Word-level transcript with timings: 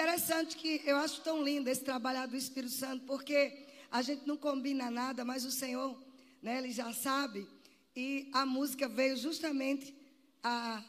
Interessante 0.00 0.56
que 0.56 0.80
eu 0.86 0.96
acho 0.96 1.20
tão 1.20 1.44
lindo 1.44 1.68
esse 1.68 1.84
trabalhar 1.84 2.24
do 2.24 2.34
Espírito 2.34 2.72
Santo, 2.72 3.04
porque 3.04 3.66
a 3.90 4.00
gente 4.00 4.26
não 4.26 4.34
combina 4.34 4.90
nada, 4.90 5.26
mas 5.26 5.44
o 5.44 5.50
Senhor, 5.50 5.94
né, 6.40 6.56
ele 6.56 6.72
já 6.72 6.90
sabe. 6.94 7.46
E 7.94 8.30
a 8.32 8.46
música 8.46 8.88
veio 8.88 9.14
justamente 9.14 9.94
a 10.42 10.82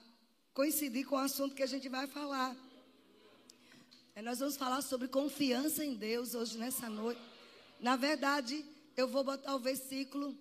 coincidir 0.53 1.05
com 1.05 1.15
o 1.15 1.19
assunto 1.19 1.53
que 1.53 1.61
a 1.61 1.67
gente 1.67 1.89
vai 1.89 2.07
falar. 2.07 2.55
É, 4.15 4.21
nós 4.21 4.39
vamos 4.39 4.55
falar 4.55 4.81
sobre 4.81 5.09
confiança 5.09 5.83
em 5.83 5.93
Deus 5.93 6.33
hoje 6.33 6.57
nessa 6.57 6.89
noite. 6.89 7.19
Na 7.81 7.97
verdade, 7.97 8.63
eu 8.95 9.09
vou 9.09 9.25
botar 9.25 9.53
o 9.53 9.59
versículo, 9.59 10.33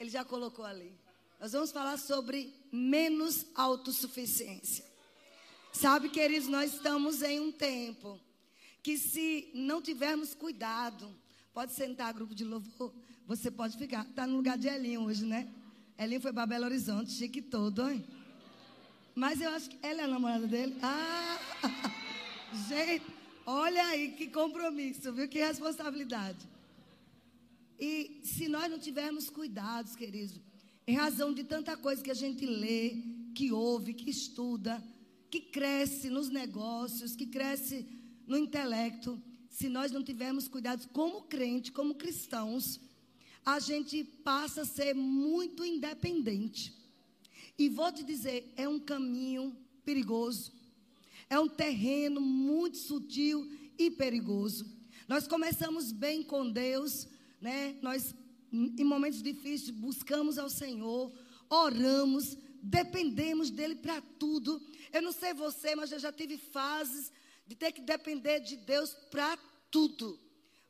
ele 0.00 0.08
já 0.08 0.24
colocou 0.24 0.64
ali. 0.64 0.90
Nós 1.38 1.52
vamos 1.52 1.70
falar 1.70 1.98
sobre 1.98 2.54
menos 2.72 3.44
autossuficiência. 3.54 4.93
Sabe, 5.74 6.08
queridos, 6.08 6.48
nós 6.48 6.72
estamos 6.72 7.20
em 7.20 7.40
um 7.40 7.50
tempo 7.50 8.18
que 8.80 8.96
se 8.96 9.50
não 9.52 9.82
tivermos 9.82 10.32
cuidado, 10.32 11.12
pode 11.52 11.72
sentar, 11.72 12.14
grupo 12.14 12.32
de 12.32 12.44
louvor, 12.44 12.94
você 13.26 13.50
pode 13.50 13.76
ficar. 13.76 14.06
Está 14.08 14.24
no 14.24 14.36
lugar 14.36 14.56
de 14.56 14.68
Elinho 14.68 15.02
hoje, 15.02 15.24
né? 15.24 15.48
Elinho 15.98 16.20
foi 16.20 16.32
para 16.32 16.46
Belo 16.46 16.64
Horizonte, 16.66 17.10
chique 17.10 17.42
todo, 17.42 17.90
hein? 17.90 18.04
Mas 19.16 19.40
eu 19.40 19.50
acho 19.50 19.68
que 19.68 19.76
ela 19.82 20.02
é 20.02 20.04
a 20.04 20.08
namorada 20.08 20.46
dele. 20.46 20.76
Ah, 20.80 21.40
gente, 22.68 23.04
olha 23.44 23.84
aí 23.88 24.12
que 24.12 24.28
compromisso, 24.28 25.12
viu? 25.12 25.28
Que 25.28 25.40
responsabilidade. 25.40 26.38
E 27.80 28.20
se 28.22 28.48
nós 28.48 28.70
não 28.70 28.78
tivermos 28.78 29.28
cuidados, 29.28 29.96
queridos, 29.96 30.40
em 30.86 30.94
razão 30.94 31.34
de 31.34 31.42
tanta 31.42 31.76
coisa 31.76 32.00
que 32.00 32.12
a 32.12 32.14
gente 32.14 32.46
lê, 32.46 32.96
que 33.34 33.50
ouve, 33.50 33.92
que 33.92 34.08
estuda, 34.08 34.80
que 35.34 35.40
cresce 35.40 36.08
nos 36.10 36.28
negócios, 36.28 37.16
que 37.16 37.26
cresce 37.26 37.84
no 38.24 38.38
intelecto, 38.38 39.20
se 39.50 39.68
nós 39.68 39.90
não 39.90 40.00
tivermos 40.00 40.46
cuidados 40.46 40.86
como 40.86 41.22
crente, 41.22 41.72
como 41.72 41.96
cristãos, 41.96 42.78
a 43.44 43.58
gente 43.58 44.04
passa 44.04 44.62
a 44.62 44.64
ser 44.64 44.94
muito 44.94 45.64
independente. 45.64 46.72
E 47.58 47.68
vou 47.68 47.90
te 47.90 48.04
dizer, 48.04 48.54
é 48.56 48.68
um 48.68 48.78
caminho 48.78 49.56
perigoso. 49.84 50.52
É 51.28 51.36
um 51.36 51.48
terreno 51.48 52.20
muito 52.20 52.76
sutil 52.76 53.50
e 53.76 53.90
perigoso. 53.90 54.64
Nós 55.08 55.26
começamos 55.26 55.90
bem 55.90 56.22
com 56.22 56.48
Deus, 56.48 57.08
né? 57.40 57.76
Nós 57.82 58.14
em 58.52 58.84
momentos 58.84 59.20
difíceis 59.20 59.70
buscamos 59.70 60.38
ao 60.38 60.48
Senhor, 60.48 61.12
oramos, 61.50 62.38
dependemos 62.64 63.50
dele 63.50 63.76
para 63.76 64.00
tudo. 64.18 64.60
Eu 64.92 65.02
não 65.02 65.12
sei 65.12 65.34
você, 65.34 65.74
mas 65.74 65.92
eu 65.92 65.98
já 65.98 66.10
tive 66.10 66.38
fases 66.38 67.12
de 67.46 67.54
ter 67.54 67.72
que 67.72 67.82
depender 67.82 68.40
de 68.40 68.56
Deus 68.56 68.94
para 69.10 69.36
tudo. 69.70 70.18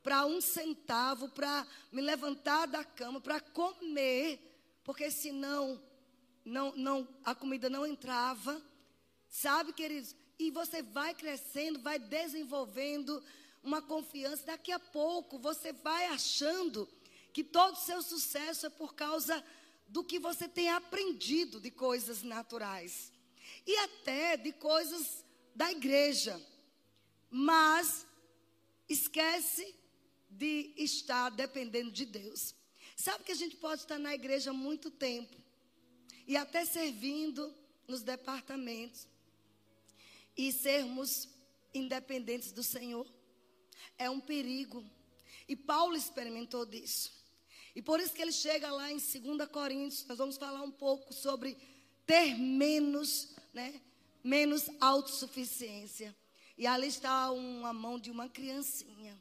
Para 0.02 0.26
um 0.26 0.40
centavo, 0.40 1.28
para 1.30 1.66
me 1.92 2.02
levantar 2.02 2.66
da 2.66 2.84
cama, 2.84 3.20
para 3.20 3.40
comer, 3.40 4.38
porque 4.82 5.10
senão 5.10 5.80
não, 6.44 6.74
não, 6.76 7.08
a 7.24 7.34
comida 7.34 7.70
não 7.70 7.86
entrava. 7.86 8.60
Sabe, 9.28 9.72
queridos? 9.72 10.14
E 10.38 10.50
você 10.50 10.82
vai 10.82 11.14
crescendo, 11.14 11.78
vai 11.78 11.98
desenvolvendo 11.98 13.22
uma 13.62 13.80
confiança. 13.80 14.44
Daqui 14.44 14.72
a 14.72 14.78
pouco 14.78 15.38
você 15.38 15.72
vai 15.72 16.06
achando 16.06 16.88
que 17.32 17.44
todo 17.44 17.74
o 17.74 17.80
seu 17.80 18.02
sucesso 18.02 18.66
é 18.66 18.70
por 18.70 18.94
causa 18.94 19.42
do 19.86 20.02
que 20.02 20.18
você 20.18 20.48
tem 20.48 20.70
aprendido 20.70 21.60
de 21.60 21.70
coisas 21.70 22.22
naturais 22.22 23.12
e 23.66 23.76
até 23.76 24.36
de 24.36 24.52
coisas 24.52 25.24
da 25.54 25.70
igreja. 25.70 26.40
Mas 27.30 28.06
esquece 28.88 29.74
de 30.30 30.72
estar 30.76 31.30
dependendo 31.30 31.90
de 31.90 32.04
Deus. 32.04 32.54
Sabe 32.96 33.24
que 33.24 33.32
a 33.32 33.36
gente 33.36 33.56
pode 33.56 33.82
estar 33.82 33.98
na 33.98 34.14
igreja 34.14 34.52
muito 34.52 34.90
tempo 34.90 35.36
e 36.26 36.36
até 36.36 36.64
servindo 36.64 37.54
nos 37.86 38.02
departamentos 38.02 39.06
e 40.36 40.52
sermos 40.52 41.28
independentes 41.72 42.52
do 42.52 42.62
Senhor. 42.62 43.06
É 43.98 44.08
um 44.08 44.20
perigo. 44.20 44.84
E 45.48 45.54
Paulo 45.54 45.96
experimentou 45.96 46.64
disso. 46.64 47.12
E 47.74 47.82
por 47.82 47.98
isso 48.00 48.14
que 48.14 48.22
ele 48.22 48.32
chega 48.32 48.70
lá 48.70 48.90
em 48.92 48.98
2 48.98 49.48
Coríntios, 49.50 50.06
nós 50.06 50.18
vamos 50.18 50.36
falar 50.36 50.62
um 50.62 50.70
pouco 50.70 51.12
sobre 51.12 51.56
ter 52.06 52.36
menos, 52.36 53.34
né? 53.52 53.80
Menos 54.22 54.70
autossuficiência. 54.80 56.14
E 56.56 56.66
ali 56.66 56.86
está 56.86 57.30
uma 57.32 57.72
mão 57.72 57.98
de 57.98 58.10
uma 58.10 58.28
criancinha 58.28 59.20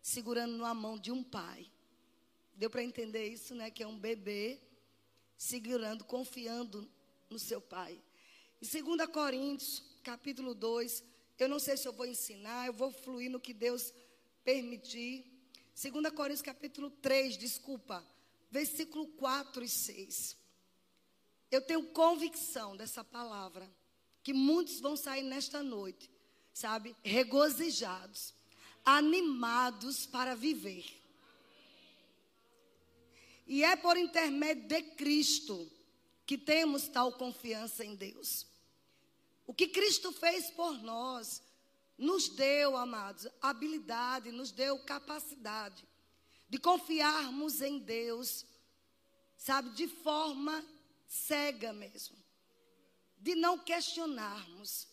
segurando 0.00 0.56
na 0.56 0.72
mão 0.72 0.98
de 0.98 1.12
um 1.12 1.22
pai. 1.22 1.70
Deu 2.54 2.70
para 2.70 2.82
entender 2.82 3.28
isso, 3.28 3.54
né? 3.54 3.70
Que 3.70 3.82
é 3.82 3.86
um 3.86 3.98
bebê 3.98 4.58
segurando, 5.36 6.04
confiando 6.04 6.90
no 7.28 7.38
seu 7.38 7.60
pai. 7.60 8.00
Em 8.62 8.82
2 8.82 9.06
Coríntios, 9.10 9.82
capítulo 10.02 10.54
2, 10.54 11.04
eu 11.38 11.48
não 11.48 11.58
sei 11.58 11.76
se 11.76 11.86
eu 11.86 11.92
vou 11.92 12.06
ensinar, 12.06 12.66
eu 12.66 12.72
vou 12.72 12.90
fluir 12.90 13.30
no 13.30 13.40
que 13.40 13.54
Deus 13.54 13.92
permitir. 14.44 15.24
2 15.80 16.12
Coríntios, 16.12 16.42
capítulo 16.42 16.90
3, 16.90 17.38
desculpa, 17.38 18.06
versículo 18.50 19.06
4 19.06 19.64
e 19.64 19.68
6. 19.68 20.36
Eu 21.50 21.62
tenho 21.62 21.86
convicção 21.86 22.76
dessa 22.76 23.02
palavra, 23.02 23.66
que 24.22 24.34
muitos 24.34 24.78
vão 24.78 24.94
sair 24.94 25.22
nesta 25.22 25.62
noite, 25.62 26.10
sabe, 26.52 26.94
regozijados, 27.02 28.34
animados 28.84 30.04
para 30.04 30.36
viver. 30.36 30.84
E 33.46 33.64
é 33.64 33.74
por 33.74 33.96
intermédio 33.96 34.68
de 34.68 34.82
Cristo 34.82 35.72
que 36.26 36.36
temos 36.36 36.88
tal 36.88 37.14
confiança 37.14 37.82
em 37.86 37.94
Deus. 37.94 38.46
O 39.46 39.54
que 39.54 39.66
Cristo 39.66 40.12
fez 40.12 40.50
por 40.50 40.74
nós, 40.82 41.42
nos 42.00 42.30
deu, 42.30 42.78
amados, 42.78 43.28
habilidade, 43.42 44.32
nos 44.32 44.50
deu 44.50 44.78
capacidade 44.78 45.86
de 46.48 46.58
confiarmos 46.58 47.60
em 47.60 47.78
Deus, 47.78 48.46
sabe, 49.36 49.70
de 49.70 49.86
forma 49.86 50.64
cega 51.06 51.74
mesmo, 51.74 52.16
de 53.18 53.34
não 53.34 53.58
questionarmos. 53.58 54.88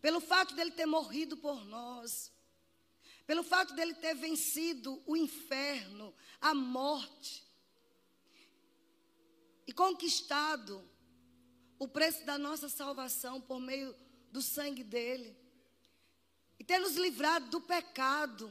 Pelo 0.00 0.20
fato 0.20 0.54
dele 0.54 0.70
ter 0.70 0.86
morrido 0.86 1.36
por 1.36 1.64
nós, 1.64 2.32
pelo 3.26 3.42
fato 3.42 3.74
dele 3.74 3.94
ter 3.94 4.14
vencido 4.14 5.02
o 5.06 5.16
inferno, 5.16 6.14
a 6.40 6.54
morte, 6.54 7.44
e 9.66 9.72
conquistado 9.72 10.88
o 11.76 11.88
preço 11.88 12.24
da 12.24 12.38
nossa 12.38 12.68
salvação 12.68 13.40
por 13.40 13.58
meio 13.58 13.94
do 14.30 14.40
sangue 14.40 14.84
dele. 14.84 15.43
E 16.64 16.66
ter 16.66 16.78
nos 16.78 16.96
livrado 16.96 17.50
do 17.50 17.60
pecado, 17.60 18.50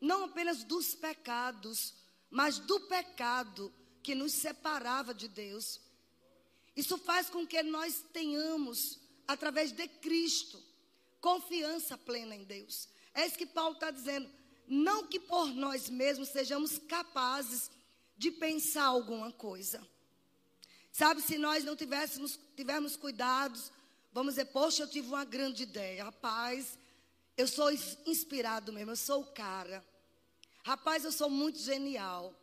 não 0.00 0.24
apenas 0.24 0.64
dos 0.64 0.94
pecados, 0.94 1.92
mas 2.30 2.58
do 2.58 2.80
pecado 2.80 3.70
que 4.02 4.14
nos 4.14 4.32
separava 4.32 5.12
de 5.12 5.28
Deus. 5.28 5.78
Isso 6.74 6.96
faz 6.96 7.28
com 7.28 7.46
que 7.46 7.62
nós 7.62 8.02
tenhamos, 8.10 8.98
através 9.28 9.70
de 9.70 9.86
Cristo, 9.86 10.64
confiança 11.20 11.98
plena 11.98 12.34
em 12.34 12.42
Deus. 12.42 12.88
É 13.12 13.26
isso 13.26 13.36
que 13.36 13.44
Paulo 13.44 13.74
está 13.74 13.90
dizendo. 13.90 14.30
Não 14.66 15.06
que 15.06 15.20
por 15.20 15.48
nós 15.48 15.90
mesmos 15.90 16.30
sejamos 16.30 16.78
capazes 16.78 17.70
de 18.16 18.30
pensar 18.30 18.84
alguma 18.84 19.30
coisa. 19.30 19.86
Sabe, 20.90 21.20
se 21.20 21.36
nós 21.36 21.64
não 21.64 21.76
tivéssemos, 21.76 22.40
tivermos 22.56 22.96
cuidados, 22.96 23.70
vamos 24.10 24.36
dizer, 24.36 24.46
poxa, 24.46 24.84
eu 24.84 24.88
tive 24.88 25.08
uma 25.08 25.26
grande 25.26 25.64
ideia. 25.64 26.04
Rapaz, 26.04 26.78
eu 27.36 27.48
sou 27.48 27.70
inspirado 28.06 28.72
mesmo, 28.72 28.92
eu 28.92 28.96
sou 28.96 29.22
o 29.22 29.32
cara. 29.32 29.84
Rapaz, 30.62 31.04
eu 31.04 31.12
sou 31.12 31.28
muito 31.28 31.58
genial. 31.58 32.34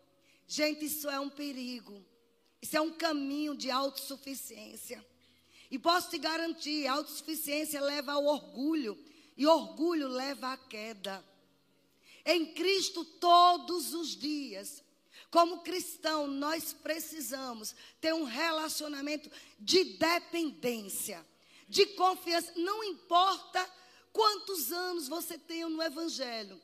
Gente, 0.48 0.86
isso 0.86 1.10
é 1.10 1.20
um 1.20 1.30
perigo. 1.30 2.04
Isso 2.62 2.76
é 2.76 2.82
um 2.82 2.92
caminho 2.92 3.56
de 3.56 3.72
autossuficiência. 3.72 5.06
E 5.72 5.78
posso 5.78 6.10
te 6.10 6.18
garantir, 6.18 6.88
autossuficiência 6.88 7.80
leva 7.80 8.14
ao 8.14 8.26
orgulho. 8.26 8.98
E 9.38 9.46
orgulho 9.48 10.08
leva 10.08 10.54
à 10.54 10.58
queda. 10.58 11.24
Em 12.26 12.48
Cristo, 12.54 13.06
todos 13.06 13.94
os 13.94 14.16
dias, 14.16 14.84
como 15.32 15.62
cristão, 15.62 16.28
nós 16.28 16.74
precisamos 16.74 17.76
ter 18.02 18.14
um 18.14 18.24
relacionamento 18.24 19.30
de 19.60 19.84
dependência, 19.84 21.26
de 21.68 21.86
confiança. 21.86 22.52
Não 22.58 22.84
importa 22.84 23.66
quantos 24.12 24.72
anos 24.72 25.08
você 25.08 25.38
tenha 25.38 25.70
no 25.70 25.82
Evangelho, 25.82 26.60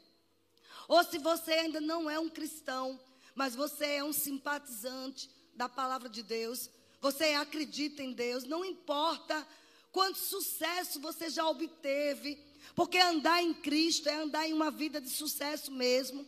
ou 0.87 1.03
se 1.03 1.17
você 1.17 1.53
ainda 1.53 1.81
não 1.81 2.09
é 2.09 2.19
um 2.19 2.29
cristão, 2.29 2.99
mas 3.33 3.55
você 3.55 3.85
é 3.85 4.03
um 4.03 4.13
simpatizante 4.13 5.29
da 5.53 5.67
palavra 5.67 6.09
de 6.09 6.21
Deus, 6.21 6.69
você 7.01 7.25
acredita 7.33 8.01
em 8.01 8.13
Deus, 8.13 8.43
não 8.43 8.63
importa 8.63 9.45
quanto 9.91 10.17
sucesso 10.17 10.99
você 10.99 11.29
já 11.29 11.47
obteve, 11.47 12.37
Porque 12.73 12.97
andar 12.97 13.43
em 13.43 13.53
Cristo 13.53 14.09
é 14.09 14.15
andar 14.15 14.47
em 14.47 14.53
uma 14.53 14.71
vida 14.71 14.99
de 14.99 15.09
sucesso 15.09 15.71
mesmo. 15.71 16.25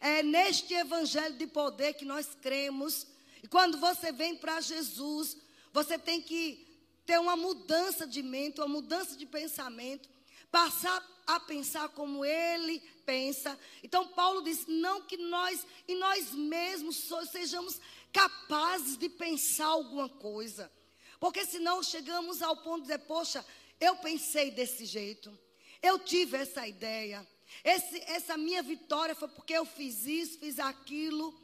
É 0.00 0.22
neste 0.22 0.74
evangelho 0.74 1.36
de 1.36 1.46
poder 1.46 1.94
que 1.94 2.04
nós 2.04 2.36
cremos. 2.40 3.06
E 3.42 3.48
quando 3.48 3.78
você 3.78 4.12
vem 4.12 4.36
para 4.36 4.60
Jesus, 4.60 5.36
você 5.72 5.98
tem 5.98 6.20
que 6.20 6.66
ter 7.04 7.18
uma 7.18 7.36
mudança 7.36 8.06
de 8.06 8.22
mente, 8.22 8.60
uma 8.60 8.68
mudança 8.68 9.16
de 9.16 9.26
pensamento, 9.26 10.08
passar 10.52 11.02
a 11.26 11.40
pensar 11.40 11.88
como 11.88 12.24
ele 12.24 12.78
pensa. 13.06 13.58
Então 13.82 14.06
Paulo 14.08 14.42
diz: 14.42 14.66
não 14.66 15.02
que 15.02 15.16
nós 15.16 15.66
e 15.88 15.94
nós 15.94 16.32
mesmos 16.32 17.08
sejamos 17.30 17.80
capazes 18.12 18.96
de 18.98 19.08
pensar 19.08 19.66
alguma 19.66 20.08
coisa. 20.08 20.70
Porque 21.18 21.46
senão 21.46 21.82
chegamos 21.82 22.42
ao 22.42 22.56
ponto 22.56 22.82
de 22.82 22.88
dizer, 22.88 22.98
poxa, 22.98 23.44
eu 23.80 23.96
pensei 23.96 24.50
desse 24.50 24.84
jeito. 24.84 25.36
Eu 25.80 25.98
tive 25.98 26.36
essa 26.36 26.66
ideia. 26.66 27.26
Esse, 27.64 27.98
essa 28.02 28.36
minha 28.36 28.62
vitória 28.62 29.14
foi 29.14 29.28
porque 29.28 29.52
eu 29.52 29.64
fiz 29.64 30.04
isso, 30.04 30.38
fiz 30.38 30.58
aquilo. 30.58 31.34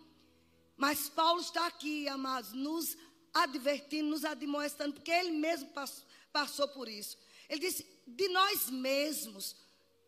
Mas 0.76 1.08
Paulo 1.08 1.40
está 1.40 1.66
aqui, 1.66 2.08
amados, 2.08 2.52
nos 2.52 2.96
advertindo, 3.32 4.10
nos 4.10 4.24
admoestando, 4.24 4.94
porque 4.94 5.10
ele 5.10 5.30
mesmo 5.30 5.68
passou, 5.70 6.04
passou 6.32 6.68
por 6.68 6.88
isso. 6.88 7.16
Ele 7.48 7.60
disse: 7.60 7.86
de 8.08 8.28
nós 8.28 8.70
mesmos 8.70 9.56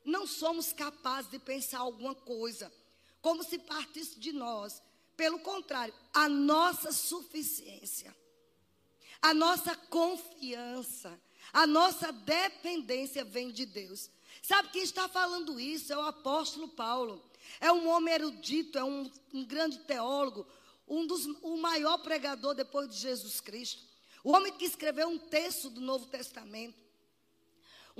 não 0.04 0.26
somos 0.26 0.72
capazes 0.72 1.30
de 1.30 1.38
pensar 1.38 1.78
alguma 1.78 2.14
coisa, 2.14 2.72
como 3.20 3.42
se 3.42 3.58
partisse 3.58 4.18
de 4.18 4.32
nós. 4.32 4.82
Pelo 5.16 5.38
contrário, 5.40 5.92
a 6.14 6.28
nossa 6.28 6.92
suficiência, 6.92 8.14
a 9.20 9.34
nossa 9.34 9.76
confiança, 9.76 11.20
a 11.52 11.66
nossa 11.66 12.10
dependência 12.10 13.24
vem 13.24 13.50
de 13.50 13.66
Deus. 13.66 14.10
Sabe 14.42 14.70
quem 14.70 14.82
está 14.82 15.08
falando 15.08 15.60
isso? 15.60 15.92
É 15.92 15.96
o 15.96 16.02
apóstolo 16.02 16.68
Paulo. 16.68 17.22
É 17.60 17.70
um 17.70 17.88
homem 17.88 18.14
erudito, 18.14 18.78
é 18.78 18.84
um, 18.84 19.10
um 19.32 19.44
grande 19.44 19.78
teólogo, 19.80 20.46
um 20.88 21.06
dos, 21.06 21.26
o 21.42 21.56
maior 21.56 21.98
pregador 21.98 22.54
depois 22.54 22.88
de 22.88 22.96
Jesus 22.96 23.40
Cristo. 23.40 23.82
O 24.24 24.32
homem 24.32 24.52
que 24.52 24.64
escreveu 24.64 25.08
um 25.08 25.18
texto 25.18 25.70
do 25.70 25.80
Novo 25.80 26.06
Testamento. 26.06 26.89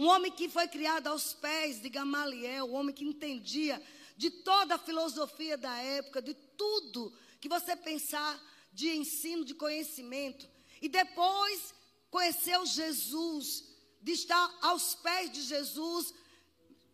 Um 0.00 0.06
homem 0.06 0.32
que 0.32 0.48
foi 0.48 0.66
criado 0.66 1.08
aos 1.08 1.34
pés 1.34 1.78
de 1.78 1.90
Gamaliel, 1.90 2.64
um 2.64 2.72
homem 2.72 2.94
que 2.94 3.04
entendia 3.04 3.78
de 4.16 4.30
toda 4.30 4.76
a 4.76 4.78
filosofia 4.78 5.58
da 5.58 5.76
época, 5.76 6.22
de 6.22 6.32
tudo 6.32 7.12
que 7.38 7.50
você 7.50 7.76
pensar 7.76 8.40
de 8.72 8.88
ensino, 8.96 9.44
de 9.44 9.54
conhecimento. 9.54 10.48
E 10.80 10.88
depois 10.88 11.74
conheceu 12.10 12.64
Jesus, 12.64 13.62
de 14.00 14.12
estar 14.12 14.58
aos 14.62 14.94
pés 14.94 15.30
de 15.32 15.42
Jesus, 15.42 16.14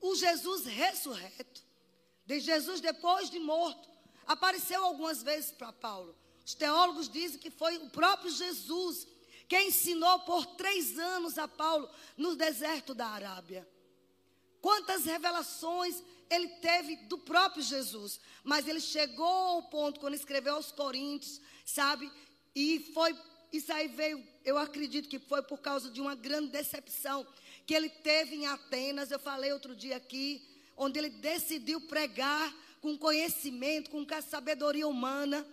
o 0.01 0.17
Jesus 0.17 0.65
ressurreto. 0.67 1.63
De 2.27 2.41
Jesus 2.41 2.81
depois 2.81 3.31
de 3.31 3.39
morto 3.39 3.89
apareceu 4.27 4.85
algumas 4.85 5.23
vezes 5.23 5.53
para 5.53 5.73
Paulo. 5.73 6.13
Os 6.45 6.55
teólogos 6.55 7.09
dizem 7.09 7.39
que 7.39 7.53
foi 7.53 7.77
o 7.77 7.89
próprio 7.89 8.33
Jesus 8.33 9.07
que 9.49 9.61
ensinou 9.61 10.21
por 10.21 10.45
três 10.47 10.99
anos 10.99 11.39
a 11.39 11.47
Paulo 11.47 11.89
no 12.17 12.35
deserto 12.35 12.95
da 12.95 13.07
Arábia. 13.07 13.67
Quantas 14.61 15.05
revelações 15.05 16.03
ele 16.31 16.49
teve 16.49 16.97
do 16.97 17.19
próprio 17.19 17.63
Jesus. 17.63 18.21
Mas 18.43 18.67
ele 18.67 18.81
chegou 18.81 19.27
ao 19.27 19.63
ponto, 19.65 20.01
quando 20.01 20.15
escreveu 20.15 20.55
aos 20.55 20.73
Coríntios, 20.73 21.41
sabe? 21.65 22.11
E 22.55 22.91
foi, 22.93 23.17
isso 23.53 23.73
aí 23.73 23.89
veio, 23.89 24.23
eu 24.45 24.59
acredito 24.59 25.09
que 25.09 25.19
foi 25.19 25.43
por 25.43 25.59
causa 25.59 25.91
de 25.91 26.01
uma 26.01 26.15
grande 26.15 26.49
decepção 26.49 27.27
que 27.67 27.75
ele 27.75 27.89
teve 27.89 28.37
em 28.37 28.47
Atenas. 28.47 29.11
Eu 29.11 29.19
falei 29.19 29.53
outro 29.53 29.75
dia 29.75 29.97
aqui, 29.97 30.43
onde 30.77 30.99
ele 30.99 31.11
decidiu 31.11 31.81
pregar 31.83 32.55
com 32.81 32.97
conhecimento, 32.97 33.91
com 33.91 34.07
sabedoria 34.23 34.87
humana. 34.87 35.47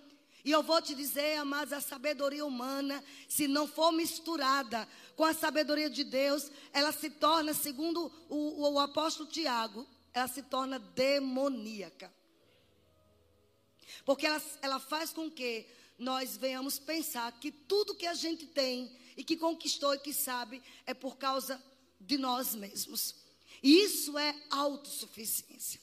E 0.43 0.51
eu 0.51 0.61
vou 0.61 0.81
te 0.81 0.93
dizer, 0.93 1.37
amados, 1.37 1.71
a 1.71 1.79
sabedoria 1.79 2.45
humana, 2.45 3.01
se 3.29 3.47
não 3.47 3.65
for 3.65 3.93
misturada 3.93 4.87
com 5.15 5.23
a 5.23 5.33
sabedoria 5.33 5.89
de 5.89 6.03
Deus, 6.03 6.51
ela 6.73 6.91
se 6.91 7.09
torna, 7.09 7.53
segundo 7.53 8.11
o, 8.27 8.35
o, 8.35 8.73
o 8.73 8.79
apóstolo 8.79 9.29
Tiago, 9.29 9.87
ela 10.13 10.27
se 10.27 10.41
torna 10.43 10.79
demoníaca. 10.79 12.13
Porque 14.03 14.25
ela, 14.25 14.41
ela 14.61 14.79
faz 14.79 15.13
com 15.13 15.31
que 15.31 15.65
nós 15.97 16.35
venhamos 16.35 16.77
pensar 16.77 17.31
que 17.39 17.49
tudo 17.49 17.95
que 17.95 18.05
a 18.05 18.13
gente 18.13 18.45
tem 18.45 18.91
e 19.15 19.23
que 19.23 19.37
conquistou 19.37 19.93
e 19.93 19.99
que 19.99 20.13
sabe 20.13 20.61
é 20.85 20.93
por 20.93 21.17
causa 21.17 21.63
de 22.01 22.17
nós 22.17 22.53
mesmos. 22.53 23.15
E 23.61 23.83
isso 23.83 24.17
é 24.17 24.35
autossuficiência. 24.49 25.79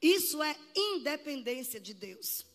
Isso 0.00 0.42
é 0.42 0.56
independência 0.74 1.78
de 1.78 1.92
Deus. 1.92 2.45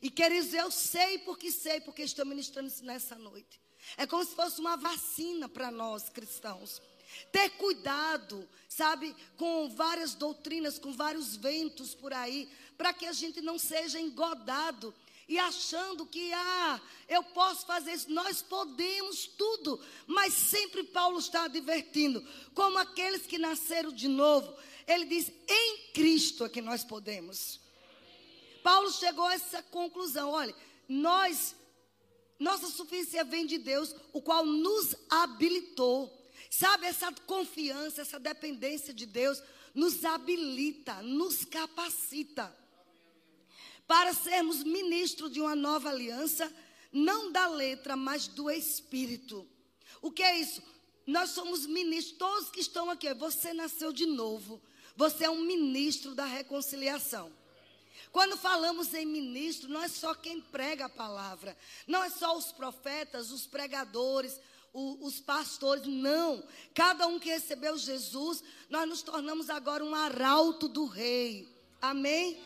E 0.00 0.10
queridos, 0.10 0.52
eu 0.54 0.70
sei 0.70 1.18
porque 1.18 1.50
sei, 1.50 1.80
porque 1.80 2.02
estou 2.02 2.24
ministrando 2.24 2.68
isso 2.68 2.84
nessa 2.84 3.16
noite. 3.16 3.60
É 3.96 4.06
como 4.06 4.24
se 4.24 4.34
fosse 4.34 4.60
uma 4.60 4.76
vacina 4.76 5.48
para 5.48 5.70
nós 5.70 6.08
cristãos. 6.08 6.80
Ter 7.32 7.50
cuidado, 7.50 8.48
sabe, 8.68 9.14
com 9.36 9.68
várias 9.70 10.14
doutrinas, 10.14 10.78
com 10.78 10.92
vários 10.92 11.36
ventos 11.36 11.94
por 11.94 12.12
aí, 12.12 12.48
para 12.76 12.92
que 12.92 13.06
a 13.06 13.12
gente 13.12 13.40
não 13.40 13.58
seja 13.58 13.98
engodado 13.98 14.94
e 15.28 15.38
achando 15.38 16.06
que, 16.06 16.32
ah, 16.32 16.80
eu 17.08 17.22
posso 17.22 17.66
fazer 17.66 17.92
isso. 17.92 18.10
Nós 18.10 18.40
podemos 18.40 19.26
tudo, 19.26 19.80
mas 20.06 20.32
sempre 20.32 20.82
Paulo 20.84 21.18
está 21.18 21.44
advertindo, 21.44 22.26
como 22.54 22.78
aqueles 22.78 23.26
que 23.26 23.36
nasceram 23.36 23.92
de 23.92 24.08
novo, 24.08 24.54
ele 24.86 25.04
diz: 25.04 25.30
em 25.46 25.92
Cristo 25.92 26.44
é 26.44 26.48
que 26.48 26.62
nós 26.62 26.82
podemos. 26.82 27.60
Paulo 28.68 28.92
chegou 28.92 29.24
a 29.24 29.32
essa 29.32 29.62
conclusão: 29.62 30.28
olha, 30.28 30.54
nós, 30.86 31.56
nossa 32.38 32.66
suficiência 32.66 33.24
vem 33.24 33.46
de 33.46 33.56
Deus, 33.56 33.94
o 34.12 34.20
qual 34.20 34.44
nos 34.44 34.94
habilitou. 35.08 36.14
Sabe, 36.50 36.84
essa 36.84 37.10
confiança, 37.26 38.02
essa 38.02 38.20
dependência 38.20 38.92
de 38.92 39.06
Deus 39.06 39.42
nos 39.74 40.04
habilita, 40.04 41.00
nos 41.02 41.46
capacita 41.46 42.54
para 43.86 44.12
sermos 44.12 44.62
ministros 44.62 45.32
de 45.32 45.40
uma 45.40 45.56
nova 45.56 45.88
aliança, 45.88 46.52
não 46.92 47.32
da 47.32 47.48
letra, 47.48 47.96
mas 47.96 48.28
do 48.28 48.50
Espírito. 48.50 49.48
O 50.02 50.10
que 50.10 50.22
é 50.22 50.38
isso? 50.38 50.62
Nós 51.06 51.30
somos 51.30 51.64
ministros, 51.64 52.18
todos 52.18 52.50
que 52.50 52.60
estão 52.60 52.90
aqui, 52.90 53.14
você 53.14 53.54
nasceu 53.54 53.94
de 53.94 54.04
novo. 54.04 54.60
Você 54.94 55.24
é 55.24 55.30
um 55.30 55.42
ministro 55.42 56.14
da 56.14 56.26
reconciliação. 56.26 57.32
Quando 58.12 58.36
falamos 58.36 58.94
em 58.94 59.06
ministro, 59.06 59.68
não 59.68 59.82
é 59.82 59.88
só 59.88 60.14
quem 60.14 60.40
prega 60.40 60.86
a 60.86 60.90
palavra, 60.90 61.56
não 61.86 62.02
é 62.02 62.10
só 62.10 62.36
os 62.36 62.52
profetas, 62.52 63.30
os 63.30 63.46
pregadores, 63.46 64.40
o, 64.72 65.06
os 65.06 65.20
pastores, 65.20 65.86
não. 65.86 66.42
Cada 66.74 67.06
um 67.06 67.18
que 67.18 67.28
recebeu 67.28 67.76
Jesus, 67.76 68.42
nós 68.68 68.88
nos 68.88 69.02
tornamos 69.02 69.50
agora 69.50 69.84
um 69.84 69.94
arauto 69.94 70.68
do 70.68 70.86
rei. 70.86 71.48
Amém? 71.80 72.40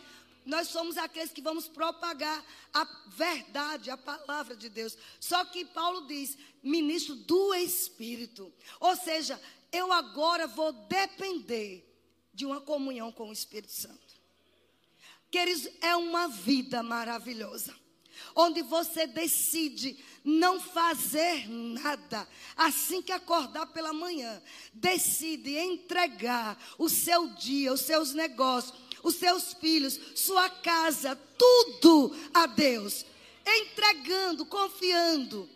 Nós 0.44 0.68
somos 0.68 0.96
aqueles 0.96 1.30
que 1.30 1.40
vamos 1.40 1.68
propagar 1.68 2.44
a 2.74 2.84
verdade, 3.08 3.90
a 3.90 3.96
palavra 3.96 4.56
de 4.56 4.68
Deus. 4.68 4.96
Só 5.20 5.44
que 5.44 5.64
Paulo 5.64 6.06
diz, 6.06 6.36
ministro 6.62 7.14
do 7.14 7.54
Espírito. 7.54 8.52
Ou 8.80 8.96
seja, 8.96 9.40
eu 9.70 9.92
agora 9.92 10.46
vou 10.46 10.72
depender 10.72 11.88
de 12.34 12.44
uma 12.44 12.60
comunhão 12.60 13.12
com 13.12 13.28
o 13.28 13.32
Espírito 13.32 13.72
Santo. 13.72 14.01
Queridos, 15.32 15.66
é 15.80 15.96
uma 15.96 16.28
vida 16.28 16.82
maravilhosa. 16.82 17.74
Onde 18.36 18.60
você 18.60 19.06
decide 19.06 19.96
não 20.22 20.60
fazer 20.60 21.48
nada. 21.48 22.28
Assim 22.54 23.00
que 23.00 23.10
acordar 23.12 23.66
pela 23.68 23.94
manhã, 23.94 24.42
decide 24.74 25.56
entregar 25.56 26.62
o 26.76 26.86
seu 26.86 27.28
dia, 27.28 27.72
os 27.72 27.80
seus 27.80 28.12
negócios, 28.12 28.78
os 29.02 29.14
seus 29.14 29.54
filhos, 29.54 29.98
sua 30.14 30.50
casa, 30.50 31.16
tudo 31.38 32.14
a 32.34 32.44
Deus. 32.44 33.06
Entregando, 33.46 34.44
confiando. 34.44 35.48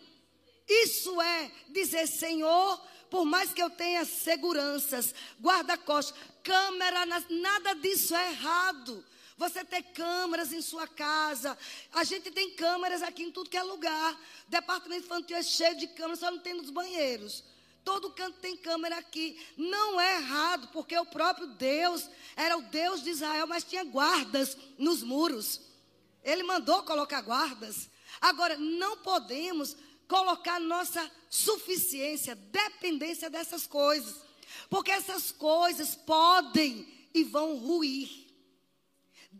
Isso 0.67 1.21
é 1.21 1.51
dizer, 1.69 2.07
Senhor, 2.07 2.81
por 3.11 3.25
mais 3.25 3.53
que 3.53 3.61
eu 3.61 3.69
tenha 3.69 4.03
seguranças, 4.05 5.13
guarda-costas, 5.39 6.19
câmera, 6.41 7.05
nada 7.29 7.75
disso 7.75 8.15
é 8.15 8.31
errado. 8.31 9.05
Você 9.37 9.63
ter 9.63 9.83
câmeras 9.83 10.51
em 10.51 10.61
sua 10.61 10.87
casa. 10.87 11.57
A 11.93 12.03
gente 12.03 12.31
tem 12.31 12.55
câmeras 12.55 13.03
aqui 13.03 13.23
em 13.23 13.31
tudo 13.31 13.49
que 13.49 13.57
é 13.57 13.63
lugar. 13.63 14.19
Departamento 14.47 15.05
infantil 15.05 15.37
é 15.37 15.43
cheio 15.43 15.77
de 15.77 15.87
câmeras, 15.87 16.19
só 16.19 16.31
não 16.31 16.39
tem 16.39 16.55
nos 16.55 16.71
banheiros. 16.71 17.43
Todo 17.83 18.11
canto 18.11 18.39
tem 18.39 18.57
câmera 18.57 18.97
aqui. 18.97 19.39
Não 19.55 20.01
é 20.01 20.15
errado, 20.17 20.67
porque 20.73 20.97
o 20.97 21.05
próprio 21.05 21.47
Deus 21.47 22.09
era 22.35 22.57
o 22.57 22.63
Deus 22.63 23.03
de 23.03 23.11
Israel, 23.11 23.47
mas 23.47 23.63
tinha 23.63 23.83
guardas 23.83 24.57
nos 24.77 25.03
muros. 25.03 25.61
Ele 26.23 26.43
mandou 26.43 26.83
colocar 26.83 27.21
guardas. 27.21 27.89
Agora, 28.19 28.57
não 28.57 28.97
podemos 28.97 29.77
colocar 30.07 30.59
nossa 30.59 31.09
suficiência, 31.29 32.35
dependência 32.35 33.29
dessas 33.29 33.67
coisas. 33.67 34.15
Porque 34.69 34.91
essas 34.91 35.31
coisas 35.31 35.95
podem 35.95 36.87
e 37.13 37.23
vão 37.23 37.55
ruir. 37.57 38.26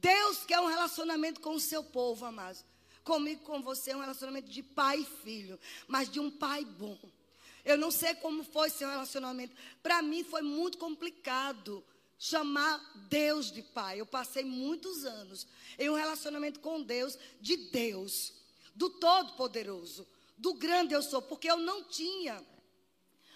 Deus 0.01 0.45
quer 0.45 0.59
um 0.59 0.67
relacionamento 0.67 1.41
com 1.41 1.55
o 1.55 1.59
seu 1.59 1.83
povo, 1.83 2.25
amados. 2.25 2.63
Comigo, 3.03 3.43
com 3.43 3.61
você, 3.61 3.91
é 3.91 3.95
um 3.95 4.01
relacionamento 4.01 4.49
de 4.49 4.61
pai 4.61 4.99
e 4.99 5.23
filho, 5.23 5.59
mas 5.87 6.09
de 6.09 6.19
um 6.19 6.29
pai 6.29 6.65
bom. 6.65 6.97
Eu 7.63 7.77
não 7.77 7.89
sei 7.89 8.13
como 8.15 8.43
foi 8.43 8.69
seu 8.69 8.89
relacionamento. 8.89 9.55
Para 9.81 10.01
mim 10.01 10.23
foi 10.23 10.41
muito 10.41 10.77
complicado 10.77 11.83
chamar 12.17 12.79
Deus 13.09 13.51
de 13.51 13.61
pai. 13.61 13.99
Eu 13.99 14.05
passei 14.05 14.43
muitos 14.43 15.05
anos 15.05 15.47
em 15.77 15.89
um 15.89 15.95
relacionamento 15.95 16.59
com 16.59 16.81
Deus, 16.81 17.17
de 17.39 17.57
Deus, 17.57 18.33
do 18.75 18.89
Todo-Poderoso, 18.89 20.07
do 20.37 20.53
grande 20.53 20.93
eu 20.93 21.01
sou, 21.01 21.21
porque 21.21 21.49
eu 21.49 21.57
não 21.57 21.83
tinha 21.83 22.43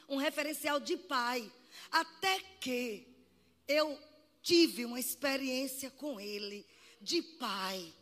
um 0.08 0.18
referencial 0.18 0.80
de 0.80 0.98
pai, 0.98 1.52
até 1.92 2.40
que 2.60 3.08
eu 3.68 3.98
tive 4.42 4.86
uma 4.86 5.00
experiência 5.00 5.90
com 5.92 6.20
ele, 6.20 6.66
de 7.00 7.22
pai, 7.22 7.94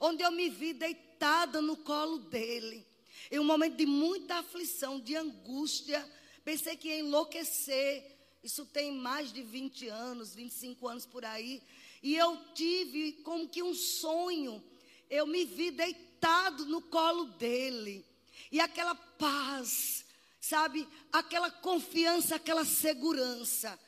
onde 0.00 0.22
eu 0.22 0.30
me 0.30 0.48
vi 0.48 0.72
deitada 0.72 1.60
no 1.60 1.76
colo 1.76 2.18
dele, 2.18 2.86
em 3.30 3.38
um 3.38 3.44
momento 3.44 3.76
de 3.76 3.86
muita 3.86 4.36
aflição, 4.36 5.00
de 5.00 5.16
angústia, 5.16 6.06
pensei 6.44 6.76
que 6.76 6.88
ia 6.88 6.98
enlouquecer. 6.98 8.10
Isso 8.42 8.66
tem 8.66 8.92
mais 8.92 9.32
de 9.32 9.42
20 9.42 9.88
anos, 9.88 10.34
25 10.34 10.88
anos 10.88 11.06
por 11.06 11.24
aí. 11.24 11.62
E 12.02 12.16
eu 12.16 12.36
tive 12.54 13.12
como 13.24 13.48
que 13.48 13.62
um 13.62 13.74
sonho. 13.74 14.62
Eu 15.08 15.26
me 15.26 15.44
vi 15.44 15.70
deitado 15.70 16.66
no 16.66 16.82
colo 16.82 17.24
dele. 17.24 18.04
E 18.50 18.60
aquela 18.60 18.94
paz, 18.94 20.04
sabe? 20.40 20.86
Aquela 21.12 21.50
confiança, 21.50 22.34
aquela 22.34 22.64
segurança. 22.64 23.78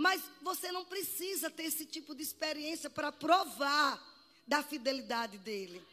Mas 0.00 0.22
você 0.40 0.72
não 0.72 0.82
precisa 0.82 1.50
ter 1.50 1.64
esse 1.64 1.84
tipo 1.84 2.14
de 2.14 2.22
experiência 2.22 2.88
para 2.88 3.12
provar 3.12 4.02
da 4.46 4.62
fidelidade 4.62 5.36
dele. 5.36 5.86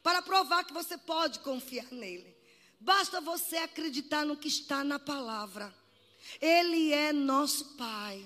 Para 0.00 0.22
provar 0.22 0.62
que 0.62 0.72
você 0.72 0.96
pode 0.96 1.40
confiar 1.40 1.90
nele. 1.90 2.32
Basta 2.78 3.20
você 3.20 3.56
acreditar 3.56 4.24
no 4.24 4.36
que 4.36 4.46
está 4.46 4.84
na 4.84 4.96
palavra. 4.96 5.74
Ele 6.40 6.92
é 6.92 7.12
nosso 7.12 7.74
Pai. 7.76 8.24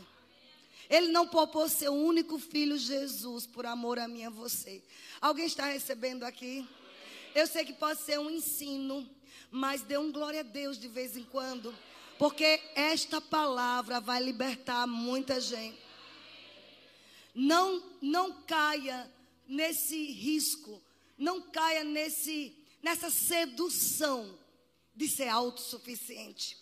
Ele 0.91 1.09
não 1.09 1.27
poupou 1.27 1.67
seu 1.67 1.95
único 1.95 2.39
filho 2.39 2.77
Jesus 2.77 3.47
por 3.47 3.65
amor 3.65 3.99
a 3.99 4.07
mim 4.07 4.21
e 4.21 4.25
a 4.27 4.29
você. 4.29 4.83
Alguém 5.19 5.47
está 5.47 5.65
recebendo 5.65 6.25
aqui? 6.25 6.69
Eu 7.35 7.47
sei 7.47 7.65
que 7.65 7.73
pode 7.73 8.03
ser 8.03 8.21
um 8.21 8.29
ensino, 8.29 9.09
mas 9.51 9.81
dê 9.81 9.97
um 9.97 10.13
glória 10.13 10.41
a 10.41 10.43
Deus 10.43 10.79
de 10.79 10.89
vez 10.89 11.17
em 11.17 11.25
quando. 11.25 11.75
Porque 12.23 12.63
esta 12.77 13.21
palavra 13.21 13.99
vai 13.99 14.23
libertar 14.23 14.87
muita 14.87 15.41
gente. 15.41 15.77
Não, 17.35 17.83
não 18.01 18.45
caia 18.45 19.13
nesse 19.45 20.13
risco, 20.13 20.81
não 21.19 21.43
caia 21.43 21.83
nesse, 21.83 22.57
nessa 22.81 23.11
sedução 23.11 24.39
de 24.95 25.09
ser 25.09 25.27
autossuficiente. 25.31 26.57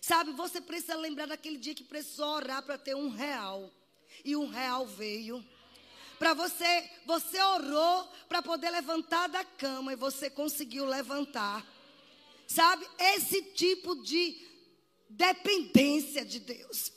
Sabe, 0.00 0.30
você 0.30 0.60
precisa 0.60 0.94
lembrar 0.94 1.26
daquele 1.26 1.58
dia 1.58 1.74
que 1.74 1.82
precisou 1.82 2.28
orar 2.28 2.62
para 2.62 2.78
ter 2.78 2.94
um 2.94 3.08
real. 3.08 3.68
E 4.24 4.36
um 4.36 4.46
real 4.46 4.86
veio. 4.86 5.44
Para 6.20 6.34
você, 6.34 6.88
você 7.04 7.42
orou 7.42 8.08
para 8.28 8.40
poder 8.42 8.70
levantar 8.70 9.26
da 9.26 9.42
cama 9.44 9.92
e 9.92 9.96
você 9.96 10.30
conseguiu 10.30 10.84
levantar. 10.84 11.66
Sabe, 12.46 12.86
esse 12.96 13.42
tipo 13.42 13.96
de 14.04 14.49
dependência 15.10 16.24
de 16.24 16.40
Deus. 16.40 16.92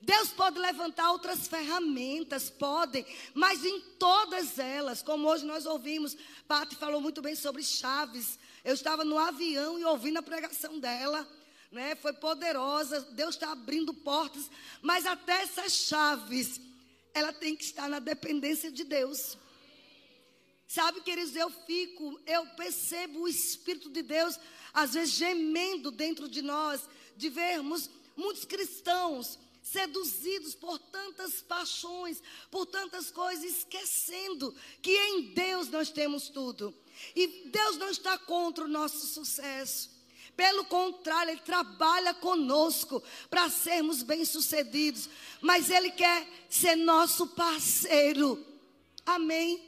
Deus 0.00 0.28
pode 0.28 0.58
levantar 0.58 1.10
outras 1.10 1.48
ferramentas, 1.48 2.50
podem, 2.50 3.06
mas 3.32 3.64
em 3.64 3.80
todas 3.98 4.58
elas, 4.58 5.02
como 5.02 5.26
hoje 5.26 5.46
nós 5.46 5.64
ouvimos, 5.64 6.14
Pati 6.46 6.76
falou 6.76 7.00
muito 7.00 7.22
bem 7.22 7.34
sobre 7.34 7.62
chaves. 7.62 8.38
Eu 8.62 8.74
estava 8.74 9.02
no 9.02 9.18
avião 9.18 9.78
e 9.78 9.84
ouvindo 9.84 10.18
a 10.18 10.22
pregação 10.22 10.78
dela, 10.78 11.26
né? 11.72 11.94
Foi 11.94 12.12
poderosa. 12.12 13.00
Deus 13.12 13.34
está 13.34 13.52
abrindo 13.52 13.94
portas, 13.94 14.50
mas 14.82 15.06
até 15.06 15.42
essas 15.42 15.72
chaves, 15.72 16.60
ela 17.14 17.32
tem 17.32 17.56
que 17.56 17.64
estar 17.64 17.88
na 17.88 17.98
dependência 17.98 18.70
de 18.70 18.84
Deus. 18.84 19.38
Sabe, 20.66 21.00
queridos, 21.00 21.34
eu 21.36 21.50
fico, 21.50 22.20
eu 22.26 22.46
percebo 22.56 23.20
o 23.20 23.28
Espírito 23.28 23.88
de 23.88 24.02
Deus, 24.02 24.38
às 24.72 24.94
vezes 24.94 25.14
gemendo 25.14 25.90
dentro 25.90 26.28
de 26.28 26.42
nós, 26.42 26.88
de 27.16 27.28
vermos 27.28 27.90
muitos 28.16 28.44
cristãos 28.44 29.38
seduzidos 29.62 30.54
por 30.54 30.78
tantas 30.78 31.40
paixões, 31.40 32.22
por 32.50 32.66
tantas 32.66 33.10
coisas, 33.10 33.44
esquecendo 33.44 34.54
que 34.82 34.90
em 34.90 35.32
Deus 35.32 35.68
nós 35.68 35.90
temos 35.90 36.28
tudo. 36.28 36.74
E 37.16 37.48
Deus 37.48 37.78
não 37.78 37.88
está 37.88 38.18
contra 38.18 38.64
o 38.64 38.68
nosso 38.68 39.06
sucesso. 39.06 39.90
Pelo 40.36 40.64
contrário, 40.64 41.32
Ele 41.32 41.40
trabalha 41.40 42.12
conosco 42.12 43.02
para 43.30 43.48
sermos 43.48 44.02
bem-sucedidos. 44.02 45.08
Mas 45.40 45.70
Ele 45.70 45.90
quer 45.90 46.28
ser 46.48 46.76
nosso 46.76 47.28
parceiro. 47.28 48.44
Amém? 49.06 49.62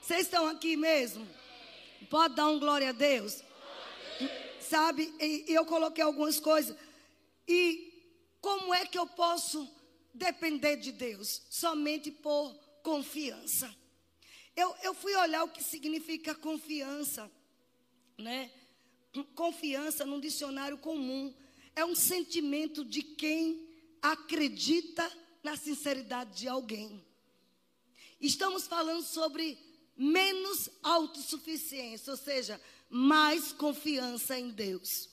Vocês 0.00 0.22
estão 0.22 0.46
aqui 0.46 0.76
mesmo? 0.76 1.26
Pode 2.08 2.34
dar 2.34 2.48
um 2.48 2.58
glória 2.58 2.90
a 2.90 2.92
Deus? 2.92 3.42
Sabe, 4.60 5.12
e, 5.18 5.46
e 5.48 5.54
eu 5.54 5.64
coloquei 5.64 6.04
algumas 6.04 6.38
coisas. 6.38 6.76
E 7.50 7.92
como 8.40 8.72
é 8.72 8.86
que 8.86 8.96
eu 8.96 9.08
posso 9.08 9.68
depender 10.14 10.76
de 10.76 10.92
Deus? 10.92 11.42
Somente 11.50 12.08
por 12.08 12.54
confiança. 12.80 13.74
Eu, 14.54 14.72
eu 14.84 14.94
fui 14.94 15.16
olhar 15.16 15.42
o 15.42 15.48
que 15.48 15.60
significa 15.60 16.32
confiança, 16.32 17.28
né? 18.16 18.52
Confiança 19.34 20.06
num 20.06 20.20
dicionário 20.20 20.78
comum 20.78 21.34
é 21.74 21.84
um 21.84 21.96
sentimento 21.96 22.84
de 22.84 23.02
quem 23.02 23.68
acredita 24.00 25.10
na 25.42 25.56
sinceridade 25.56 26.38
de 26.38 26.46
alguém. 26.46 27.04
Estamos 28.20 28.68
falando 28.68 29.02
sobre 29.02 29.58
menos 29.96 30.70
autossuficiência, 30.84 32.12
ou 32.12 32.16
seja, 32.16 32.60
mais 32.88 33.52
confiança 33.52 34.38
em 34.38 34.50
Deus 34.50 35.09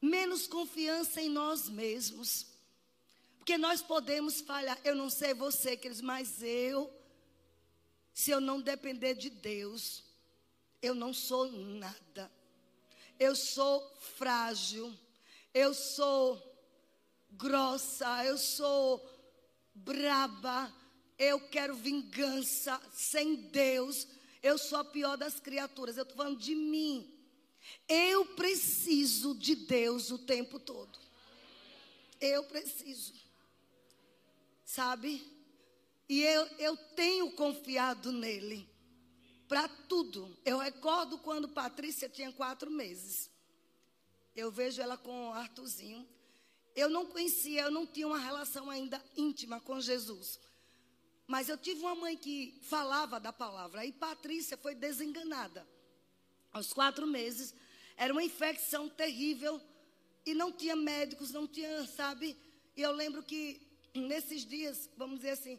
menos 0.00 0.46
confiança 0.46 1.20
em 1.20 1.28
nós 1.28 1.68
mesmos. 1.68 2.46
Porque 3.38 3.56
nós 3.56 3.82
podemos 3.82 4.40
falhar. 4.40 4.78
Eu 4.84 4.94
não 4.94 5.08
sei 5.08 5.34
você, 5.34 5.76
queridos, 5.76 6.02
mas 6.02 6.42
eu, 6.42 6.92
se 8.12 8.30
eu 8.30 8.40
não 8.40 8.60
depender 8.60 9.14
de 9.14 9.30
Deus, 9.30 10.04
eu 10.82 10.94
não 10.94 11.12
sou 11.12 11.50
nada. 11.50 12.30
Eu 13.18 13.34
sou 13.34 13.80
frágil. 14.16 14.94
Eu 15.52 15.74
sou 15.74 16.40
grossa. 17.32 18.24
Eu 18.24 18.38
sou 18.38 19.04
braba. 19.74 20.72
Eu 21.18 21.40
quero 21.48 21.74
vingança 21.74 22.80
sem 22.92 23.34
Deus. 23.34 24.06
Eu 24.42 24.56
sou 24.56 24.78
a 24.78 24.84
pior 24.84 25.16
das 25.16 25.40
criaturas. 25.40 25.96
Eu 25.96 26.02
estou 26.02 26.16
falando 26.16 26.38
de 26.38 26.54
mim. 26.54 27.17
Eu 27.88 28.26
preciso 28.26 29.34
de 29.34 29.54
Deus 29.54 30.10
o 30.10 30.18
tempo 30.18 30.60
todo. 30.60 30.98
Eu 32.20 32.44
preciso. 32.44 33.14
Sabe? 34.64 35.26
E 36.08 36.22
eu, 36.22 36.46
eu 36.58 36.76
tenho 36.76 37.32
confiado 37.32 38.12
nele 38.12 38.68
para 39.48 39.66
tudo. 39.66 40.36
Eu 40.44 40.58
recordo 40.58 41.18
quando 41.18 41.48
Patrícia 41.48 42.08
tinha 42.08 42.30
quatro 42.32 42.70
meses. 42.70 43.30
Eu 44.36 44.50
vejo 44.50 44.80
ela 44.80 44.96
com 44.96 45.30
o 45.30 45.32
Arthurzinho. 45.32 46.06
Eu 46.76 46.88
não 46.88 47.06
conhecia, 47.06 47.62
eu 47.62 47.70
não 47.70 47.86
tinha 47.86 48.06
uma 48.06 48.18
relação 48.18 48.70
ainda 48.70 49.02
íntima 49.16 49.60
com 49.60 49.80
Jesus. 49.80 50.38
Mas 51.26 51.48
eu 51.48 51.58
tive 51.58 51.80
uma 51.80 51.94
mãe 51.94 52.16
que 52.16 52.58
falava 52.62 53.18
da 53.18 53.32
palavra. 53.32 53.84
E 53.84 53.92
Patrícia 53.92 54.56
foi 54.56 54.74
desenganada. 54.74 55.66
Aos 56.52 56.72
quatro 56.72 57.06
meses, 57.06 57.54
era 57.98 58.12
uma 58.12 58.22
infecção 58.22 58.88
terrível 58.88 59.60
e 60.24 60.32
não 60.32 60.52
tinha 60.52 60.76
médicos, 60.76 61.32
não 61.32 61.48
tinha, 61.48 61.84
sabe? 61.88 62.36
E 62.76 62.80
eu 62.80 62.92
lembro 62.92 63.24
que 63.24 63.60
nesses 63.92 64.46
dias, 64.46 64.88
vamos 64.96 65.16
dizer 65.16 65.30
assim, 65.30 65.58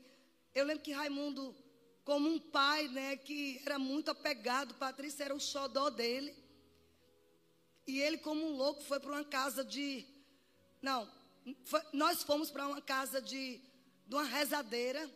eu 0.56 0.64
lembro 0.64 0.82
que 0.82 0.94
Raimundo, 0.94 1.54
como 2.06 2.30
um 2.30 2.40
pai, 2.40 2.88
né, 2.88 3.18
que 3.18 3.62
era 3.66 3.78
muito 3.78 4.10
apegado, 4.10 4.74
Patrícia 4.76 5.26
era 5.26 5.36
o 5.36 5.40
xodó 5.40 5.90
dele. 5.90 6.34
E 7.86 8.00
ele, 8.00 8.18
como 8.18 8.42
um 8.42 8.56
louco, 8.56 8.82
foi 8.84 9.00
para 9.02 9.12
uma 9.12 9.24
casa 9.26 9.64
de. 9.64 10.06
Não, 10.82 11.10
foi, 11.66 11.82
nós 11.92 12.24
fomos 12.24 12.50
para 12.50 12.68
uma 12.68 12.82
casa 12.82 13.22
de, 13.22 13.60
de 14.08 14.16
uma 14.16 14.24
rezadeira. 14.24 15.10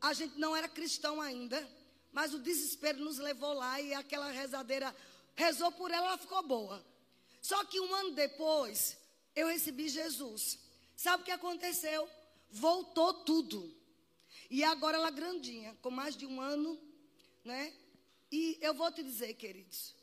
A 0.00 0.14
gente 0.14 0.38
não 0.38 0.56
era 0.56 0.68
cristão 0.68 1.20
ainda. 1.20 1.68
Mas 2.12 2.32
o 2.32 2.38
desespero 2.38 3.00
nos 3.00 3.18
levou 3.18 3.52
lá 3.54 3.80
e 3.80 3.92
aquela 3.92 4.30
rezadeira 4.30 4.94
rezou 5.34 5.70
por 5.72 5.90
ela, 5.90 6.08
ela 6.08 6.18
ficou 6.18 6.42
boa. 6.42 6.84
Só 7.40 7.64
que 7.64 7.80
um 7.80 7.94
ano 7.94 8.12
depois, 8.12 8.96
eu 9.34 9.48
recebi 9.48 9.88
Jesus. 9.88 10.58
Sabe 10.96 11.22
o 11.22 11.26
que 11.26 11.30
aconteceu? 11.30 12.08
Voltou 12.50 13.12
tudo. 13.12 13.74
E 14.50 14.62
agora 14.62 14.96
ela 14.96 15.10
grandinha, 15.10 15.76
com 15.82 15.90
mais 15.90 16.16
de 16.16 16.26
um 16.26 16.40
ano, 16.40 16.78
né? 17.44 17.72
E 18.30 18.58
eu 18.60 18.74
vou 18.74 18.90
te 18.90 19.02
dizer, 19.02 19.34
queridos, 19.34 19.94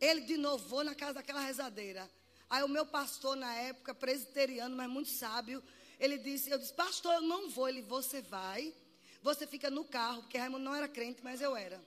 ele 0.00 0.22
de 0.22 0.36
novo 0.36 0.66
vou 0.68 0.82
na 0.82 0.94
casa 0.94 1.14
daquela 1.14 1.40
rezadeira. 1.40 2.10
Aí 2.48 2.62
o 2.62 2.68
meu 2.68 2.86
pastor 2.86 3.36
na 3.36 3.54
época, 3.54 3.94
presbiteriano, 3.94 4.74
mas 4.74 4.88
muito 4.88 5.10
sábio, 5.10 5.62
ele 5.98 6.18
disse, 6.18 6.50
eu 6.50 6.58
disse, 6.58 6.72
pastor, 6.72 7.14
eu 7.14 7.20
não 7.22 7.48
vou. 7.50 7.68
Ele, 7.68 7.82
você 7.82 8.22
vai, 8.22 8.74
você 9.22 9.46
fica 9.46 9.70
no 9.70 9.84
carro, 9.84 10.22
porque 10.22 10.38
Raimundo 10.38 10.64
não 10.64 10.74
era 10.74 10.88
crente, 10.88 11.22
mas 11.22 11.40
eu 11.40 11.54
era. 11.54 11.80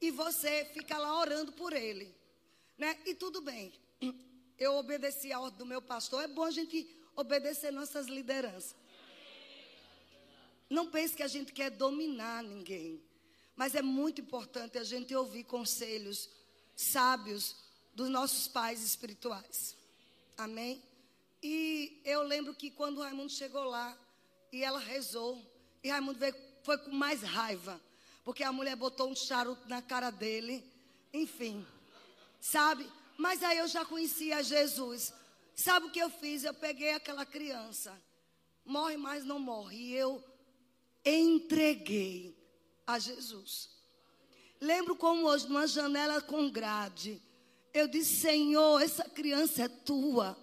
E 0.00 0.10
você 0.10 0.64
fica 0.72 0.98
lá 0.98 1.18
orando 1.18 1.52
por 1.52 1.72
ele. 1.72 2.14
Né? 2.76 2.98
E 3.06 3.14
tudo 3.14 3.40
bem. 3.40 3.72
Eu 4.58 4.74
obedeci 4.76 5.32
a 5.32 5.40
ordem 5.40 5.58
do 5.58 5.66
meu 5.66 5.82
pastor. 5.82 6.22
É 6.22 6.28
bom 6.28 6.44
a 6.44 6.50
gente 6.50 6.88
obedecer 7.14 7.72
nossas 7.72 8.06
lideranças. 8.06 8.74
Não 10.68 10.90
pense 10.90 11.14
que 11.14 11.22
a 11.22 11.28
gente 11.28 11.52
quer 11.52 11.70
dominar 11.70 12.42
ninguém. 12.42 13.02
Mas 13.54 13.74
é 13.74 13.82
muito 13.82 14.20
importante 14.20 14.76
a 14.78 14.84
gente 14.84 15.14
ouvir 15.14 15.44
conselhos 15.44 16.28
sábios 16.76 17.56
dos 17.94 18.10
nossos 18.10 18.46
pais 18.46 18.82
espirituais. 18.82 19.74
Amém? 20.36 20.82
E 21.42 22.00
eu 22.04 22.22
lembro 22.22 22.54
que 22.54 22.70
quando 22.70 22.98
o 22.98 23.02
Raimundo 23.02 23.32
chegou 23.32 23.64
lá 23.64 23.96
e 24.52 24.62
ela 24.62 24.78
rezou, 24.78 25.40
e 25.82 25.88
Raimundo 25.88 26.18
veio, 26.18 26.34
foi 26.62 26.76
com 26.76 26.90
mais 26.90 27.22
raiva, 27.22 27.80
porque 28.26 28.42
a 28.42 28.50
mulher 28.50 28.74
botou 28.74 29.08
um 29.08 29.14
charuto 29.14 29.68
na 29.68 29.80
cara 29.80 30.10
dele, 30.10 30.68
enfim, 31.12 31.64
sabe? 32.40 32.84
Mas 33.16 33.40
aí 33.40 33.58
eu 33.58 33.68
já 33.68 33.84
conhecia 33.84 34.42
Jesus. 34.42 35.14
Sabe 35.54 35.86
o 35.86 35.90
que 35.92 36.00
eu 36.00 36.10
fiz? 36.10 36.42
Eu 36.42 36.52
peguei 36.52 36.90
aquela 36.90 37.24
criança, 37.24 37.96
morre, 38.64 38.96
mas 38.96 39.24
não 39.24 39.38
morre, 39.38 39.76
e 39.76 39.94
eu 39.94 40.24
entreguei 41.04 42.36
a 42.84 42.98
Jesus. 42.98 43.70
Lembro 44.60 44.96
como 44.96 45.28
hoje, 45.28 45.46
numa 45.46 45.68
janela 45.68 46.20
com 46.20 46.50
grade, 46.50 47.22
eu 47.72 47.86
disse: 47.86 48.22
Senhor, 48.22 48.82
essa 48.82 49.04
criança 49.04 49.62
é 49.62 49.68
tua. 49.68 50.36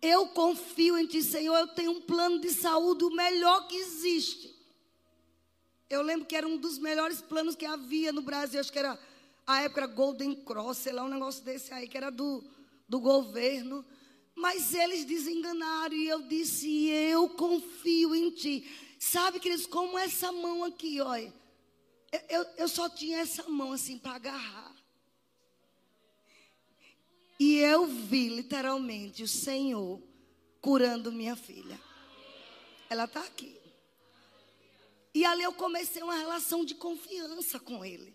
Eu 0.00 0.28
confio 0.28 0.96
em 0.96 1.08
ti, 1.08 1.24
Senhor. 1.24 1.56
Eu 1.56 1.66
tenho 1.66 1.90
um 1.90 2.00
plano 2.02 2.38
de 2.38 2.50
saúde, 2.50 3.02
o 3.02 3.10
melhor 3.10 3.66
que 3.66 3.74
existe. 3.74 4.53
Eu 5.94 6.02
lembro 6.02 6.26
que 6.26 6.34
era 6.34 6.46
um 6.46 6.56
dos 6.56 6.78
melhores 6.78 7.20
planos 7.20 7.54
que 7.54 7.64
havia 7.64 8.12
no 8.12 8.20
Brasil. 8.20 8.60
Acho 8.60 8.72
que 8.72 8.78
era 8.78 8.98
a 9.46 9.62
época 9.62 9.86
Golden 9.86 10.34
Cross, 10.34 10.78
sei 10.78 10.92
lá, 10.92 11.04
um 11.04 11.08
negócio 11.08 11.44
desse 11.44 11.72
aí, 11.72 11.86
que 11.86 11.96
era 11.96 12.10
do, 12.10 12.44
do 12.88 12.98
governo. 12.98 13.84
Mas 14.34 14.74
eles 14.74 15.04
desenganaram 15.04 15.94
e 15.94 16.08
eu 16.08 16.22
disse: 16.22 16.88
Eu 16.88 17.28
confio 17.30 18.14
em 18.14 18.30
ti. 18.30 18.68
Sabe, 18.98 19.38
queridos, 19.38 19.66
como 19.66 19.96
essa 19.96 20.32
mão 20.32 20.64
aqui, 20.64 21.00
olha. 21.00 21.32
Eu, 22.28 22.44
eu 22.56 22.68
só 22.68 22.88
tinha 22.88 23.18
essa 23.18 23.48
mão 23.48 23.72
assim 23.72 23.98
para 23.98 24.14
agarrar. 24.14 24.74
E 27.38 27.56
eu 27.58 27.86
vi 27.86 28.28
literalmente 28.28 29.22
o 29.22 29.28
Senhor 29.28 30.00
curando 30.60 31.12
minha 31.12 31.36
filha. 31.36 31.80
Ela 32.88 33.04
está 33.04 33.20
aqui. 33.20 33.63
E 35.14 35.24
ali 35.24 35.44
eu 35.44 35.52
comecei 35.52 36.02
uma 36.02 36.16
relação 36.16 36.64
de 36.64 36.74
confiança 36.74 37.60
com 37.60 37.84
Ele. 37.84 38.14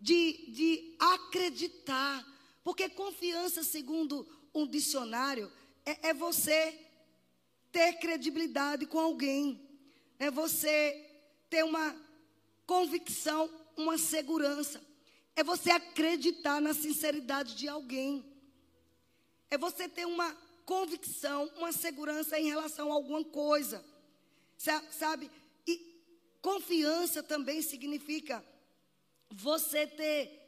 De, 0.00 0.50
de 0.50 0.96
acreditar. 0.98 2.26
Porque 2.64 2.88
confiança, 2.88 3.62
segundo 3.62 4.26
um 4.54 4.66
dicionário, 4.66 5.52
é, 5.84 6.08
é 6.08 6.14
você 6.14 6.78
ter 7.70 7.94
credibilidade 7.94 8.86
com 8.86 8.98
alguém 8.98 9.68
é 10.22 10.30
você 10.30 11.04
ter 11.50 11.64
uma 11.64 11.96
convicção, 12.64 13.50
uma 13.76 13.98
segurança. 13.98 14.80
É 15.34 15.42
você 15.42 15.72
acreditar 15.72 16.60
na 16.60 16.72
sinceridade 16.72 17.56
de 17.56 17.66
alguém. 17.66 18.24
É 19.50 19.58
você 19.58 19.88
ter 19.88 20.06
uma 20.06 20.32
convicção, 20.64 21.50
uma 21.56 21.72
segurança 21.72 22.38
em 22.38 22.46
relação 22.46 22.92
a 22.92 22.94
alguma 22.94 23.24
coisa. 23.24 23.84
Sabe? 24.56 25.28
Confiança 26.42 27.22
também 27.22 27.62
significa 27.62 28.44
você 29.30 29.86
ter 29.86 30.40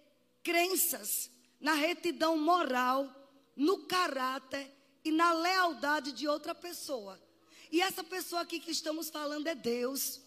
crenças 0.43 1.31
na 1.61 1.75
retidão 1.75 2.37
moral, 2.37 3.09
no 3.57 3.87
caráter 3.87 4.71
e 5.05 5.13
na 5.13 5.33
lealdade 5.33 6.11
de 6.11 6.27
outra 6.27 6.53
pessoa. 6.53 7.23
E 7.71 7.81
essa 7.81 8.03
pessoa 8.03 8.43
aqui 8.43 8.59
que 8.59 8.73
estamos 8.73 9.09
falando 9.09 9.47
é 9.47 9.55
Deus. 9.55 10.21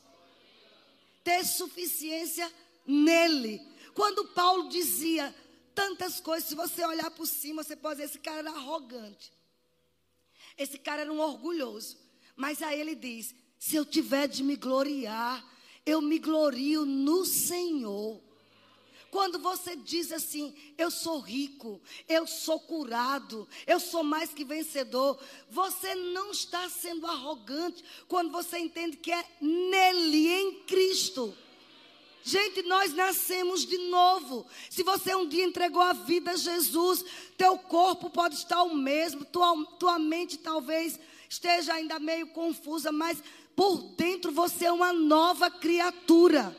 Ter 1.23 1.45
suficiência 1.45 2.51
nele. 2.85 3.61
Quando 3.93 4.29
Paulo 4.29 4.69
dizia 4.69 5.35
tantas 5.75 6.21
coisas, 6.21 6.47
se 6.47 6.55
você 6.55 6.85
olhar 6.85 7.11
por 7.11 7.27
cima, 7.27 7.61
você 7.61 7.75
pode 7.75 7.99
dizer: 7.99 8.09
esse 8.09 8.19
cara 8.19 8.39
era 8.39 8.51
arrogante. 8.51 9.33
Esse 10.57 10.77
cara 10.77 11.01
era 11.01 11.11
um 11.11 11.19
orgulhoso. 11.19 11.97
Mas 12.35 12.61
aí 12.61 12.79
ele 12.79 12.95
diz: 12.95 13.35
se 13.59 13.75
eu 13.75 13.85
tiver 13.85 14.27
de 14.27 14.43
me 14.43 14.55
gloriar, 14.55 15.45
eu 15.87 16.01
me 16.01 16.19
glorio 16.19 16.85
no 16.85 17.25
Senhor. 17.25 18.21
Quando 19.09 19.39
você 19.39 19.73
diz 19.73 20.11
assim, 20.11 20.53
eu 20.77 20.91
sou 20.91 21.19
rico, 21.19 21.81
eu 22.09 22.27
sou 22.27 22.59
curado, 22.59 23.47
eu 23.65 23.79
sou 23.79 24.03
mais 24.03 24.33
que 24.33 24.43
vencedor, 24.43 25.17
você 25.49 25.95
não 25.95 26.31
está 26.31 26.67
sendo 26.69 27.07
arrogante 27.07 27.83
quando 28.09 28.29
você 28.29 28.59
entende 28.59 28.97
que 28.97 29.11
é 29.11 29.25
nele, 29.39 30.27
em 30.27 30.53
Cristo. 30.65 31.33
Gente, 32.21 32.61
nós 32.63 32.93
nascemos 32.93 33.65
de 33.65 33.77
novo. 33.77 34.45
Se 34.69 34.83
você 34.83 35.15
um 35.15 35.25
dia 35.25 35.45
entregou 35.45 35.81
a 35.81 35.93
vida 35.93 36.31
a 36.31 36.35
Jesus, 36.35 37.05
teu 37.37 37.57
corpo 37.57 38.09
pode 38.09 38.35
estar 38.35 38.61
o 38.63 38.75
mesmo, 38.75 39.23
tua, 39.23 39.65
tua 39.79 39.97
mente 39.97 40.37
talvez 40.37 40.99
esteja 41.29 41.73
ainda 41.73 41.97
meio 41.97 42.27
confusa, 42.27 42.91
mas 42.91 43.23
por 43.57 43.81
dentro 43.97 44.31
você 44.31 44.65
é 44.65 44.71
uma 44.71 44.93
nova 44.93 45.49
criatura. 45.49 46.55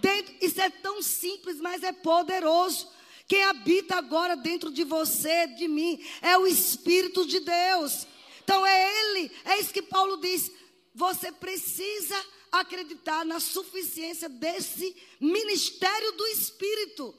Dentro, 0.00 0.32
isso 0.40 0.60
é 0.60 0.70
tão 0.70 1.02
simples, 1.02 1.60
mas 1.60 1.82
é 1.82 1.90
poderoso. 1.90 2.88
Quem 3.26 3.42
habita 3.42 3.96
agora 3.96 4.36
dentro 4.36 4.70
de 4.70 4.84
você, 4.84 5.48
de 5.48 5.66
mim, 5.66 6.00
é 6.22 6.38
o 6.38 6.46
Espírito 6.46 7.26
de 7.26 7.40
Deus. 7.40 8.06
Então 8.44 8.64
é 8.64 9.00
Ele, 9.00 9.32
é 9.44 9.58
isso 9.58 9.72
que 9.72 9.82
Paulo 9.82 10.18
diz. 10.18 10.52
Você 10.94 11.32
precisa 11.32 12.24
acreditar 12.52 13.24
na 13.24 13.40
suficiência 13.40 14.28
desse 14.28 14.94
ministério 15.18 16.12
do 16.12 16.26
Espírito. 16.28 17.12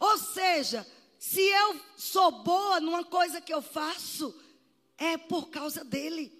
Ou 0.00 0.18
seja, 0.18 0.84
se 1.20 1.40
eu 1.40 1.80
sou 1.96 2.32
boa 2.42 2.80
numa 2.80 3.04
coisa 3.04 3.40
que 3.40 3.54
eu 3.54 3.62
faço, 3.62 4.34
é 4.98 5.16
por 5.16 5.50
causa 5.50 5.84
dele. 5.84 6.33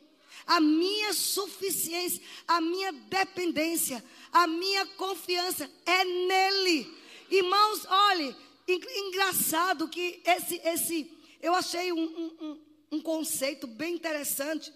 A 0.46 0.60
minha 0.60 1.12
suficiência, 1.12 2.22
a 2.46 2.60
minha 2.60 2.92
dependência, 2.92 4.04
a 4.32 4.46
minha 4.46 4.86
confiança 4.86 5.70
é 5.86 6.04
nele. 6.04 6.94
Irmãos, 7.30 7.86
olhe, 7.86 8.36
engraçado 8.68 9.88
que 9.88 10.22
esse, 10.24 10.60
esse 10.64 11.10
eu 11.40 11.54
achei 11.54 11.92
um, 11.92 12.04
um, 12.40 12.60
um 12.92 13.00
conceito 13.00 13.66
bem 13.66 13.94
interessante 13.94 14.72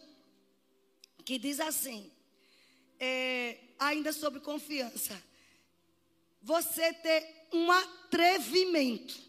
que 1.24 1.38
diz 1.38 1.60
assim, 1.60 2.10
é, 2.98 3.58
ainda 3.78 4.12
sobre 4.12 4.40
confiança. 4.40 5.22
Você 6.42 6.92
ter 6.94 7.46
um 7.52 7.70
atrevimento. 7.70 9.27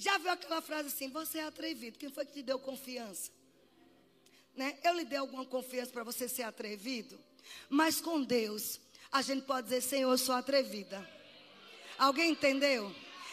Já 0.00 0.16
viu 0.16 0.30
aquela 0.30 0.62
frase 0.62 0.88
assim? 0.88 1.10
Você 1.10 1.36
é 1.36 1.44
atrevido. 1.44 1.98
Quem 1.98 2.08
foi 2.08 2.24
que 2.24 2.32
te 2.32 2.42
deu 2.42 2.58
confiança? 2.58 3.30
Né? 4.56 4.78
Eu 4.82 4.94
lhe 4.94 5.04
dei 5.04 5.18
alguma 5.18 5.44
confiança 5.44 5.92
para 5.92 6.02
você 6.02 6.26
ser 6.26 6.42
atrevido? 6.42 7.20
Mas 7.68 8.00
com 8.00 8.22
Deus, 8.22 8.80
a 9.12 9.20
gente 9.20 9.42
pode 9.42 9.64
dizer: 9.64 9.82
Senhor, 9.82 10.10
eu 10.10 10.16
sou 10.16 10.34
atrevida. 10.34 11.06
Alguém 11.98 12.30
entendeu? 12.30 12.90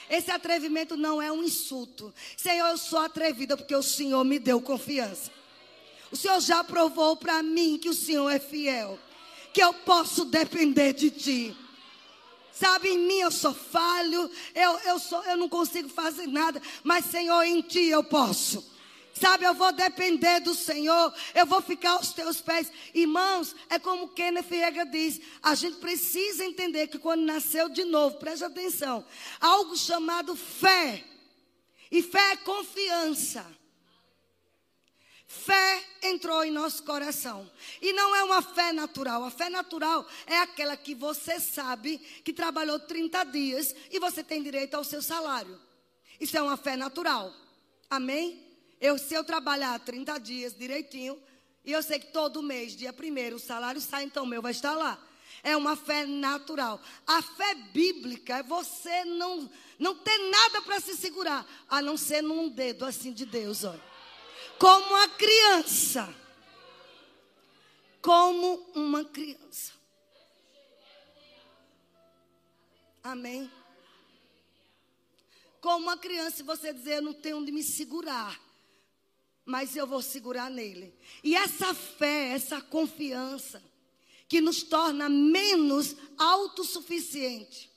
Esse 0.09 0.29
atrevimento 0.29 0.97
não 0.97 1.21
é 1.21 1.31
um 1.31 1.41
insulto. 1.41 2.13
Senhor, 2.35 2.67
eu 2.67 2.77
sou 2.77 2.99
atrevida 2.99 3.55
porque 3.55 3.73
o 3.75 3.81
Senhor 3.81 4.25
me 4.25 4.37
deu 4.37 4.61
confiança. 4.61 5.31
O 6.11 6.17
Senhor 6.17 6.41
já 6.41 6.65
provou 6.65 7.15
para 7.15 7.41
mim 7.41 7.77
que 7.77 7.87
o 7.87 7.93
Senhor 7.93 8.29
é 8.29 8.39
fiel, 8.39 8.99
que 9.53 9.63
eu 9.63 9.73
posso 9.73 10.25
depender 10.25 10.91
de 10.91 11.11
Ti. 11.11 11.57
Sabe, 12.59 12.89
em 12.89 12.97
mim 12.97 13.19
eu 13.19 13.31
sou 13.31 13.53
falho, 13.53 14.31
eu, 14.55 14.79
eu, 14.79 14.97
sou, 14.97 15.23
eu 15.25 15.37
não 15.37 15.47
consigo 15.47 15.89
fazer 15.89 16.25
nada, 16.25 16.59
mas 16.83 17.05
Senhor, 17.05 17.43
em 17.43 17.61
Ti 17.61 17.85
eu 17.85 18.03
posso. 18.03 18.75
Sabe, 19.13 19.45
eu 19.45 19.53
vou 19.53 19.71
depender 19.71 20.39
do 20.39 20.53
Senhor, 20.53 21.13
eu 21.33 21.45
vou 21.45 21.61
ficar 21.61 21.91
aos 21.91 22.13
teus 22.13 22.39
pés. 22.39 22.71
Irmãos, 22.93 23.55
é 23.69 23.77
como 23.77 24.09
Kenneth 24.09 24.51
Ega 24.51 24.85
diz: 24.85 25.19
a 25.41 25.53
gente 25.55 25.77
precisa 25.77 26.45
entender 26.45 26.87
que 26.87 26.99
quando 26.99 27.21
nasceu 27.21 27.69
de 27.69 27.83
novo, 27.83 28.17
preste 28.17 28.43
atenção, 28.43 29.05
algo 29.39 29.75
chamado 29.75 30.35
fé 30.35 31.03
E 31.91 32.01
fé 32.01 32.33
é 32.33 32.37
confiança. 32.37 33.45
Fé 35.27 35.83
entrou 36.03 36.41
em 36.45 36.51
nosso 36.51 36.83
coração. 36.83 37.51
E 37.81 37.91
não 37.91 38.15
é 38.15 38.23
uma 38.23 38.41
fé 38.41 38.71
natural. 38.71 39.25
A 39.25 39.29
fé 39.29 39.49
natural 39.49 40.07
é 40.25 40.39
aquela 40.39 40.77
que 40.77 40.95
você 40.95 41.37
sabe 41.37 41.97
que 42.23 42.31
trabalhou 42.31 42.79
30 42.79 43.25
dias 43.25 43.75
e 43.91 43.99
você 43.99 44.23
tem 44.23 44.41
direito 44.41 44.75
ao 44.75 44.85
seu 44.85 45.01
salário. 45.01 45.59
Isso 46.17 46.37
é 46.37 46.41
uma 46.41 46.55
fé 46.55 46.77
natural. 46.77 47.33
Amém? 47.89 48.41
Eu, 48.79 48.97
se 48.97 49.13
eu 49.13 49.23
trabalhar 49.23 49.77
30 49.81 50.17
dias 50.17 50.55
direitinho, 50.57 51.21
e 51.65 51.73
eu 51.73 51.83
sei 51.83 51.99
que 51.99 52.13
todo 52.13 52.41
mês, 52.41 52.73
dia 52.73 52.93
primeiro, 52.93 53.35
o 53.35 53.39
salário 53.39 53.81
sai, 53.81 54.05
então 54.05 54.23
o 54.23 54.27
meu 54.27 54.41
vai 54.41 54.53
estar 54.53 54.75
lá. 54.75 54.97
É 55.43 55.57
uma 55.57 55.75
fé 55.75 56.05
natural. 56.05 56.81
A 57.05 57.21
fé 57.21 57.53
bíblica 57.53 58.37
é 58.37 58.43
você 58.43 59.03
não, 59.03 59.49
não 59.77 59.93
ter 59.93 60.17
nada 60.29 60.61
para 60.61 60.79
se 60.79 60.95
segurar, 60.95 61.45
a 61.67 61.81
não 61.81 61.97
ser 61.97 62.23
num 62.23 62.47
dedo 62.47 62.85
assim 62.85 63.11
de 63.11 63.25
Deus, 63.25 63.65
olha. 63.65 63.96
Como 64.59 64.95
a 64.95 65.07
criança. 65.09 66.13
Como 68.01 68.71
uma 68.75 69.03
criança. 69.05 69.73
Amém? 73.03 73.51
Como 75.61 75.85
uma 75.85 75.97
criança, 75.97 76.43
você 76.43 76.73
dizer, 76.73 76.97
eu 76.97 77.01
não 77.01 77.13
tenho 77.13 77.37
onde 77.37 77.51
me 77.51 77.63
segurar 77.63 78.39
mas 79.47 79.77
eu 79.77 79.87
vou 79.87 80.01
segurar 80.01 80.51
nele. 80.51 80.93
E 81.23 81.33
essa 81.33 81.73
fé, 81.73 82.31
essa 82.33 82.61
confiança, 82.61 83.63
que 84.27 84.41
nos 84.41 84.61
torna 84.61 85.07
menos 85.07 85.95
autossuficiente 86.17 87.71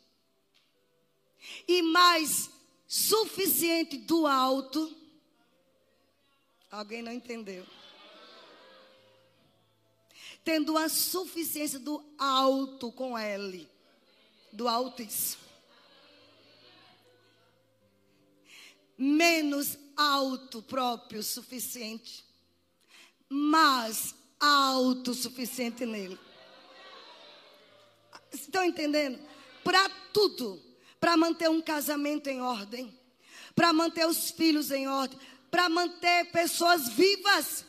e 1.69 1.81
mais 1.81 2.51
suficiente 2.89 3.97
do 3.99 4.27
alto. 4.27 4.97
Alguém 6.71 7.03
não 7.03 7.13
entendeu? 7.13 7.67
Tendo 10.45 10.79
a 10.79 10.89
suficiência 10.89 11.79
do 11.79 12.03
alto 12.17 12.93
com 12.93 13.19
L, 13.19 13.69
do 14.53 14.69
altíssimo. 14.69 15.43
Menos 18.97 19.79
auto 19.97 20.63
próprio 20.63 21.23
suficiente, 21.23 22.25
mas 23.29 24.15
autossuficiente 24.39 25.85
nele. 25.85 26.19
Estão 28.33 28.65
entendendo? 28.65 29.19
Para 29.65 29.89
tudo. 30.13 30.63
Para 30.99 31.17
manter 31.17 31.49
um 31.49 31.61
casamento 31.61 32.29
em 32.29 32.41
ordem. 32.41 32.97
Para 33.55 33.73
manter 33.73 34.07
os 34.07 34.31
filhos 34.31 34.71
em 34.71 34.87
ordem. 34.87 35.19
Para 35.51 35.69
manter 35.69 36.31
pessoas 36.31 36.89
vivas. 36.89 37.65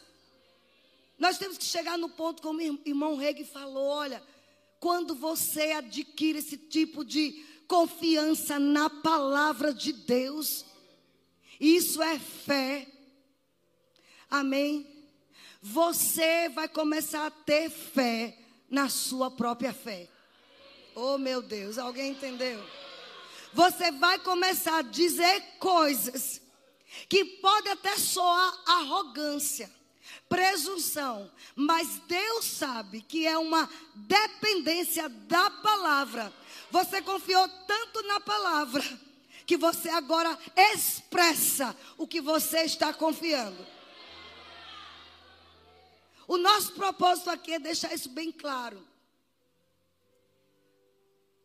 Nós 1.18 1.38
temos 1.38 1.58
que 1.58 1.64
chegar 1.64 1.98
no 1.98 2.10
ponto, 2.10 2.42
como 2.42 2.60
o 2.60 2.80
irmão 2.86 3.16
Reg 3.16 3.44
falou: 3.46 3.88
olha, 3.88 4.22
quando 4.80 5.14
você 5.16 5.74
adquire 5.74 6.40
esse 6.40 6.58
tipo 6.58 7.06
de 7.06 7.46
confiança 7.68 8.60
na 8.60 8.90
palavra 8.90 9.74
de 9.74 9.94
Deus, 9.94 10.66
isso 11.60 12.02
é 12.02 12.18
fé. 12.18 12.88
Amém? 14.30 14.88
Você 15.62 16.50
vai 16.50 16.68
começar 16.68 17.28
a 17.28 17.32
ter 17.32 17.70
fé 17.70 18.38
na 18.70 18.90
sua 18.90 19.30
própria 19.30 19.72
fé. 19.72 20.10
Oh, 20.96 21.18
meu 21.18 21.42
Deus, 21.42 21.78
alguém 21.78 22.12
entendeu? 22.12 22.62
Você 23.54 23.92
vai 23.92 24.18
começar 24.20 24.80
a 24.80 24.82
dizer 24.82 25.42
coisas 25.60 26.42
que 27.08 27.24
pode 27.24 27.70
até 27.70 27.98
soar 27.98 28.62
arrogância, 28.66 29.72
presunção, 30.28 31.32
mas 31.56 32.00
Deus 32.08 32.46
sabe 32.46 33.02
que 33.02 33.26
é 33.28 33.38
uma 33.38 33.70
dependência 33.96 35.08
da 35.10 35.50
palavra. 35.50 36.34
Você 36.70 37.02
confiou 37.02 37.48
tanto 37.68 38.02
na 38.04 38.20
palavra 38.20 38.84
que 39.46 39.58
você 39.58 39.90
agora 39.90 40.38
expressa 40.56 41.76
o 41.98 42.08
que 42.08 42.22
você 42.22 42.62
está 42.62 42.94
confiando. 42.94 43.66
O 46.28 46.38
nosso 46.38 46.74
propósito 46.74 47.30
aqui 47.30 47.54
é 47.54 47.60
deixar 47.60 47.94
isso 47.94 48.10
bem 48.10 48.32
claro 48.32 48.92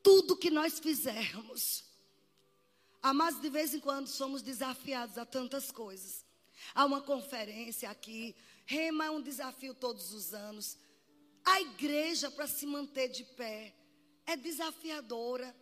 tudo 0.06 0.36
que 0.36 0.50
nós 0.50 0.78
fizermos. 0.78 1.82
Mas 3.12 3.40
de 3.40 3.48
vez 3.48 3.74
em 3.74 3.80
quando 3.80 4.08
somos 4.08 4.42
desafiados 4.42 5.18
a 5.18 5.24
tantas 5.24 5.70
coisas. 5.70 6.24
Há 6.74 6.84
uma 6.84 7.00
conferência 7.00 7.90
aqui, 7.90 8.34
Rema 8.66 9.04
é 9.04 9.10
um 9.10 9.22
desafio 9.22 9.72
todos 9.74 10.12
os 10.12 10.34
anos. 10.34 10.76
A 11.44 11.60
igreja 11.60 12.30
para 12.30 12.48
se 12.48 12.66
manter 12.66 13.08
de 13.08 13.22
pé 13.22 13.72
é 14.26 14.36
desafiadora, 14.36 15.54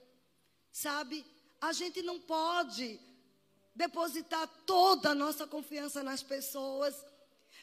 sabe? 0.72 1.24
A 1.60 1.72
gente 1.72 2.00
não 2.00 2.18
pode 2.18 2.98
depositar 3.74 4.48
toda 4.64 5.10
a 5.10 5.14
nossa 5.14 5.46
confiança 5.46 6.02
nas 6.02 6.22
pessoas. 6.22 6.94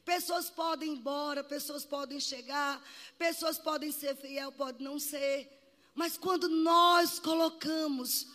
Pessoas 0.05 0.49
podem 0.49 0.89
ir 0.89 0.97
embora, 0.97 1.43
pessoas 1.43 1.83
podem 1.83 2.19
chegar, 2.19 2.79
pessoas 3.17 3.57
podem 3.57 3.91
ser 3.91 4.15
fiel, 4.15 4.51
podem 4.51 4.83
não 4.83 4.99
ser. 4.99 5.49
Mas 5.95 6.17
quando 6.17 6.47
nós 6.47 7.19
colocamos 7.19 8.27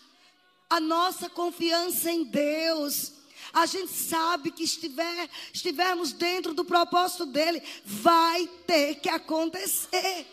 a 0.69 0.81
nossa 0.81 1.29
confiança 1.31 2.11
em 2.11 2.25
Deus, 2.25 3.13
a 3.53 3.67
gente 3.67 3.93
sabe 3.93 4.51
que 4.51 4.65
estiver, 4.65 5.31
estivermos 5.53 6.13
dentro 6.13 6.53
do 6.53 6.65
propósito 6.65 7.27
dele, 7.27 7.63
vai 7.85 8.47
ter 8.67 8.97
que 8.97 9.09
acontecer. 9.09 10.27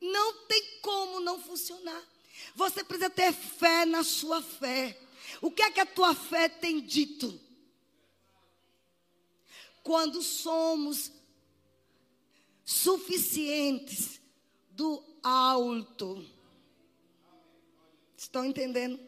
Não 0.00 0.46
tem 0.46 0.80
como 0.82 1.20
não 1.20 1.40
funcionar. 1.40 2.02
Você 2.54 2.84
precisa 2.84 3.10
ter 3.10 3.32
fé 3.32 3.86
na 3.86 4.04
sua 4.04 4.42
fé. 4.42 4.98
O 5.40 5.50
que 5.50 5.62
é 5.62 5.70
que 5.70 5.80
a 5.80 5.86
tua 5.86 6.14
fé 6.14 6.48
tem 6.48 6.80
dito? 6.80 7.40
Quando 9.82 10.22
somos 10.22 11.10
suficientes 12.64 14.20
do 14.70 15.02
alto. 15.22 16.33
Estão 18.24 18.44
entendendo? 18.44 18.98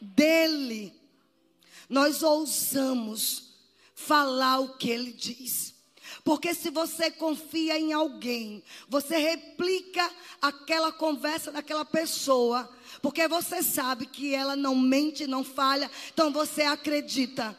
Dele. 0.00 0.94
Nós 1.88 2.22
ousamos 2.22 3.54
falar 3.94 4.60
o 4.60 4.76
que 4.76 4.90
ele 4.90 5.12
diz. 5.12 5.74
Porque 6.24 6.54
se 6.54 6.70
você 6.70 7.10
confia 7.10 7.78
em 7.78 7.92
alguém, 7.92 8.62
você 8.88 9.16
replica 9.16 10.10
aquela 10.40 10.90
conversa 10.90 11.52
daquela 11.52 11.84
pessoa, 11.84 12.68
porque 13.02 13.28
você 13.28 13.62
sabe 13.62 14.06
que 14.06 14.34
ela 14.34 14.56
não 14.56 14.74
mente, 14.74 15.26
não 15.26 15.44
falha, 15.44 15.90
então 16.12 16.32
você 16.32 16.62
acredita. 16.62 17.56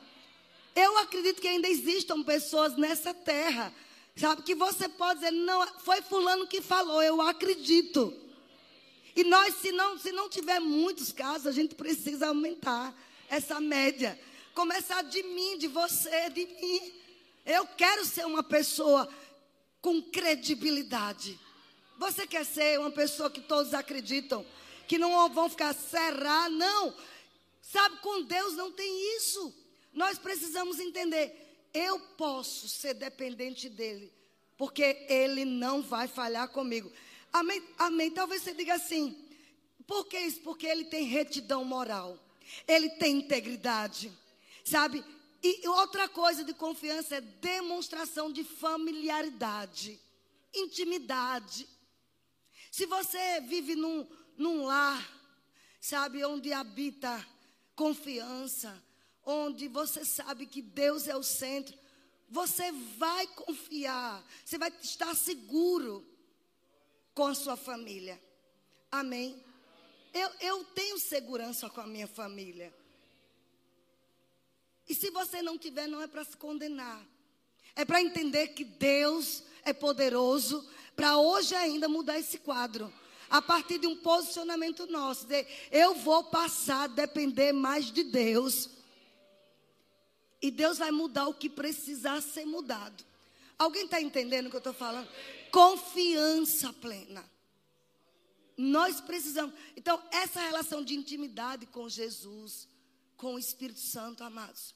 Eu 0.75 0.97
acredito 0.97 1.41
que 1.41 1.47
ainda 1.47 1.67
existam 1.67 2.23
pessoas 2.23 2.75
nessa 2.75 3.13
terra 3.13 3.73
Sabe 4.17 4.41
que 4.41 4.55
você 4.55 4.89
pode 4.89 5.19
dizer, 5.19 5.31
não, 5.31 5.65
foi 5.79 6.01
fulano 6.01 6.47
que 6.47 6.59
falou, 6.59 7.03
eu 7.03 7.21
acredito. 7.21 8.11
E 9.17 9.23
nós, 9.23 9.55
se 9.55 9.71
não, 9.71 9.97
se 9.97 10.11
não 10.11 10.29
tiver 10.29 10.59
muitos 10.59 11.11
casos, 11.11 11.47
a 11.47 11.51
gente 11.51 11.73
precisa 11.73 12.27
aumentar 12.27 12.95
essa 13.27 13.59
média. 13.59 14.17
Começar 14.53 15.01
de 15.01 15.23
mim, 15.23 15.57
de 15.57 15.67
você, 15.67 16.29
de 16.29 16.45
mim. 16.45 16.93
Eu 17.43 17.65
quero 17.65 18.05
ser 18.05 18.27
uma 18.27 18.43
pessoa 18.43 19.09
com 19.81 19.99
credibilidade. 20.03 21.39
Você 21.97 22.27
quer 22.27 22.45
ser 22.45 22.79
uma 22.79 22.91
pessoa 22.91 23.31
que 23.31 23.41
todos 23.41 23.73
acreditam, 23.73 24.45
que 24.87 24.99
não 24.99 25.27
vão 25.29 25.49
ficar 25.49 25.73
serrar, 25.73 26.51
não. 26.51 26.93
Sabe, 27.59 27.97
com 27.97 28.21
Deus 28.21 28.53
não 28.53 28.71
tem 28.71 29.17
isso. 29.17 29.51
Nós 29.93 30.19
precisamos 30.19 30.79
entender 30.79 31.47
eu 31.73 31.99
posso 32.17 32.67
ser 32.67 32.93
dependente 32.93 33.69
dele, 33.69 34.11
porque 34.57 35.05
ele 35.09 35.45
não 35.45 35.81
vai 35.81 36.07
falhar 36.07 36.47
comigo. 36.49 36.91
Amém? 37.31 37.63
Amém. 37.77 38.11
Talvez 38.11 38.41
você 38.41 38.53
diga 38.53 38.75
assim: 38.75 39.15
por 39.85 40.05
que 40.05 40.19
isso? 40.19 40.41
Porque 40.41 40.67
ele 40.67 40.85
tem 40.85 41.05
retidão 41.05 41.63
moral, 41.63 42.19
ele 42.67 42.89
tem 42.91 43.17
integridade, 43.17 44.11
sabe? 44.65 45.03
E 45.41 45.67
outra 45.67 46.09
coisa 46.09 46.43
de 46.43 46.53
confiança 46.53 47.15
é 47.15 47.21
demonstração 47.21 48.31
de 48.31 48.43
familiaridade, 48.43 49.99
intimidade. 50.53 51.67
Se 52.71 52.85
você 52.85 53.39
vive 53.41 53.75
num, 53.75 54.07
num 54.35 54.65
lar, 54.65 55.07
sabe, 55.79 56.25
onde 56.25 56.51
habita 56.51 57.25
confiança, 57.75 58.83
onde 59.23 59.67
você 59.67 60.03
sabe 60.03 60.47
que 60.47 60.61
Deus 60.61 61.07
é 61.07 61.15
o 61.15 61.23
centro, 61.23 61.77
você 62.29 62.71
vai 62.97 63.25
confiar, 63.27 64.25
você 64.43 64.57
vai 64.57 64.73
estar 64.81 65.15
seguro 65.15 66.05
com 67.17 67.25
a 67.25 67.33
sua 67.33 67.57
família. 67.57 68.21
Amém? 68.91 69.43
Eu, 70.13 70.29
eu 70.39 70.63
tenho 70.65 70.99
segurança 70.99 71.67
com 71.67 71.81
a 71.81 71.87
minha 71.87 72.05
família. 72.05 72.71
E 74.87 74.93
se 74.93 75.09
você 75.09 75.41
não 75.41 75.57
tiver, 75.57 75.87
não 75.87 75.99
é 75.99 76.05
para 76.05 76.23
se 76.23 76.37
condenar. 76.37 77.03
É 77.75 77.83
para 77.83 78.03
entender 78.03 78.49
que 78.49 78.63
Deus 78.63 79.41
é 79.65 79.73
poderoso 79.73 80.63
para 80.95 81.17
hoje 81.17 81.55
ainda 81.55 81.89
mudar 81.89 82.19
esse 82.19 82.37
quadro. 82.37 82.93
A 83.31 83.41
partir 83.41 83.79
de 83.79 83.87
um 83.87 83.97
posicionamento 83.97 84.85
nosso. 84.85 85.25
De, 85.25 85.43
eu 85.71 85.95
vou 85.95 86.25
passar 86.25 86.83
a 86.83 86.87
depender 86.87 87.51
mais 87.51 87.91
de 87.91 88.03
Deus. 88.03 88.69
E 90.39 90.51
Deus 90.51 90.77
vai 90.77 90.91
mudar 90.91 91.27
o 91.27 91.33
que 91.33 91.49
precisar 91.49 92.21
ser 92.21 92.45
mudado. 92.45 93.03
Alguém 93.57 93.85
está 93.85 93.99
entendendo 93.99 94.45
o 94.45 94.49
que 94.51 94.55
eu 94.55 94.59
estou 94.59 94.73
falando? 94.73 95.09
Confiança 95.51 96.71
plena. 96.73 97.23
Nós 98.57 98.99
precisamos. 98.99 99.53
Então, 99.75 100.01
essa 100.11 100.39
relação 100.39 100.83
de 100.83 100.95
intimidade 100.95 101.65
com 101.67 101.87
Jesus, 101.87 102.67
com 103.15 103.35
o 103.35 103.39
Espírito 103.39 103.79
Santo, 103.79 104.23
amados, 104.23 104.73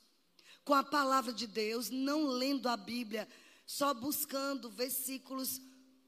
com 0.64 0.74
a 0.74 0.84
palavra 0.84 1.34
de 1.34 1.48
Deus, 1.48 1.90
não 1.90 2.28
lendo 2.28 2.70
a 2.70 2.78
Bíblia, 2.78 3.28
só 3.66 3.94
buscando 3.94 4.70
versículos 4.70 5.60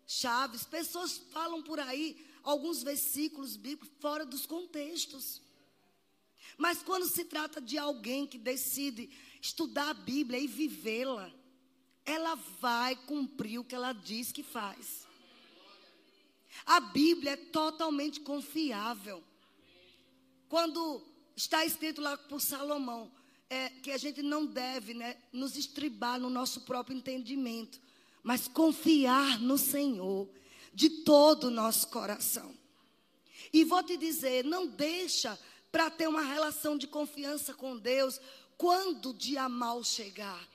chaves. 0.05 0.63
Pessoas 0.63 1.17
falam 1.31 1.63
por 1.63 1.79
aí 1.79 2.25
alguns 2.43 2.83
versículos 2.83 3.55
bíblicos 3.55 3.89
fora 3.99 4.25
dos 4.25 4.45
contextos. 4.45 5.41
Mas 6.57 6.83
quando 6.83 7.07
se 7.07 7.25
trata 7.25 7.59
de 7.59 7.77
alguém 7.77 8.27
que 8.27 8.37
decide 8.37 9.09
estudar 9.41 9.89
a 9.89 9.93
Bíblia 9.93 10.39
e 10.39 10.47
vivê-la, 10.47 11.33
ela 12.05 12.35
vai 12.35 12.95
cumprir 12.95 13.59
o 13.59 13.63
que 13.63 13.75
ela 13.75 13.93
diz 13.93 14.31
que 14.31 14.43
faz. 14.43 15.07
A 16.65 16.79
Bíblia 16.79 17.31
é 17.31 17.37
totalmente 17.37 18.19
confiável. 18.19 19.23
Quando 20.47 21.01
está 21.35 21.65
escrito 21.65 22.01
lá 22.01 22.17
por 22.17 22.39
Salomão, 22.39 23.11
é, 23.49 23.69
que 23.69 23.91
a 23.91 23.97
gente 23.97 24.21
não 24.21 24.45
deve 24.45 24.93
né, 24.93 25.17
nos 25.31 25.57
estribar 25.57 26.19
no 26.19 26.29
nosso 26.29 26.61
próprio 26.61 26.95
entendimento, 26.97 27.79
mas 28.21 28.47
confiar 28.47 29.39
no 29.39 29.57
Senhor 29.57 30.29
de 30.73 30.89
todo 30.89 31.45
o 31.45 31.51
nosso 31.51 31.87
coração. 31.89 32.55
E 33.51 33.63
vou 33.63 33.83
te 33.83 33.97
dizer, 33.97 34.43
não 34.43 34.65
deixa 34.65 35.37
para 35.71 35.89
ter 35.89 36.07
uma 36.07 36.21
relação 36.21 36.77
de 36.77 36.87
confiança 36.87 37.53
com 37.53 37.77
Deus 37.77 38.19
quando 38.57 39.09
o 39.09 39.13
dia 39.13 39.47
mal 39.49 39.83
chegar. 39.83 40.47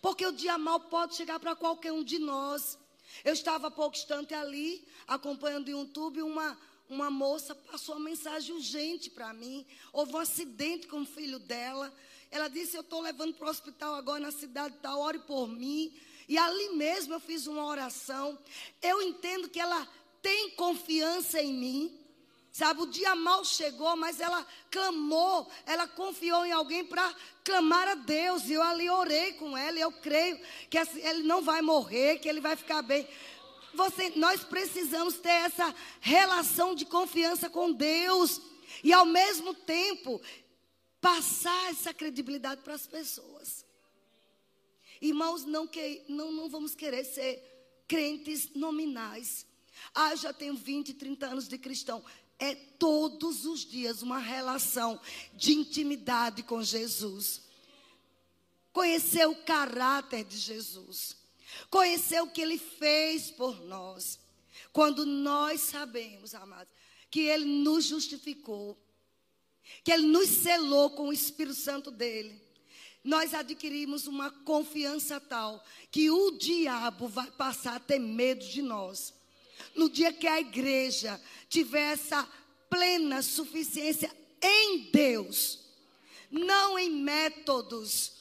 Porque 0.00 0.26
o 0.26 0.32
dia 0.32 0.56
mal 0.58 0.80
pode 0.80 1.14
chegar 1.14 1.38
para 1.40 1.56
qualquer 1.56 1.92
um 1.92 2.02
de 2.02 2.18
nós. 2.18 2.78
Eu 3.24 3.32
estava 3.32 3.68
há 3.68 3.70
pouco 3.70 3.96
instante 3.96 4.34
ali, 4.34 4.86
acompanhando 5.06 5.68
o 5.68 5.70
YouTube, 5.70 6.22
uma, 6.22 6.58
uma 6.88 7.10
moça 7.10 7.54
passou 7.54 7.96
uma 7.96 8.08
mensagem 8.08 8.54
urgente 8.54 9.10
para 9.10 9.32
mim. 9.32 9.66
Houve 9.92 10.14
um 10.14 10.18
acidente 10.18 10.86
com 10.86 11.02
o 11.02 11.06
filho 11.06 11.38
dela. 11.38 11.92
Ela 12.30 12.48
disse: 12.48 12.76
Eu 12.76 12.82
estou 12.82 13.00
levando 13.00 13.34
para 13.34 13.46
o 13.46 13.50
hospital 13.50 13.94
agora 13.94 14.20
na 14.20 14.30
cidade 14.30 14.76
tal, 14.80 15.00
ore 15.00 15.18
por 15.20 15.48
mim. 15.48 15.92
E 16.28 16.38
ali 16.38 16.70
mesmo 16.76 17.14
eu 17.14 17.20
fiz 17.20 17.46
uma 17.46 17.64
oração. 17.64 18.38
Eu 18.80 19.02
entendo 19.02 19.48
que 19.48 19.58
ela 19.58 19.88
tem 20.22 20.50
confiança 20.50 21.40
em 21.40 21.52
mim. 21.52 21.99
Sabe, 22.52 22.82
o 22.82 22.86
dia 22.86 23.14
mal 23.14 23.44
chegou, 23.44 23.96
mas 23.96 24.18
ela 24.18 24.44
clamou, 24.70 25.48
ela 25.64 25.86
confiou 25.86 26.44
em 26.44 26.50
alguém 26.50 26.84
para 26.84 27.14
clamar 27.44 27.86
a 27.88 27.94
Deus. 27.94 28.44
E 28.48 28.54
eu 28.54 28.62
ali 28.62 28.90
orei 28.90 29.34
com 29.34 29.56
ela, 29.56 29.78
e 29.78 29.80
eu 29.80 29.92
creio 29.92 30.38
que 30.68 30.76
ele 30.78 31.22
não 31.22 31.42
vai 31.42 31.62
morrer, 31.62 32.18
que 32.18 32.28
ele 32.28 32.40
vai 32.40 32.56
ficar 32.56 32.82
bem. 32.82 33.06
Você, 33.74 34.10
nós 34.16 34.42
precisamos 34.42 35.14
ter 35.18 35.28
essa 35.28 35.74
relação 36.00 36.74
de 36.74 36.84
confiança 36.84 37.48
com 37.48 37.72
Deus. 37.72 38.40
E 38.82 38.92
ao 38.92 39.06
mesmo 39.06 39.54
tempo, 39.54 40.20
passar 41.00 41.70
essa 41.70 41.94
credibilidade 41.94 42.62
para 42.62 42.74
as 42.74 42.86
pessoas. 42.86 43.64
Irmãos, 45.00 45.44
não, 45.44 45.66
que, 45.66 46.02
não, 46.08 46.30
não 46.32 46.48
vamos 46.48 46.74
querer 46.74 47.04
ser 47.04 47.84
crentes 47.88 48.50
nominais. 48.54 49.46
Ah, 49.94 50.10
eu 50.10 50.16
já 50.16 50.32
tenho 50.32 50.54
20, 50.54 50.94
30 50.94 51.26
anos 51.26 51.48
de 51.48 51.56
cristão. 51.56 52.04
É 52.40 52.54
todos 52.54 53.44
os 53.44 53.60
dias 53.60 54.02
uma 54.02 54.18
relação 54.18 54.98
de 55.34 55.52
intimidade 55.52 56.42
com 56.42 56.62
Jesus. 56.62 57.42
Conhecer 58.72 59.28
o 59.28 59.36
caráter 59.44 60.24
de 60.24 60.38
Jesus. 60.38 61.16
Conhecer 61.68 62.20
o 62.22 62.30
que 62.30 62.40
ele 62.40 62.58
fez 62.58 63.30
por 63.30 63.60
nós. 63.64 64.18
Quando 64.72 65.04
nós 65.04 65.60
sabemos, 65.60 66.34
amados, 66.34 66.72
que 67.10 67.20
ele 67.20 67.44
nos 67.44 67.84
justificou 67.84 68.76
que 69.82 69.92
Ele 69.92 70.06
nos 70.06 70.28
selou 70.28 70.90
com 70.90 71.08
o 71.08 71.12
Espírito 71.12 71.56
Santo 71.56 71.90
dele. 71.90 72.40
Nós 73.02 73.32
adquirimos 73.32 74.06
uma 74.06 74.30
confiança 74.30 75.18
tal 75.18 75.64
que 75.90 76.10
o 76.10 76.32
diabo 76.32 77.08
vai 77.08 77.30
passar 77.30 77.76
a 77.76 77.80
ter 77.80 77.98
medo 77.98 78.44
de 78.44 78.60
nós. 78.60 79.14
No 79.74 79.88
dia 79.88 80.12
que 80.12 80.26
a 80.26 80.40
igreja 80.40 81.20
tiver 81.48 81.92
essa 81.92 82.28
plena 82.68 83.22
suficiência 83.22 84.10
em 84.42 84.90
Deus, 84.90 85.60
não 86.30 86.78
em 86.78 86.90
métodos, 86.90 88.12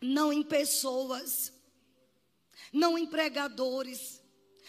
não 0.00 0.32
em 0.32 0.42
pessoas, 0.42 1.52
não 2.72 2.98
em 2.98 3.06
pregadores, 3.06 4.20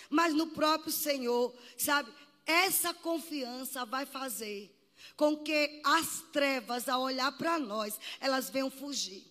mas 0.09 0.33
no 0.33 0.47
próprio 0.47 0.91
Senhor, 0.91 1.53
sabe? 1.77 2.11
Essa 2.45 2.93
confiança 2.93 3.85
vai 3.85 4.05
fazer 4.05 4.75
com 5.15 5.37
que 5.37 5.81
as 5.83 6.21
trevas, 6.31 6.89
ao 6.89 7.01
olhar 7.01 7.31
para 7.37 7.59
nós, 7.59 7.99
elas 8.19 8.49
venham 8.49 8.71
fugir. 8.71 9.23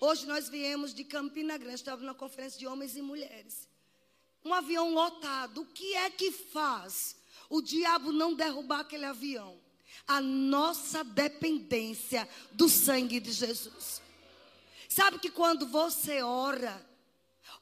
Hoje 0.00 0.26
nós 0.26 0.48
viemos 0.48 0.92
de 0.92 1.04
Campina 1.04 1.56
Grande, 1.56 1.76
estávamos 1.76 2.06
na 2.06 2.14
conferência 2.14 2.58
de 2.58 2.66
homens 2.66 2.96
e 2.96 3.02
mulheres. 3.02 3.68
Um 4.44 4.52
avião 4.52 4.92
lotado, 4.92 5.62
o 5.62 5.66
que 5.66 5.94
é 5.94 6.10
que 6.10 6.32
faz 6.32 7.16
o 7.48 7.60
diabo 7.60 8.12
não 8.12 8.34
derrubar 8.34 8.80
aquele 8.80 9.04
avião? 9.04 9.60
A 10.06 10.20
nossa 10.20 11.04
dependência 11.04 12.28
do 12.52 12.68
sangue 12.68 13.20
de 13.20 13.30
Jesus. 13.30 14.02
Sabe 14.88 15.18
que 15.18 15.30
quando 15.30 15.66
você 15.66 16.22
ora, 16.22 16.84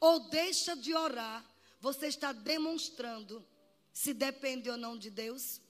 ou 0.00 0.30
deixa 0.30 0.74
de 0.74 0.94
orar, 0.94 1.44
você 1.80 2.06
está 2.06 2.32
demonstrando 2.32 3.44
se 3.92 4.14
depende 4.14 4.70
ou 4.70 4.76
não 4.76 4.96
de 4.96 5.10
Deus? 5.10 5.60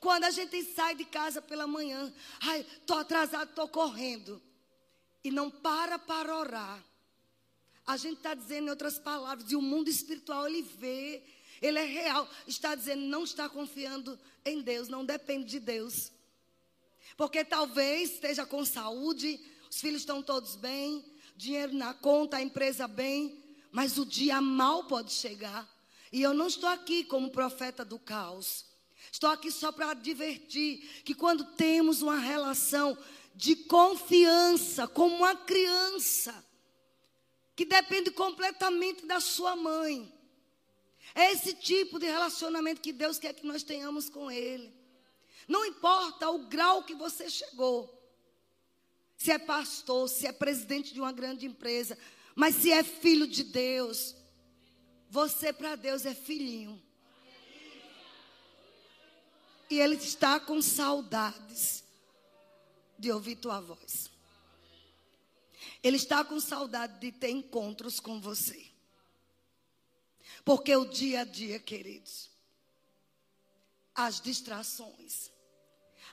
Quando 0.00 0.24
a 0.24 0.30
gente 0.30 0.62
sai 0.74 0.94
de 0.94 1.04
casa 1.04 1.40
pela 1.40 1.66
manhã, 1.66 2.12
ai, 2.40 2.60
estou 2.60 2.98
atrasado, 2.98 3.50
estou 3.50 3.68
correndo, 3.68 4.42
e 5.24 5.30
não 5.30 5.50
para 5.50 5.98
para 5.98 6.36
orar. 6.36 6.82
A 7.86 7.96
gente 7.96 8.18
está 8.18 8.34
dizendo 8.34 8.66
em 8.66 8.70
outras 8.70 8.98
palavras, 8.98 9.50
e 9.50 9.56
o 9.56 9.62
mundo 9.62 9.88
espiritual 9.88 10.46
ele 10.46 10.62
vê, 10.62 11.22
ele 11.60 11.78
é 11.78 11.84
real. 11.84 12.28
Está 12.46 12.74
dizendo, 12.74 13.02
não 13.02 13.24
está 13.24 13.48
confiando 13.48 14.18
em 14.44 14.60
Deus, 14.60 14.88
não 14.88 15.04
depende 15.04 15.46
de 15.46 15.60
Deus. 15.60 16.12
Porque 17.16 17.44
talvez 17.44 18.12
esteja 18.12 18.46
com 18.46 18.64
saúde, 18.64 19.40
os 19.70 19.80
filhos 19.80 20.02
estão 20.02 20.22
todos 20.22 20.56
bem, 20.56 21.04
dinheiro 21.36 21.74
na 21.74 21.94
conta, 21.94 22.36
a 22.36 22.42
empresa 22.42 22.86
bem, 22.86 23.42
mas 23.70 23.98
o 23.98 24.04
dia 24.04 24.40
mal 24.40 24.84
pode 24.84 25.12
chegar. 25.12 25.68
E 26.12 26.20
eu 26.20 26.34
não 26.34 26.46
estou 26.46 26.68
aqui 26.68 27.04
como 27.04 27.30
profeta 27.30 27.84
do 27.84 27.98
caos. 27.98 28.66
Estou 29.10 29.30
aqui 29.30 29.50
só 29.50 29.72
para 29.72 29.90
advertir 29.90 31.02
que 31.04 31.14
quando 31.14 31.44
temos 31.54 32.02
uma 32.02 32.18
relação 32.18 32.96
de 33.34 33.56
confiança 33.56 34.86
como 34.86 35.16
uma 35.16 35.34
criança, 35.34 36.44
que 37.54 37.64
depende 37.64 38.10
completamente 38.10 39.06
da 39.06 39.20
sua 39.20 39.54
mãe, 39.54 40.12
é 41.14 41.32
esse 41.32 41.54
tipo 41.54 41.98
de 41.98 42.06
relacionamento 42.06 42.80
que 42.80 42.92
Deus 42.92 43.18
quer 43.18 43.34
que 43.34 43.46
nós 43.46 43.62
tenhamos 43.62 44.08
com 44.08 44.30
Ele. 44.30 44.72
Não 45.46 45.66
importa 45.66 46.30
o 46.30 46.46
grau 46.46 46.84
que 46.84 46.94
você 46.94 47.28
chegou, 47.28 47.98
se 49.16 49.30
é 49.30 49.38
pastor, 49.38 50.08
se 50.08 50.26
é 50.26 50.32
presidente 50.32 50.94
de 50.94 51.00
uma 51.00 51.12
grande 51.12 51.46
empresa, 51.46 51.98
mas 52.34 52.56
se 52.56 52.72
é 52.72 52.82
filho 52.82 53.26
de 53.26 53.44
Deus, 53.44 54.14
você 55.10 55.52
para 55.52 55.76
Deus 55.76 56.06
é 56.06 56.14
filhinho. 56.14 56.82
E 59.68 59.78
Ele 59.78 59.96
está 59.96 60.40
com 60.40 60.60
saudades 60.62 61.84
de 62.98 63.10
ouvir 63.10 63.36
tua 63.36 63.60
voz. 63.60 64.11
Ele 65.82 65.96
está 65.96 66.24
com 66.24 66.38
saudade 66.38 67.00
de 67.00 67.10
ter 67.10 67.30
encontros 67.30 67.98
com 67.98 68.20
você. 68.20 68.70
Porque 70.44 70.74
o 70.74 70.84
dia 70.84 71.20
a 71.20 71.24
dia, 71.24 71.58
queridos, 71.58 72.30
as 73.94 74.20
distrações, 74.20 75.30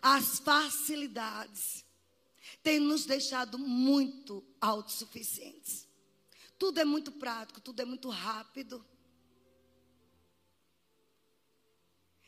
as 0.01 0.39
facilidades, 0.39 1.85
têm 2.63 2.79
nos 2.79 3.05
deixado 3.05 3.57
muito 3.57 4.43
autossuficientes. 4.59 5.87
Tudo 6.57 6.79
é 6.79 6.85
muito 6.85 7.11
prático, 7.11 7.61
tudo 7.61 7.81
é 7.81 7.85
muito 7.85 8.09
rápido. 8.09 8.85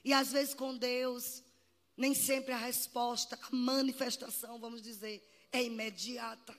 E 0.04 0.14
às 0.14 0.32
vezes 0.32 0.54
com 0.54 0.76
Deus, 0.76 1.44
nem 1.96 2.14
sempre 2.14 2.54
a 2.54 2.58
resposta, 2.58 3.38
a 3.42 3.56
manifestação, 3.56 4.60
vamos 4.60 4.82
dizer, 4.82 5.28
é 5.52 5.64
imediata. 5.64 6.58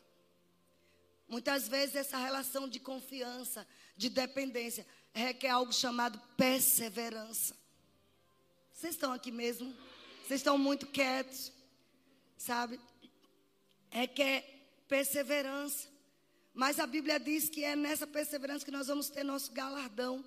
Muitas 1.32 1.66
vezes 1.66 1.96
essa 1.96 2.18
relação 2.18 2.68
de 2.68 2.78
confiança, 2.78 3.66
de 3.96 4.10
dependência, 4.10 4.86
requer 5.14 5.48
algo 5.48 5.72
chamado 5.72 6.20
perseverança. 6.36 7.56
Vocês 8.70 8.92
estão 8.92 9.14
aqui 9.14 9.30
mesmo? 9.30 9.74
Vocês 10.18 10.40
estão 10.40 10.58
muito 10.58 10.86
quietos, 10.86 11.50
sabe? 12.36 12.78
Requer 13.88 14.44
perseverança. 14.86 15.88
Mas 16.52 16.78
a 16.78 16.86
Bíblia 16.86 17.18
diz 17.18 17.48
que 17.48 17.64
é 17.64 17.74
nessa 17.74 18.06
perseverança 18.06 18.66
que 18.66 18.70
nós 18.70 18.88
vamos 18.88 19.08
ter 19.08 19.24
nosso 19.24 19.52
galardão. 19.52 20.22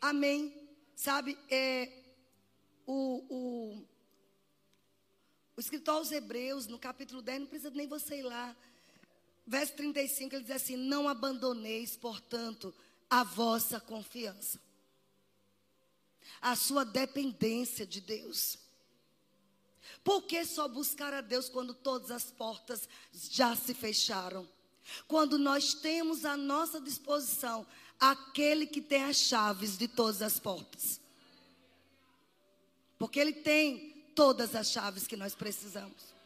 Amém. 0.00 0.52
Sabe, 0.96 1.38
é, 1.48 1.88
o, 2.84 3.24
o, 3.28 3.86
o 5.56 5.60
escritor 5.60 5.98
aos 5.98 6.10
Hebreus, 6.10 6.66
no 6.66 6.80
capítulo 6.80 7.22
10, 7.22 7.42
não 7.42 7.46
precisa 7.46 7.70
nem 7.70 7.86
você 7.86 8.18
ir 8.18 8.22
lá. 8.22 8.56
Verso 9.46 9.74
35, 9.74 10.34
ele 10.34 10.44
diz 10.44 10.56
assim: 10.56 10.76
Não 10.76 11.08
abandoneis, 11.08 11.96
portanto, 11.96 12.74
a 13.08 13.24
vossa 13.24 13.80
confiança, 13.80 14.60
a 16.40 16.54
sua 16.54 16.84
dependência 16.84 17.86
de 17.86 18.00
Deus. 18.00 18.58
Por 20.04 20.22
que 20.22 20.44
só 20.44 20.68
buscar 20.68 21.12
a 21.12 21.20
Deus 21.20 21.48
quando 21.48 21.74
todas 21.74 22.10
as 22.10 22.30
portas 22.30 22.88
já 23.12 23.54
se 23.54 23.74
fecharam? 23.74 24.48
Quando 25.06 25.38
nós 25.38 25.74
temos 25.74 26.24
à 26.24 26.36
nossa 26.36 26.80
disposição 26.80 27.66
aquele 27.98 28.66
que 28.66 28.80
tem 28.80 29.04
as 29.04 29.16
chaves 29.16 29.76
de 29.76 29.86
todas 29.86 30.22
as 30.22 30.38
portas. 30.38 31.00
Porque 32.98 33.20
ele 33.20 33.32
tem 33.32 33.90
todas 34.14 34.54
as 34.54 34.70
chaves 34.70 35.06
que 35.06 35.16
nós 35.16 35.34
precisamos. 35.34 36.19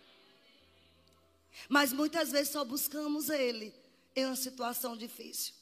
Mas 1.68 1.92
muitas 1.92 2.32
vezes 2.32 2.52
só 2.52 2.64
buscamos 2.64 3.28
ele 3.28 3.74
em 4.14 4.26
uma 4.26 4.36
situação 4.36 4.96
difícil. 4.96 5.54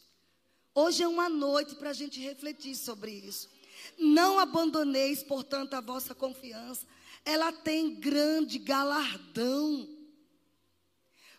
Hoje 0.74 1.02
é 1.02 1.08
uma 1.08 1.28
noite 1.28 1.74
para 1.74 1.90
a 1.90 1.94
gente 1.94 2.20
refletir 2.20 2.74
sobre 2.74 3.10
isso. 3.10 3.50
Não 3.98 4.38
abandoneis, 4.38 5.22
portanto, 5.22 5.74
a 5.74 5.80
vossa 5.80 6.14
confiança. 6.14 6.86
Ela 7.24 7.52
tem 7.52 7.94
grande 7.94 8.58
galardão. 8.58 9.88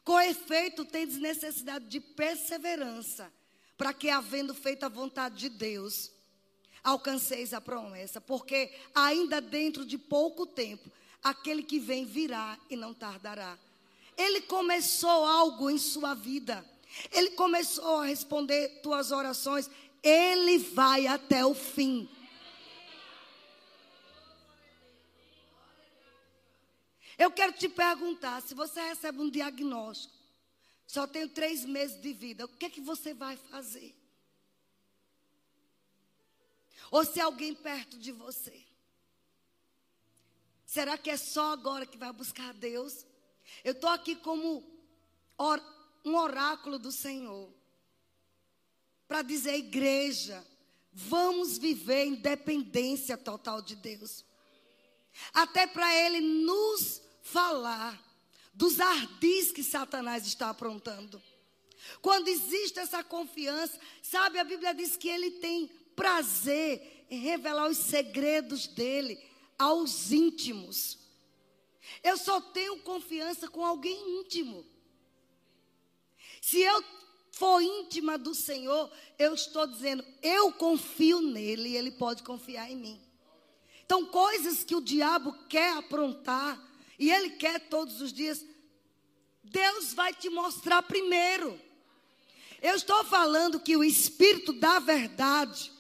Com 0.04 0.20
efeito, 0.20 0.86
tendes 0.86 1.18
necessidade 1.18 1.88
de 1.88 2.00
perseverança, 2.00 3.32
para 3.78 3.94
que, 3.94 4.10
havendo 4.10 4.54
feito 4.54 4.84
a 4.84 4.90
vontade 4.90 5.38
de 5.38 5.50
Deus, 5.50 6.12
alcanceis 6.84 7.54
a 7.54 7.62
promessa. 7.62 8.22
Porque 8.22 8.72
ainda 8.94 9.42
dentro 9.42 9.86
de 9.86 9.98
pouco 9.98 10.46
tempo, 10.46 10.92
aquele 11.24 11.64
que 11.64 11.80
vem 11.80 12.06
virá 12.06 12.60
e 12.70 12.76
não 12.76 12.94
tardará. 12.94 13.58
Ele 14.18 14.42
começou 14.42 15.26
algo 15.26 15.70
em 15.70 15.78
sua 15.78 16.14
vida. 16.14 16.66
Ele 17.12 17.32
começou 17.32 18.00
a 18.00 18.06
responder 18.06 18.82
tuas 18.82 19.12
orações. 19.12 19.70
Ele 20.02 20.58
vai 20.60 21.08
até 21.08 21.46
o 21.46 21.54
fim. 21.54 22.10
Eu 27.18 27.32
quero 27.32 27.54
te 27.54 27.70
perguntar: 27.70 28.42
se 28.42 28.54
você 28.54 28.82
recebe 28.82 29.20
um 29.20 29.30
diagnóstico, 29.30 30.14
só 30.86 31.08
tenho 31.08 31.30
três 31.30 31.66
meses 31.66 32.00
de 32.02 32.14
vida, 32.14 32.46
o 32.46 32.48
que 32.48 32.66
é 32.66 32.70
que 32.70 32.82
você 32.82 33.14
vai 33.14 33.38
fazer? 33.38 33.96
Ou 36.92 37.04
se 37.04 37.20
alguém 37.20 37.56
perto 37.56 37.98
de 37.98 38.12
você. 38.12 38.64
Será 40.66 40.98
que 40.98 41.10
é 41.10 41.18
só 41.18 41.54
agora 41.54 41.86
que 41.86 41.98
vai 41.98 42.12
buscar 42.12 42.54
Deus? 42.54 43.06
Eu 43.64 43.74
estou 43.74 43.90
aqui 43.90 44.16
como 44.16 44.64
or, 45.38 45.62
um 46.06 46.16
oráculo 46.16 46.78
do 46.78 46.92
Senhor. 46.92 47.50
Para 49.08 49.22
dizer, 49.22 49.56
igreja, 49.56 50.46
vamos 50.92 51.58
viver 51.58 52.06
em 52.06 52.16
dependência 52.16 53.18
total 53.18 53.62
de 53.62 53.76
Deus. 53.76 54.26
Até 55.34 55.68
para 55.68 55.94
Ele 55.94 56.22
nos 56.22 57.02
falar 57.22 58.02
dos 58.54 58.80
ardis 58.80 59.52
que 59.52 59.64
Satanás 59.64 60.28
está 60.28 60.50
aprontando. 60.50 61.22
Quando 62.02 62.28
existe 62.28 62.80
essa 62.80 63.04
confiança, 63.04 63.80
sabe, 64.02 64.40
a 64.40 64.44
Bíblia 64.44 64.74
diz 64.74 64.96
que 64.96 65.10
ele 65.10 65.32
tem 65.32 65.68
prazer 65.96 67.06
em 67.10 67.20
revelar 67.20 67.70
os 67.70 67.78
segredos 67.78 68.68
dele 68.68 69.20
aos 69.58 70.12
íntimos. 70.12 70.98
Eu 72.04 72.18
só 72.18 72.40
tenho 72.40 72.80
confiança 72.80 73.48
com 73.48 73.66
alguém 73.66 74.20
íntimo. 74.20 74.66
Se 76.42 76.60
eu 76.60 76.84
for 77.32 77.62
íntima 77.62 78.18
do 78.18 78.36
Senhor, 78.36 78.92
eu 79.18 79.34
estou 79.34 79.66
dizendo, 79.66 80.06
eu 80.22 80.52
confio 80.52 81.22
nele 81.22 81.70
e 81.70 81.78
ele 81.78 81.92
pode 81.92 82.24
confiar 82.24 82.70
em 82.70 82.76
mim. 82.76 83.02
Então, 83.86 84.06
coisas 84.06 84.64
que 84.64 84.76
o 84.76 84.82
diabo 84.82 85.34
quer 85.50 85.74
aprontar, 85.78 86.60
e 86.98 87.12
ele 87.12 87.32
quer 87.32 87.60
todos 87.70 88.02
os 88.02 88.14
dias, 88.14 88.46
Deus 89.44 89.94
vai 89.94 90.14
te 90.14 90.30
mostrar 90.30 90.82
primeiro. 90.84 91.60
Eu 92.62 92.76
estou 92.76 93.04
falando 93.04 93.60
que 93.60 93.76
o 93.76 93.84
Espírito 93.84 94.54
da 94.54 94.80
verdade 94.80 95.72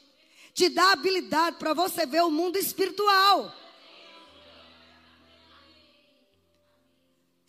te 0.53 0.69
dá 0.69 0.91
habilidade 0.91 1.57
para 1.57 1.73
você 1.73 2.05
ver 2.05 2.23
o 2.23 2.29
mundo 2.29 2.57
espiritual. 2.57 3.53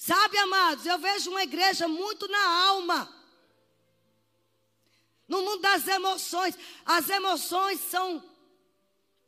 Sabe, 0.06 0.36
amados, 0.36 0.84
eu 0.84 0.98
vejo 0.98 1.30
uma 1.30 1.44
igreja 1.44 1.88
muito 1.88 2.28
na 2.28 2.66
alma. 2.66 3.08
No 5.26 5.40
mundo 5.40 5.62
das 5.62 5.88
emoções. 5.88 6.58
As 6.84 7.08
emoções 7.08 7.80
são, 7.80 8.22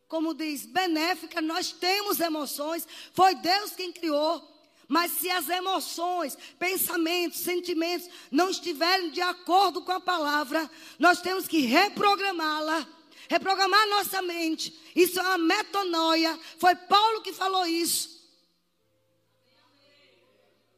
como 0.07 0.35
diz, 0.35 0.67
benéficas. 0.67 1.43
Nós 1.43 1.73
temos 1.73 2.21
emoções. 2.21 2.87
Foi 3.15 3.35
Deus 3.37 3.71
quem 3.71 3.91
criou. 3.91 4.47
Mas 4.87 5.13
se 5.13 5.31
as 5.31 5.49
emoções, 5.49 6.37
pensamentos, 6.59 7.41
sentimentos 7.41 8.11
não 8.31 8.51
estiverem 8.51 9.09
de 9.09 9.23
acordo 9.23 9.81
com 9.81 9.93
a 9.93 10.01
palavra, 10.01 10.71
nós 10.99 11.23
temos 11.23 11.49
que 11.49 11.61
reprogramá-la, 11.61 12.87
reprogramar 13.31 13.89
nossa 13.89 14.21
mente. 14.21 14.79
Isso 14.95 15.19
é 15.19 15.23
uma 15.23 15.39
metanoia. 15.39 16.39
Foi 16.59 16.77
Paulo 16.77 17.23
que 17.23 17.33
falou 17.33 17.65
isso. 17.65 18.16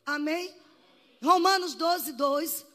Amém? 0.08 0.54
Romanos 1.22 1.74
12, 1.74 2.12
2. 2.12 2.66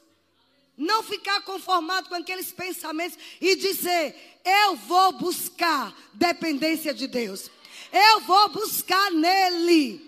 Não 0.76 1.02
ficar 1.02 1.40
conformado 1.42 2.08
com 2.08 2.14
aqueles 2.14 2.52
pensamentos 2.52 3.18
e 3.40 3.56
dizer: 3.56 4.40
Eu 4.44 4.76
vou 4.76 5.12
buscar 5.12 5.94
dependência 6.12 6.94
de 6.94 7.06
Deus. 7.06 7.50
Eu 7.92 8.20
vou 8.20 8.48
buscar 8.50 9.10
nele 9.10 10.04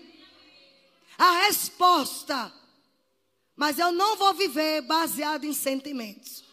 a 1.17 1.45
resposta. 1.47 2.53
Mas 3.55 3.79
eu 3.79 3.91
não 3.91 4.15
vou 4.15 4.33
viver 4.33 4.81
baseado 4.81 5.43
em 5.43 5.53
sentimentos. 5.53 6.46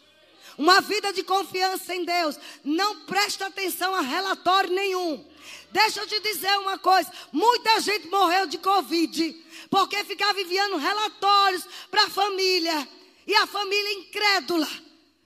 Uma 0.57 0.81
vida 0.81 1.11
de 1.11 1.23
confiança 1.23 1.93
em 1.93 2.05
Deus 2.05 2.37
não 2.63 3.01
presta 3.01 3.47
atenção 3.47 3.93
a 3.93 4.01
relatório 4.01 4.71
nenhum. 4.71 5.25
Deixa 5.71 6.01
eu 6.01 6.07
te 6.07 6.19
dizer 6.19 6.57
uma 6.59 6.77
coisa: 6.77 7.11
muita 7.31 7.79
gente 7.81 8.07
morreu 8.07 8.47
de 8.47 8.57
Covid 8.57 9.45
porque 9.69 10.03
ficava 10.05 10.39
enviando 10.39 10.77
relatórios 10.77 11.67
para 11.91 12.05
a 12.05 12.09
família. 12.09 12.87
E 13.27 13.35
a 13.35 13.47
família 13.47 13.93
incrédula 13.93 14.69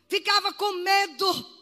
ficava 0.08 0.54
com 0.54 0.74
medo. 0.74 1.60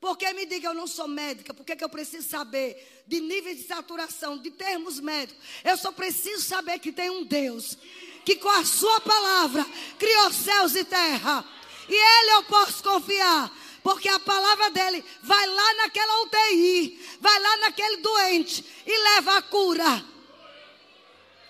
Porque 0.00 0.30
me 0.34 0.44
diga, 0.44 0.68
eu 0.68 0.74
não 0.74 0.86
sou 0.86 1.08
médica, 1.08 1.54
por 1.54 1.64
que 1.64 1.82
eu 1.82 1.88
preciso 1.88 2.28
saber 2.28 3.04
de 3.06 3.20
níveis 3.20 3.56
de 3.56 3.62
saturação, 3.64 4.36
de 4.36 4.50
termos 4.50 5.00
médicos? 5.00 5.42
Eu 5.64 5.78
só 5.78 5.90
preciso 5.90 6.44
saber 6.44 6.78
que 6.78 6.92
tem 6.92 7.08
um 7.08 7.24
Deus 7.24 7.78
que 8.24 8.36
com 8.36 8.48
a 8.48 8.64
sua 8.64 9.00
palavra 9.00 9.64
criou 9.98 10.32
céus 10.32 10.74
e 10.74 10.84
terra. 10.84 11.44
E 11.88 11.94
ele 11.94 12.30
eu 12.32 12.42
posso 12.44 12.82
confiar, 12.82 13.50
porque 13.82 14.08
a 14.08 14.18
palavra 14.18 14.70
dele 14.70 15.04
vai 15.22 15.46
lá 15.46 15.74
naquela 15.74 16.22
UTI, 16.22 17.16
vai 17.20 17.40
lá 17.40 17.56
naquele 17.58 17.98
doente 17.98 18.64
e 18.86 18.98
leva 19.14 19.36
a 19.36 19.42
cura. 19.42 20.04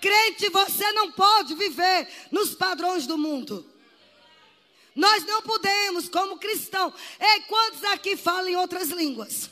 Crente, 0.01 0.49
você 0.49 0.91
não 0.91 1.11
pode 1.11 1.55
viver 1.55 2.07
nos 2.31 2.53
padrões 2.53 3.07
do 3.07 3.17
mundo. 3.17 3.65
Nós 4.95 5.25
não 5.25 5.41
podemos, 5.41 6.07
como 6.07 6.37
cristão. 6.37 6.93
Ei, 7.19 7.41
quantos 7.41 7.83
aqui 7.85 8.15
falam 8.15 8.47
em 8.47 8.55
outras 8.55 8.89
línguas? 8.89 9.49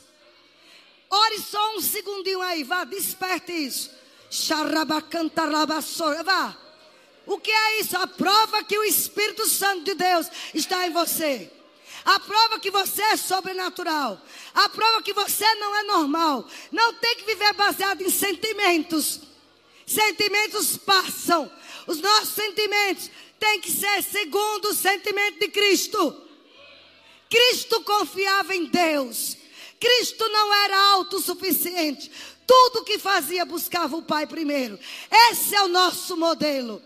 Ore 1.10 1.38
só 1.40 1.76
um 1.76 1.80
segundinho 1.80 2.40
aí, 2.40 2.64
vá, 2.64 2.84
desperte 2.84 3.52
isso. 3.52 3.90
Vá. 6.24 6.63
O 7.26 7.38
que 7.38 7.50
é 7.50 7.80
isso? 7.80 7.96
A 7.96 8.06
prova 8.06 8.62
que 8.64 8.78
o 8.78 8.84
Espírito 8.84 9.48
Santo 9.48 9.84
de 9.84 9.94
Deus 9.94 10.26
está 10.52 10.86
em 10.86 10.90
você. 10.90 11.50
A 12.04 12.20
prova 12.20 12.60
que 12.60 12.70
você 12.70 13.02
é 13.02 13.16
sobrenatural. 13.16 14.20
A 14.54 14.68
prova 14.68 15.02
que 15.02 15.14
você 15.14 15.54
não 15.54 15.74
é 15.74 15.82
normal. 15.84 16.46
Não 16.70 16.92
tem 16.94 17.16
que 17.16 17.24
viver 17.24 17.54
baseado 17.54 18.02
em 18.02 18.10
sentimentos. 18.10 19.20
Sentimentos 19.86 20.76
passam. 20.76 21.50
Os 21.86 21.98
nossos 21.98 22.30
sentimentos 22.30 23.10
têm 23.38 23.60
que 23.60 23.70
ser 23.70 24.02
segundo 24.02 24.68
o 24.68 24.74
sentimento 24.74 25.38
de 25.38 25.48
Cristo. 25.48 26.22
Cristo 27.30 27.82
confiava 27.82 28.54
em 28.54 28.66
Deus. 28.66 29.36
Cristo 29.80 30.28
não 30.28 30.54
era 30.64 30.78
autossuficiente. 30.92 32.10
Tudo 32.46 32.84
que 32.84 32.98
fazia 32.98 33.46
buscava 33.46 33.96
o 33.96 34.02
Pai 34.02 34.26
primeiro. 34.26 34.78
Esse 35.30 35.54
é 35.54 35.62
o 35.62 35.68
nosso 35.68 36.16
modelo. 36.16 36.82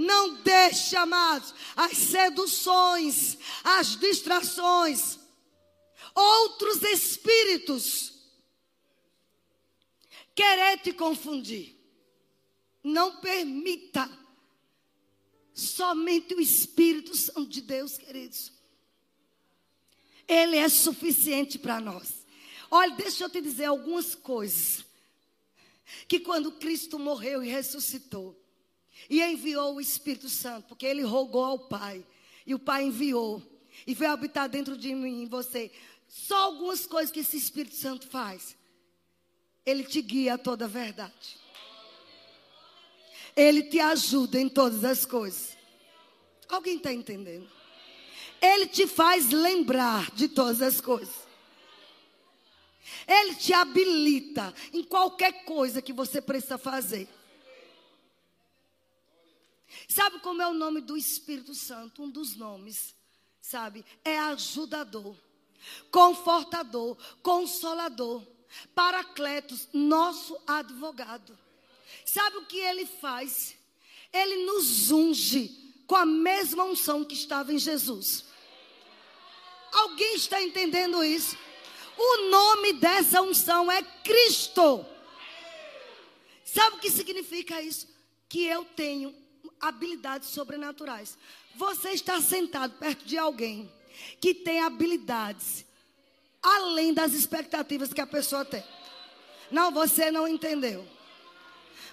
Não 0.00 0.36
deixe, 0.42 0.96
amados, 0.96 1.52
as 1.76 1.94
seduções, 1.94 3.36
as 3.62 3.96
distrações, 3.96 5.18
outros 6.14 6.82
espíritos 6.82 8.14
querer 10.34 10.78
te 10.78 10.94
confundir. 10.94 11.76
Não 12.82 13.20
permita. 13.20 14.10
Somente 15.52 16.32
o 16.32 16.40
Espírito 16.40 17.14
Santo 17.14 17.50
de 17.50 17.60
Deus, 17.60 17.98
queridos. 17.98 18.50
Ele 20.26 20.56
é 20.56 20.68
suficiente 20.70 21.58
para 21.58 21.78
nós. 21.78 22.24
Olha, 22.70 22.96
deixa 22.96 23.24
eu 23.24 23.28
te 23.28 23.42
dizer 23.42 23.66
algumas 23.66 24.14
coisas. 24.14 24.82
Que 26.08 26.20
quando 26.20 26.52
Cristo 26.52 26.98
morreu 26.98 27.42
e 27.42 27.50
ressuscitou, 27.50 28.39
e 29.08 29.22
enviou 29.22 29.76
o 29.76 29.80
Espírito 29.80 30.28
Santo, 30.28 30.68
porque 30.68 30.86
ele 30.86 31.02
rogou 31.02 31.44
ao 31.44 31.58
Pai, 31.58 32.04
e 32.46 32.54
o 32.54 32.58
Pai 32.58 32.84
enviou, 32.84 33.42
e 33.86 33.94
veio 33.94 34.12
habitar 34.12 34.48
dentro 34.48 34.76
de 34.76 34.94
mim, 34.94 35.22
em 35.22 35.26
você. 35.26 35.70
Só 36.08 36.36
algumas 36.36 36.86
coisas 36.86 37.12
que 37.12 37.20
esse 37.20 37.36
Espírito 37.36 37.76
Santo 37.76 38.06
faz. 38.08 38.56
Ele 39.64 39.84
te 39.84 40.02
guia 40.02 40.34
a 40.34 40.38
toda 40.38 40.64
a 40.64 40.68
verdade. 40.68 41.38
Ele 43.36 43.62
te 43.62 43.78
ajuda 43.78 44.40
em 44.40 44.48
todas 44.48 44.84
as 44.84 45.06
coisas. 45.06 45.56
Alguém 46.48 46.76
está 46.76 46.92
entendendo? 46.92 47.48
Ele 48.42 48.66
te 48.66 48.86
faz 48.86 49.30
lembrar 49.30 50.10
de 50.12 50.28
todas 50.28 50.60
as 50.60 50.80
coisas. 50.80 51.14
Ele 53.06 53.34
te 53.34 53.52
habilita 53.52 54.52
em 54.72 54.82
qualquer 54.82 55.44
coisa 55.44 55.80
que 55.80 55.92
você 55.92 56.20
precisa 56.20 56.58
fazer. 56.58 57.08
Sabe 59.88 60.20
como 60.20 60.42
é 60.42 60.48
o 60.48 60.54
nome 60.54 60.80
do 60.80 60.96
Espírito 60.96 61.54
Santo? 61.54 62.02
Um 62.02 62.10
dos 62.10 62.36
nomes, 62.36 62.94
sabe? 63.40 63.84
É 64.04 64.18
ajudador, 64.18 65.16
confortador, 65.90 66.96
consolador, 67.22 68.26
paracletos, 68.74 69.68
nosso 69.72 70.40
advogado. 70.46 71.38
Sabe 72.04 72.38
o 72.38 72.46
que 72.46 72.58
ele 72.58 72.86
faz? 72.86 73.56
Ele 74.12 74.44
nos 74.44 74.90
unge 74.90 75.82
com 75.86 75.96
a 75.96 76.06
mesma 76.06 76.64
unção 76.64 77.04
que 77.04 77.14
estava 77.14 77.52
em 77.52 77.58
Jesus. 77.58 78.24
Alguém 79.72 80.16
está 80.16 80.42
entendendo 80.42 81.02
isso? 81.04 81.36
O 81.96 82.30
nome 82.30 82.72
dessa 82.74 83.20
unção 83.22 83.70
é 83.70 83.82
Cristo. 83.82 84.84
Sabe 86.44 86.76
o 86.76 86.80
que 86.80 86.90
significa 86.90 87.60
isso? 87.62 87.86
Que 88.28 88.44
eu 88.44 88.64
tenho 88.64 89.14
habilidades 89.60 90.28
sobrenaturais. 90.28 91.16
Você 91.56 91.90
está 91.90 92.20
sentado 92.20 92.74
perto 92.78 93.04
de 93.04 93.18
alguém 93.18 93.70
que 94.20 94.32
tem 94.32 94.60
habilidades 94.60 95.64
além 96.42 96.94
das 96.94 97.12
expectativas 97.12 97.92
que 97.92 98.00
a 98.00 98.06
pessoa 98.06 98.44
tem. 98.44 98.64
Não, 99.50 99.70
você 99.70 100.10
não 100.10 100.26
entendeu. 100.26 100.86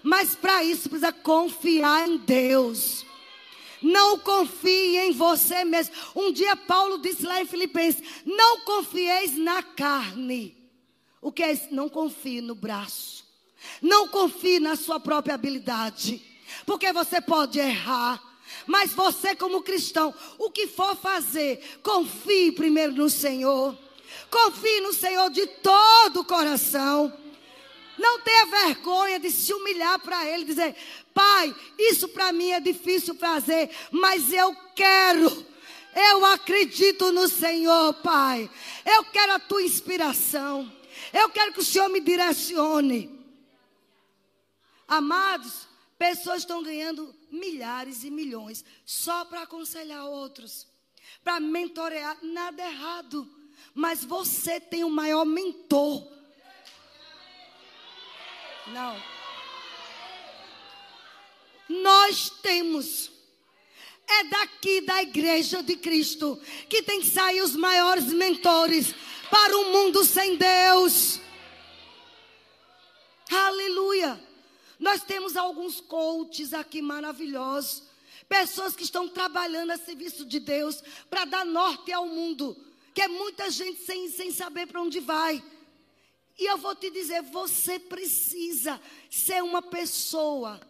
Mas 0.03 0.35
para 0.35 0.63
isso 0.63 0.89
precisa 0.89 1.11
confiar 1.11 2.07
em 2.07 2.17
Deus. 2.17 3.05
Não 3.81 4.17
confie 4.19 4.97
em 4.97 5.11
você 5.11 5.63
mesmo. 5.63 5.93
Um 6.15 6.31
dia 6.31 6.55
Paulo 6.55 6.99
disse 6.99 7.25
lá 7.25 7.41
em 7.41 7.45
Filipenses: 7.45 8.01
Não 8.25 8.61
confieis 8.61 9.37
na 9.37 9.61
carne. 9.61 10.55
O 11.21 11.31
que 11.31 11.43
é 11.43 11.51
isso? 11.51 11.67
Não 11.71 11.89
confie 11.89 12.41
no 12.41 12.55
braço. 12.55 13.25
Não 13.81 14.07
confie 14.07 14.59
na 14.59 14.75
sua 14.75 14.99
própria 14.99 15.35
habilidade. 15.35 16.23
Porque 16.65 16.91
você 16.91 17.21
pode 17.21 17.59
errar. 17.59 18.21
Mas 18.65 18.93
você, 18.93 19.35
como 19.35 19.61
cristão, 19.61 20.13
o 20.37 20.49
que 20.49 20.67
for 20.67 20.95
fazer, 20.95 21.79
confie 21.83 22.51
primeiro 22.51 22.93
no 22.93 23.09
Senhor. 23.09 23.77
Confie 24.29 24.81
no 24.81 24.93
Senhor 24.93 25.29
de 25.29 25.45
todo 25.47 26.21
o 26.21 26.25
coração. 26.25 27.13
Não 27.97 28.19
tenha 28.21 28.45
vergonha 28.45 29.19
de 29.19 29.31
se 29.31 29.53
humilhar 29.53 29.99
para 29.99 30.25
Ele, 30.25 30.45
dizer: 30.45 30.75
Pai, 31.13 31.53
isso 31.77 32.07
para 32.09 32.31
mim 32.31 32.51
é 32.51 32.59
difícil 32.59 33.15
fazer, 33.15 33.69
mas 33.91 34.31
eu 34.31 34.55
quero. 34.75 35.45
Eu 35.95 36.25
acredito 36.25 37.11
no 37.11 37.27
Senhor, 37.27 37.93
Pai. 37.95 38.49
Eu 38.85 39.03
quero 39.05 39.33
a 39.33 39.39
tua 39.39 39.63
inspiração. 39.63 40.71
Eu 41.11 41.29
quero 41.29 41.53
que 41.53 41.59
o 41.59 41.65
Senhor 41.65 41.89
me 41.89 41.99
direcione. 41.99 43.17
Amados, 44.87 45.66
pessoas 45.97 46.39
estão 46.39 46.61
ganhando 46.63 47.13
milhares 47.31 48.03
e 48.03 48.11
milhões 48.11 48.63
só 48.85 49.25
para 49.25 49.43
aconselhar 49.43 50.05
outros, 50.05 50.67
para 51.23 51.39
mentorear. 51.39 52.17
Nada 52.21 52.61
errado. 52.63 53.29
Mas 53.73 54.03
você 54.03 54.59
tem 54.59 54.83
o 54.83 54.89
maior 54.89 55.25
mentor 55.25 56.17
não. 58.67 59.01
Nós 61.69 62.29
temos. 62.41 63.11
É 64.09 64.23
daqui 64.25 64.81
da 64.81 65.01
igreja 65.01 65.61
de 65.61 65.75
Cristo 65.75 66.41
que 66.69 66.81
tem 66.81 67.01
que 67.01 67.09
sair 67.09 67.41
os 67.41 67.57
maiores 67.57 68.05
mentores 68.05 68.95
para 69.29 69.57
um 69.57 69.71
mundo 69.73 70.03
sem 70.05 70.37
Deus. 70.37 71.19
Aleluia. 73.29 74.26
Nós 74.79 75.03
temos 75.03 75.35
alguns 75.35 75.81
coaches 75.81 76.53
aqui 76.53 76.81
maravilhosos. 76.81 77.83
Pessoas 78.29 78.75
que 78.75 78.83
estão 78.83 79.07
trabalhando 79.07 79.71
a 79.71 79.77
serviço 79.77 80.25
de 80.25 80.39
Deus 80.39 80.83
para 81.09 81.25
dar 81.25 81.45
norte 81.45 81.91
ao 81.91 82.05
mundo. 82.05 82.55
Que 82.93 83.01
é 83.01 83.07
muita 83.07 83.49
gente 83.49 83.81
sem, 83.83 84.09
sem 84.09 84.31
saber 84.31 84.67
para 84.67 84.81
onde 84.81 84.99
vai. 84.99 85.43
E 86.37 86.45
eu 86.45 86.57
vou 86.57 86.75
te 86.75 86.91
dizer, 86.91 87.21
você 87.23 87.79
precisa 87.79 88.79
ser 89.09 89.43
uma 89.43 89.61
pessoa 89.61 90.61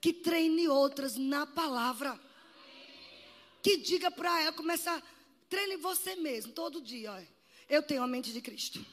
que 0.00 0.12
treine 0.12 0.68
outras 0.68 1.16
na 1.16 1.46
palavra. 1.46 2.20
Que 3.62 3.78
diga 3.78 4.10
para 4.10 4.42
ela, 4.42 4.52
começa, 4.52 5.02
treine 5.48 5.78
você 5.78 6.16
mesmo, 6.16 6.52
todo 6.52 6.82
dia. 6.82 7.26
Eu 7.68 7.82
tenho 7.82 8.02
a 8.02 8.06
mente 8.06 8.30
de 8.30 8.42
Cristo. 8.42 8.84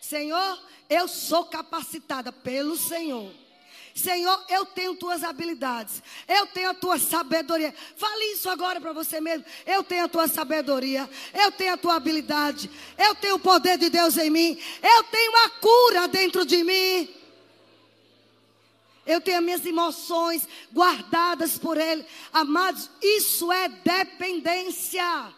Senhor, 0.00 0.58
eu 0.88 1.06
sou 1.06 1.44
capacitada 1.44 2.32
pelo 2.32 2.76
Senhor. 2.76 3.41
Senhor, 3.94 4.44
eu 4.48 4.64
tenho 4.64 4.94
tuas 4.94 5.22
habilidades, 5.22 6.02
eu 6.26 6.46
tenho 6.46 6.70
a 6.70 6.74
tua 6.74 6.98
sabedoria. 6.98 7.74
Fale 7.96 8.32
isso 8.32 8.48
agora 8.48 8.80
para 8.80 8.92
você 8.92 9.20
mesmo. 9.20 9.44
Eu 9.66 9.84
tenho 9.84 10.04
a 10.04 10.08
tua 10.08 10.26
sabedoria, 10.28 11.08
eu 11.34 11.52
tenho 11.52 11.74
a 11.74 11.76
tua 11.76 11.96
habilidade, 11.96 12.70
eu 12.96 13.14
tenho 13.14 13.34
o 13.34 13.40
poder 13.40 13.76
de 13.76 13.90
Deus 13.90 14.16
em 14.16 14.30
mim, 14.30 14.58
eu 14.82 15.04
tenho 15.04 15.36
a 15.44 15.50
cura 15.50 16.08
dentro 16.08 16.44
de 16.44 16.64
mim. 16.64 17.22
Eu 19.04 19.20
tenho 19.20 19.38
as 19.38 19.44
minhas 19.44 19.66
emoções 19.66 20.48
guardadas 20.72 21.58
por 21.58 21.76
Ele. 21.76 22.06
Amados, 22.32 22.88
isso 23.02 23.50
é 23.50 23.68
dependência. 23.68 25.34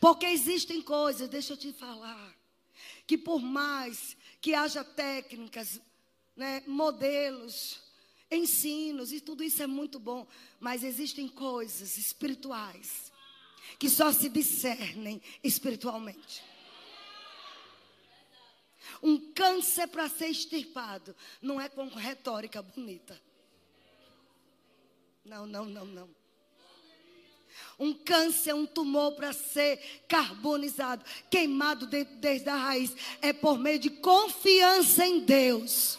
Porque 0.00 0.26
existem 0.26 0.80
coisas, 0.80 1.28
deixa 1.28 1.54
eu 1.54 1.56
te 1.56 1.72
falar, 1.72 2.32
que 3.06 3.18
por 3.18 3.40
mais 3.40 4.16
que 4.42 4.54
haja 4.54 4.82
técnicas, 4.82 5.80
né, 6.34 6.64
modelos, 6.66 7.80
ensinos, 8.28 9.12
e 9.12 9.20
tudo 9.20 9.44
isso 9.44 9.62
é 9.62 9.68
muito 9.68 10.00
bom, 10.00 10.26
mas 10.58 10.82
existem 10.82 11.28
coisas 11.28 11.96
espirituais 11.96 13.12
que 13.78 13.88
só 13.88 14.10
se 14.10 14.28
discernem 14.28 15.22
espiritualmente. 15.44 16.42
Um 19.00 19.32
câncer 19.32 19.86
para 19.86 20.08
ser 20.08 20.26
extirpado 20.26 21.14
não 21.40 21.60
é 21.60 21.68
com 21.68 21.86
retórica 21.86 22.60
bonita. 22.60 23.20
Não, 25.24 25.46
não, 25.46 25.64
não, 25.64 25.84
não. 25.84 26.21
Um 27.78 27.92
câncer, 27.92 28.54
um 28.54 28.66
tumor 28.66 29.12
para 29.12 29.32
ser 29.32 29.78
carbonizado, 30.06 31.04
queimado 31.30 31.86
de, 31.86 32.04
desde 32.04 32.48
a 32.48 32.56
raiz, 32.56 32.94
é 33.20 33.32
por 33.32 33.58
meio 33.58 33.78
de 33.78 33.90
confiança 33.90 35.04
em 35.06 35.20
Deus. 35.20 35.98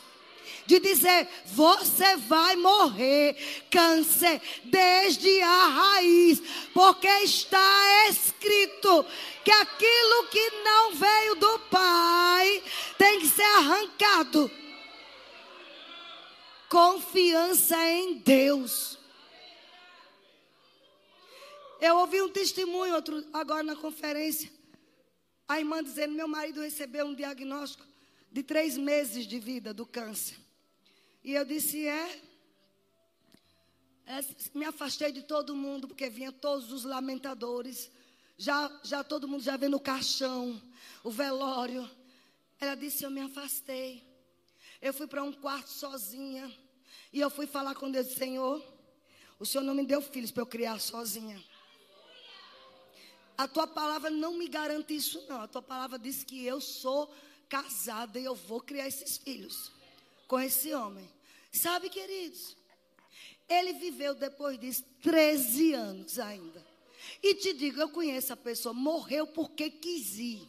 de 0.66 0.80
dizer: 0.80 1.28
você 1.46 2.16
vai 2.18 2.56
morrer, 2.56 3.36
câncer, 3.70 4.42
desde 4.66 5.42
a 5.42 5.68
raiz, 5.68 6.42
porque 6.74 7.08
está 7.08 8.10
escrito 8.10 9.06
que 9.44 9.52
aquilo 9.52 10.28
que 10.30 10.50
não 10.64 10.94
veio 10.94 11.36
do 11.36 11.60
Pai 11.70 12.64
tem 12.98 13.20
que 13.20 13.28
ser 13.28 13.44
arrancado. 13.44 14.50
Confiança 16.70 17.78
em 17.90 18.16
Deus. 18.16 18.98
Eu 21.86 21.98
ouvi 21.98 22.22
um 22.22 22.30
testemunho 22.30 22.96
outro, 22.96 23.22
agora 23.34 23.62
na 23.62 23.76
conferência. 23.76 24.50
A 25.46 25.60
irmã 25.60 25.84
dizendo: 25.84 26.14
meu 26.14 26.30
marido 26.30 26.62
recebeu 26.62 27.06
um 27.06 27.14
diagnóstico 27.14 27.86
de 28.32 28.42
três 28.42 28.78
meses 28.78 29.28
de 29.28 29.38
vida 29.38 29.74
do 29.74 29.86
câncer. 29.86 30.38
E 31.22 31.34
eu 31.34 31.44
disse: 31.44 31.86
é. 31.86 32.22
é 34.06 34.20
me 34.56 34.64
afastei 34.64 35.12
de 35.12 35.24
todo 35.24 35.58
mundo, 35.58 35.86
porque 35.86 36.10
vinha 36.10 36.32
todos 36.32 36.72
os 36.72 36.86
lamentadores. 36.86 37.92
Já, 38.38 38.72
já 38.82 39.04
todo 39.04 39.28
mundo 39.28 39.44
já 39.44 39.58
vendo 39.58 39.76
o 39.76 39.80
caixão, 39.82 40.62
o 41.04 41.12
velório. 41.12 41.84
Ela 42.62 42.76
disse: 42.76 43.04
Eu 43.04 43.12
me 43.12 43.20
afastei. 43.20 44.02
Eu 44.82 44.94
fui 44.94 45.06
para 45.06 45.22
um 45.22 45.34
quarto 45.34 45.70
sozinha. 45.70 46.50
E 47.12 47.20
eu 47.20 47.30
fui 47.30 47.46
falar 47.46 47.76
com 47.76 47.92
Deus: 47.92 48.08
Senhor, 48.08 48.66
o 49.38 49.46
Senhor 49.46 49.66
não 49.66 49.76
me 49.76 49.86
deu 49.86 50.02
filhos 50.02 50.32
para 50.32 50.44
eu 50.44 50.48
criar 50.48 50.80
sozinha. 50.80 51.44
A 53.38 53.48
tua 53.48 53.68
palavra 53.68 54.10
não 54.10 54.36
me 54.36 54.48
garante 54.48 54.96
isso, 54.96 55.24
não. 55.28 55.42
A 55.42 55.48
tua 55.48 55.62
palavra 55.62 55.98
diz 55.98 56.24
que 56.24 56.46
eu 56.46 56.62
sou 56.62 57.14
casada 57.50 58.20
e 58.20 58.26
eu 58.26 58.36
vou 58.36 58.62
criar 58.62 58.88
esses 58.88 59.18
filhos 59.18 59.72
com 60.28 60.40
esse 60.40 60.74
homem. 60.74 61.10
Sabe, 61.52 61.90
queridos? 61.90 62.56
Ele 63.48 63.74
viveu 63.74 64.16
depois 64.16 64.60
disso 64.60 64.84
13 65.02 65.74
anos 65.74 66.20
ainda. 66.20 66.66
E 67.22 67.36
te 67.36 67.54
digo, 67.54 67.80
eu 67.80 67.90
conheço 67.90 68.34
a 68.34 68.38
pessoa, 68.38 68.74
morreu 68.74 69.28
porque 69.28 69.70
quis 69.70 70.18
ir. 70.18 70.48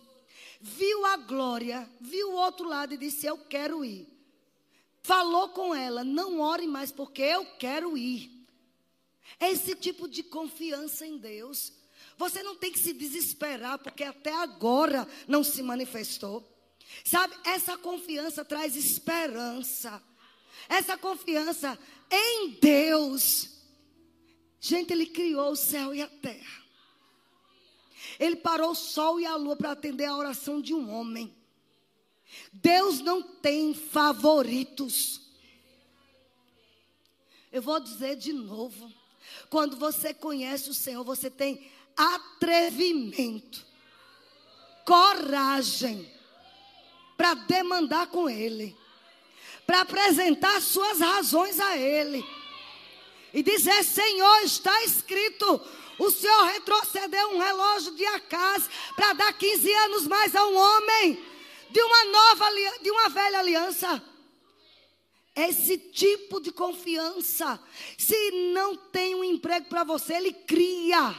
Viu 0.61 1.05
a 1.05 1.17
glória, 1.17 1.89
viu 2.01 2.31
o 2.31 2.37
outro 2.37 2.67
lado 2.67 2.95
e 2.95 2.97
disse: 2.97 3.27
Eu 3.27 3.37
quero 3.37 3.85
ir. 3.85 4.09
Falou 5.03 5.51
com 5.51 5.75
ela: 5.75 6.03
Não 6.03 6.41
ore 6.41 6.67
mais 6.67 6.91
porque 6.91 7.21
eu 7.21 7.45
quero 7.59 7.99
ir. 7.99 8.31
É 9.39 9.51
esse 9.51 9.75
tipo 9.75 10.09
de 10.09 10.23
confiança 10.23 11.05
em 11.07 11.19
Deus. 11.19 11.71
Você 12.17 12.43
não 12.43 12.57
tem 12.57 12.73
que 12.73 12.79
se 12.79 12.93
desesperar 12.93 13.79
porque 13.79 14.05
até 14.05 14.33
agora 14.33 15.07
não 15.27 15.43
se 15.43 15.63
manifestou. 15.63 16.49
Sabe, 17.05 17.35
essa 17.45 17.77
confiança 17.77 18.45
traz 18.45 18.77
esperança. 18.77 20.03
Essa 20.69 20.97
confiança 20.97 21.79
em 22.11 22.51
Deus. 22.61 23.51
Gente, 24.61 24.93
Ele 24.93 25.07
criou 25.07 25.53
o 25.53 25.57
céu 25.57 25.95
e 25.95 26.01
a 26.01 26.09
terra. 26.09 26.63
Ele 28.19 28.37
parou 28.37 28.71
o 28.71 28.77
sol 28.77 29.19
e 29.19 29.27
a 29.27 29.37
lua 29.37 29.57
para 29.57 29.73
atender 29.73 30.05
a 30.05 30.17
oração 30.17 30.61
de 30.61 30.73
um 30.73 30.91
homem. 30.91 31.35
Deus 32.53 33.01
não 33.01 33.23
tem 33.23 33.75
favoritos. 33.75 35.21
Eu 37.53 37.63
vou 37.63 37.79
dizer 37.81 38.17
de 38.17 38.33
novo. 38.33 38.93
Quando 39.51 39.77
você 39.77 40.15
conhece 40.15 40.71
o 40.71 40.75
Senhor, 40.75 41.05
você 41.05 41.31
tem 41.31 41.71
atrevimento, 41.97 43.65
coragem 44.85 46.11
para 47.17 47.35
demandar 47.35 48.09
com 48.09 48.29
Ele, 48.29 48.77
para 49.67 49.81
apresentar 49.81 50.61
suas 50.61 51.01
razões 51.01 51.59
a 51.61 51.77
Ele 51.77 52.25
e 53.33 53.43
dizer: 53.43 53.83
Senhor, 53.85 54.43
está 54.45 54.83
escrito. 54.85 55.61
O 55.99 56.11
Senhor 56.11 56.45
retrocedeu 56.47 57.35
um 57.35 57.39
relógio 57.39 57.95
de 57.95 58.05
Acas 58.07 58.69
para 58.97 59.13
dar 59.13 59.33
15 59.33 59.73
anos 59.73 60.07
mais 60.07 60.35
a 60.35 60.45
um 60.45 60.57
homem 60.57 61.25
de 61.71 61.81
uma 61.81 62.05
nova 62.05 62.47
de 62.83 62.91
uma 62.91 63.09
velha 63.09 63.39
aliança. 63.39 64.03
Esse 65.37 65.77
tipo 65.77 66.41
de 66.41 66.53
confiança, 66.53 67.61
se 67.99 68.31
não 68.53 68.77
tem 68.77 69.17
um 69.17 69.25
emprego 69.25 69.67
para 69.67 69.83
você, 69.83 70.15
ele 70.15 70.33
cria. 70.33 71.15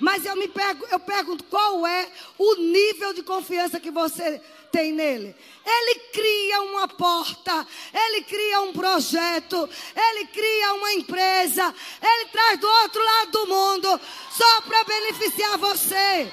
Mas 0.00 0.24
eu 0.24 0.36
me 0.36 0.46
pergunto, 0.46 0.92
eu 0.92 1.00
pergunto 1.00 1.44
qual 1.44 1.86
é 1.86 2.10
o 2.38 2.54
nível 2.56 3.12
de 3.12 3.22
confiança 3.22 3.80
que 3.80 3.90
você 3.90 4.40
tem 4.70 4.92
nele. 4.92 5.34
Ele 5.66 5.94
cria 6.12 6.62
uma 6.62 6.86
porta, 6.86 7.66
ele 7.92 8.22
cria 8.22 8.60
um 8.62 8.72
projeto, 8.72 9.68
ele 9.96 10.26
cria 10.26 10.74
uma 10.74 10.92
empresa, 10.92 11.74
ele 12.00 12.30
traz 12.30 12.60
do 12.60 12.68
outro 12.68 13.02
lado 13.02 13.30
do 13.32 13.46
mundo 13.46 14.00
só 14.30 14.60
para 14.62 14.84
beneficiar 14.84 15.58
você. 15.58 16.32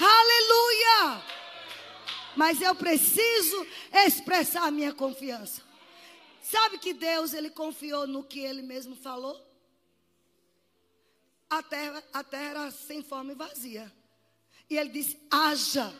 Aleluia! 0.00 1.22
Mas 2.34 2.62
eu 2.62 2.74
preciso 2.74 3.66
expressar 4.06 4.64
a 4.64 4.70
minha 4.70 4.92
confiança. 4.92 5.60
Sabe 6.42 6.78
que 6.78 6.94
Deus 6.94 7.34
ele 7.34 7.50
confiou 7.50 8.06
no 8.06 8.24
que 8.24 8.40
ele 8.40 8.62
mesmo 8.62 8.96
falou? 8.96 9.51
A 11.58 11.62
terra, 11.62 12.02
a 12.14 12.24
terra 12.24 12.44
era 12.44 12.70
sem 12.70 13.02
forma 13.02 13.32
e 13.32 13.34
vazia. 13.34 13.92
E 14.70 14.76
ele 14.76 14.88
disse: 14.88 15.18
haja. 15.30 15.92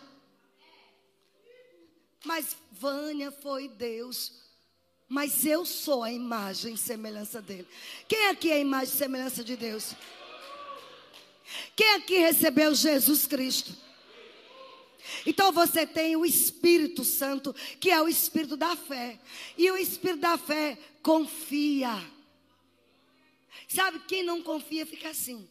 Mas 2.25 2.57
Vânia 2.71 3.31
foi 3.31 3.69
Deus. 3.69 4.41
Mas 5.09 5.45
eu 5.45 5.67
sou 5.67 6.03
a 6.03 6.11
imagem 6.11 6.73
e 6.73 6.79
semelhança 6.79 7.43
dele. 7.43 7.69
Quem 8.09 8.29
aqui 8.29 8.51
é 8.51 8.55
a 8.55 8.61
imagem 8.61 8.95
e 8.95 8.97
semelhança 8.97 9.45
de 9.45 9.57
Deus? 9.57 9.95
Quem 11.77 11.97
aqui 11.97 12.17
recebeu 12.17 12.75
Jesus 12.75 13.27
Cristo? 13.27 13.77
Então 15.27 15.53
você 15.53 15.87
tem 15.87 16.17
o 16.17 16.25
Espírito 16.25 17.05
Santo, 17.05 17.55
que 17.79 17.91
é 17.91 18.01
o 18.01 18.09
Espírito 18.09 18.57
da 18.57 18.75
fé. 18.75 19.21
E 19.59 19.71
o 19.71 19.77
Espírito 19.77 20.21
da 20.21 20.39
fé 20.39 20.79
confia. 21.03 21.93
Sabe, 23.69 24.01
quem 24.01 24.23
não 24.23 24.43
confia 24.43 24.87
fica 24.87 25.11
assim. 25.11 25.49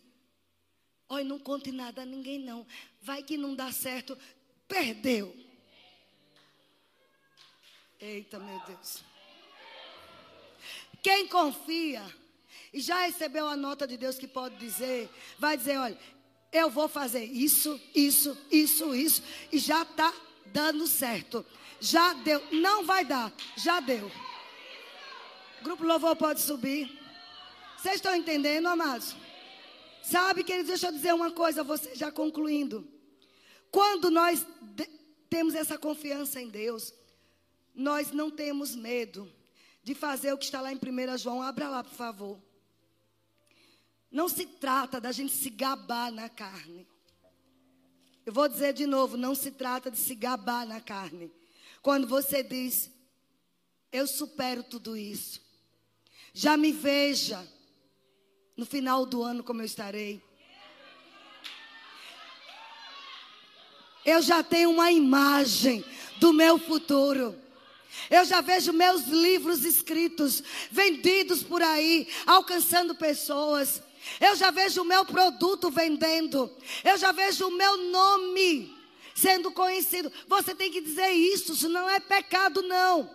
Olha, 1.10 1.26
não 1.26 1.39
conte 1.39 1.72
nada 1.72 2.04
a 2.04 2.06
ninguém 2.06 2.39
não. 2.39 2.66
Vai 3.02 3.24
que 3.24 3.38
não 3.38 3.54
dá 3.54 3.72
certo. 3.72 4.18
Perdeu. 4.68 5.36
Eita, 7.99 8.39
meu 8.39 8.60
Deus. 8.66 9.04
Quem 11.04 11.28
confia 11.28 12.04
e 12.74 12.80
já 12.80 13.02
recebeu 13.02 13.47
a 13.47 13.58
nota 13.58 13.86
de 13.86 13.97
Deus 13.97 14.18
que 14.18 14.28
pode 14.28 14.56
dizer, 14.56 15.10
vai 15.38 15.58
dizer, 15.58 15.78
olha, 15.78 15.97
eu 16.52 16.70
vou 16.70 16.88
fazer 16.88 17.24
isso, 17.26 17.80
isso, 17.93 18.38
isso, 18.49 18.95
isso, 18.95 19.24
e 19.52 19.58
já 19.58 19.82
está 19.82 20.14
dando 20.45 20.88
certo. 20.88 21.45
Já 21.80 22.14
deu, 22.14 22.41
não 22.52 22.86
vai 22.86 23.04
dar, 23.04 23.34
já 23.58 23.80
deu. 23.80 24.12
Grupo 25.62 25.84
Louvor 25.84 26.16
pode 26.16 26.39
subir. 26.39 27.01
Vocês 27.82 27.95
estão 27.95 28.15
entendendo, 28.15 28.67
amados? 28.67 29.15
Sabe, 30.03 30.43
queridos, 30.43 30.67
deixa 30.67 30.89
eu 30.89 30.91
dizer 30.91 31.15
uma 31.15 31.32
coisa, 31.32 31.63
você 31.63 31.95
já 31.95 32.11
concluindo. 32.11 32.88
Quando 33.71 34.11
nós 34.11 34.45
temos 35.27 35.55
essa 35.55 35.79
confiança 35.79 36.39
em 36.39 36.47
Deus, 36.47 36.93
nós 37.73 38.11
não 38.11 38.29
temos 38.29 38.75
medo 38.75 39.34
de 39.84 39.95
fazer 39.95 40.32
o 40.32 40.38
que 40.38 40.45
está 40.45 40.61
lá 40.61 40.71
em 40.71 40.75
1 40.75 41.17
João. 41.17 41.41
Abra 41.41 41.69
lá, 41.69 41.84
por 41.84 41.95
favor. 41.95 42.39
Não 44.11 44.29
se 44.29 44.45
trata 44.45 45.01
da 45.01 45.11
gente 45.11 45.34
se 45.34 45.49
gabar 45.49 46.11
na 46.11 46.29
carne. 46.29 46.88
Eu 48.23 48.32
vou 48.32 48.47
dizer 48.47 48.73
de 48.73 48.86
novo, 48.86 49.17
não 49.17 49.34
se 49.34 49.49
trata 49.49 49.89
de 49.89 49.97
se 49.97 50.13
gabar 50.13 50.67
na 50.67 50.79
carne. 50.79 51.32
Quando 51.82 52.05
você 52.05 52.43
diz, 52.43 52.91
eu 53.91 54.05
supero 54.05 54.61
tudo 54.61 54.95
isso. 54.95 55.41
Já 56.32 56.55
me 56.55 56.71
veja 56.71 57.43
no 58.62 58.66
final 58.68 59.07
do 59.07 59.24
ano 59.24 59.43
como 59.43 59.64
eu 59.64 59.66
estarei. 59.66 60.22
Eu 64.05 64.22
já 64.22 64.43
tenho 64.43 64.70
uma 64.70 64.91
imagem 64.91 65.84
do 66.20 66.32
meu 66.32 66.59
futuro. 66.59 67.36
Eu 68.07 68.24
já 68.24 68.39
vejo 68.39 68.72
meus 68.72 69.07
livros 69.07 69.66
escritos, 69.66 70.43
vendidos 70.70 71.41
por 71.41 71.59
aí, 71.64 72.07
alcançando 72.28 72.93
pessoas. 72.93 73.82
Eu 74.20 74.36
já 74.36 74.51
vejo 74.51 74.84
o 74.84 74.86
meu 74.86 75.03
produto 75.05 75.72
vendendo. 75.72 76.55
Eu 76.84 76.99
já 76.99 77.12
vejo 77.12 77.47
o 77.47 77.57
meu 77.57 77.78
nome 77.89 78.78
sendo 79.16 79.51
conhecido. 79.51 80.12
Você 80.28 80.53
tem 80.53 80.72
que 80.72 80.82
dizer 80.82 81.09
isso, 81.09 81.53
isso 81.53 81.68
não 81.68 81.89
é 81.89 81.99
pecado, 81.99 82.62
não. 82.62 83.09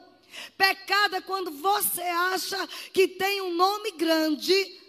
Pecado 0.58 1.14
é 1.14 1.20
quando 1.20 1.52
você 1.52 2.02
acha 2.02 2.68
que 2.92 3.06
tem 3.06 3.40
um 3.42 3.54
nome 3.54 3.92
grande 3.92 4.85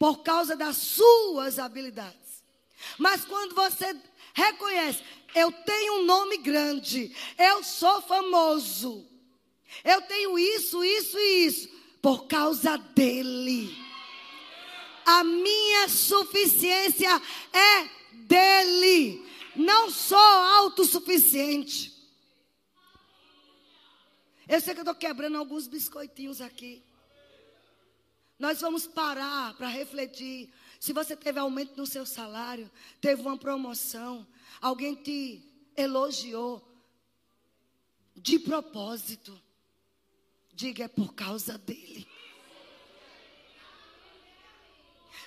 por 0.00 0.22
causa 0.22 0.56
das 0.56 0.78
suas 0.78 1.58
habilidades. 1.58 2.42
Mas 2.96 3.22
quando 3.26 3.54
você 3.54 3.94
reconhece, 4.32 5.04
eu 5.34 5.52
tenho 5.52 6.00
um 6.00 6.04
nome 6.06 6.38
grande, 6.38 7.14
eu 7.38 7.62
sou 7.62 8.00
famoso, 8.00 9.06
Eu 9.84 10.02
tenho 10.02 10.36
isso, 10.36 10.82
isso 10.82 11.16
e 11.16 11.46
isso. 11.46 11.68
Por 12.02 12.26
causa 12.26 12.76
dele. 12.76 13.72
A 15.06 15.22
minha 15.22 15.88
suficiência 15.88 17.22
é 17.52 17.88
dele. 18.14 19.24
Não 19.54 19.88
sou 19.90 20.18
autossuficiente. 20.18 21.94
Eu 24.48 24.60
sei 24.60 24.74
que 24.74 24.80
eu 24.80 24.82
estou 24.82 24.94
quebrando 24.96 25.38
alguns 25.38 25.68
biscoitinhos 25.68 26.40
aqui. 26.40 26.82
Nós 28.40 28.62
vamos 28.62 28.86
parar 28.86 29.54
para 29.58 29.68
refletir. 29.68 30.50
Se 30.80 30.94
você 30.94 31.14
teve 31.14 31.38
aumento 31.38 31.76
no 31.76 31.86
seu 31.86 32.06
salário, 32.06 32.70
teve 32.98 33.20
uma 33.20 33.36
promoção, 33.36 34.26
alguém 34.62 34.94
te 34.94 35.44
elogiou 35.76 36.66
de 38.16 38.38
propósito, 38.38 39.38
diga 40.54 40.84
é 40.84 40.88
por 40.88 41.12
causa 41.12 41.58
dele. 41.58 42.08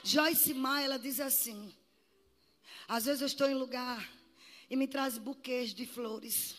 Joyce 0.03 0.55
Maia, 0.55 0.85
ela 0.85 0.97
diz 0.97 1.19
assim: 1.19 1.71
às 2.87 3.05
vezes 3.05 3.21
eu 3.21 3.27
estou 3.27 3.47
em 3.47 3.53
lugar 3.53 4.09
e 4.71 4.75
me 4.75 4.87
traz 4.87 5.19
buquês 5.19 5.71
de 5.71 5.85
flores. 5.85 6.55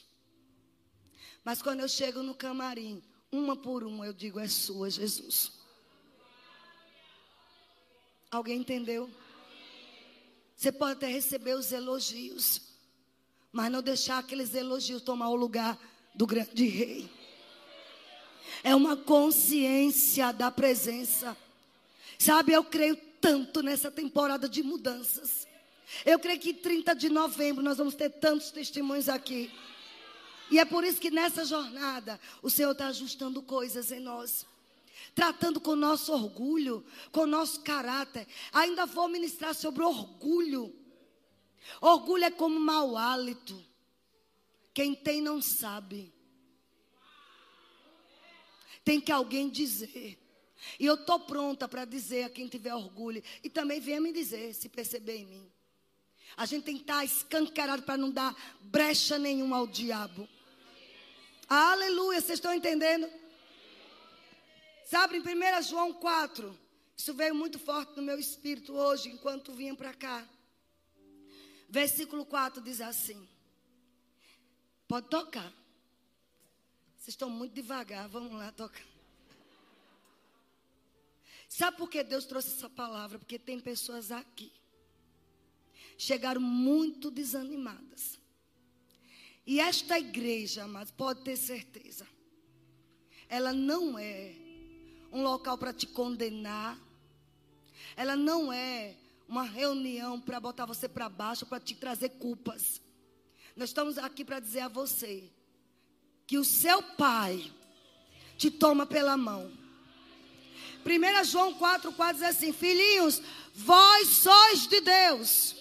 Mas 1.43 1.61
quando 1.61 1.81
eu 1.81 1.89
chego 1.89 2.23
no 2.23 2.33
camarim, 2.33 3.03
uma 3.33 3.57
por 3.57 3.83
uma, 3.83 4.07
eu 4.07 4.13
digo: 4.13 4.39
é 4.39 4.47
sua, 4.47 4.89
Jesus. 4.89 5.64
Alguém 8.35 8.59
entendeu? 8.59 9.09
Você 10.57 10.73
pode 10.73 10.95
até 10.95 11.07
receber 11.07 11.55
os 11.55 11.71
elogios, 11.71 12.63
mas 13.53 13.71
não 13.71 13.81
deixar 13.81 14.19
aqueles 14.19 14.53
elogios 14.55 15.03
tomar 15.03 15.29
o 15.29 15.37
lugar 15.37 15.79
do 16.13 16.27
grande 16.27 16.67
rei. 16.67 17.09
É 18.65 18.75
uma 18.75 18.97
consciência 18.97 20.33
da 20.33 20.51
presença. 20.51 21.37
Sabe, 22.19 22.53
eu 22.53 22.65
creio 22.65 22.97
tanto 23.21 23.63
nessa 23.63 23.89
temporada 23.89 24.49
de 24.49 24.65
mudanças. 24.65 25.47
Eu 26.05 26.19
creio 26.19 26.41
que 26.41 26.53
30 26.53 26.93
de 26.97 27.09
novembro 27.09 27.63
nós 27.63 27.79
vamos 27.79 27.95
ter 27.95 28.11
tantos 28.11 28.51
testemunhos 28.51 29.09
aqui. 29.09 29.49
E 30.51 30.59
é 30.59 30.65
por 30.65 30.83
isso 30.83 31.01
que 31.01 31.13
nessa 31.13 31.45
jornada 31.45 32.19
o 32.43 32.51
Senhor 32.51 32.73
está 32.73 32.89
ajustando 32.89 33.41
coisas 33.43 33.93
em 33.93 34.01
nós 34.01 34.45
tratando 35.15 35.61
com 35.61 35.77
nosso 35.77 36.13
orgulho, 36.13 36.85
com 37.13 37.27
nosso 37.27 37.61
caráter. 37.61 38.27
Ainda 38.53 38.87
vou 38.87 39.09
ministrar 39.09 39.55
sobre 39.55 39.83
orgulho. 39.83 40.75
Orgulho 41.81 42.25
é 42.25 42.31
como 42.31 42.59
mau 42.59 42.97
hálito. 42.97 43.65
Quem 44.73 44.95
tem 44.95 45.21
não 45.21 45.41
sabe. 45.41 46.13
Tem 48.85 49.01
que 49.01 49.13
alguém 49.13 49.49
dizer. 49.49 50.19
E 50.79 50.87
eu 50.87 50.95
estou 50.95 51.21
pronta 51.21 51.69
para 51.69 51.85
dizer 51.85 52.25
a 52.25 52.31
quem 52.31 52.49
tiver 52.49 52.75
orgulho. 52.75 53.23
E 53.43 53.49
também 53.49 53.81
venha 53.81 54.01
me 54.01 54.13
dizer, 54.13 54.55
se 54.55 54.69
perceber 54.69 55.19
em 55.19 55.27
mim. 55.27 55.53
A 56.37 56.47
gente 56.47 56.65
tem 56.65 56.75
que 56.75 56.83
estar 56.83 57.05
escancarado 57.05 57.83
para 57.83 57.97
não 57.97 58.11
dar 58.11 58.35
brecha 58.61 59.19
nenhuma 59.19 59.59
ao 59.59 59.67
diabo. 59.67 60.29
Aleluia, 61.49 62.21
vocês 62.21 62.39
estão 62.39 62.53
entendendo? 62.53 63.09
Sabe, 64.85 65.17
em 65.17 65.21
1 65.21 65.63
João 65.63 65.95
4, 65.95 66.59
isso 66.97 67.15
veio 67.15 67.35
muito 67.35 67.59
forte 67.59 67.97
no 67.97 68.03
meu 68.03 68.19
espírito 68.19 68.75
hoje, 68.75 69.09
enquanto 69.09 69.53
vinha 69.53 69.75
para 69.75 69.95
cá. 69.95 70.29
Versículo 71.69 72.27
4 72.27 72.63
diz 72.63 72.81
assim: 72.81 73.27
Pode 74.87 75.09
tocar. 75.09 75.53
Vocês 76.97 77.15
estão 77.15 77.29
muito 77.29 77.53
devagar, 77.55 78.09
vamos 78.09 78.33
lá 78.33 78.53
tocar. 78.53 78.85
Sabe 81.49 81.77
por 81.77 81.89
que 81.89 82.03
Deus 82.03 82.25
trouxe 82.25 82.49
essa 82.49 82.69
palavra? 82.69 83.19
Porque 83.19 83.39
tem 83.39 83.61
pessoas 83.61 84.11
aqui. 84.11 84.53
Chegaram 85.97 86.41
muito 86.41 87.11
desanimadas. 87.11 88.19
E 89.47 89.61
esta 89.61 89.99
igreja, 89.99 90.67
mas 90.67 90.91
pode 90.91 91.23
ter 91.23 91.37
certeza, 91.37 92.07
ela 93.29 93.53
não 93.53 93.99
é 93.99 94.44
um 95.15 95.23
local 95.23 95.57
para 95.57 95.73
te 95.73 95.87
condenar. 95.87 96.77
Ela 97.97 98.17
não 98.17 98.53
é 98.53 98.97
uma 99.29 99.45
reunião 99.45 100.21
para 100.21 100.41
botar 100.41 100.67
você 100.67 100.89
para 100.89 101.09
baixo, 101.09 101.47
para 101.47 101.61
te 101.61 101.77
trazer 101.77 102.11
culpas. 102.11 102.83
Nós 103.57 103.71
estamos 103.71 103.97
aqui 103.97 104.25
para 104.25 104.41
dizer 104.41 104.61
a 104.61 104.69
você 104.69 105.31
que 106.27 106.37
o 106.37 106.45
seu 106.45 106.83
pai 106.83 107.53
te 108.37 108.51
toma 108.51 108.85
pela 108.85 109.17
mão. 109.17 109.51
1 110.85 111.25
João 111.25 111.55
4, 111.55 111.93
4 111.93 112.15
diz 112.15 112.37
assim: 112.37 112.53
Filhinhos, 112.53 113.23
vós 113.55 114.09
sois 114.09 114.67
de 114.67 114.81
Deus. 114.81 115.55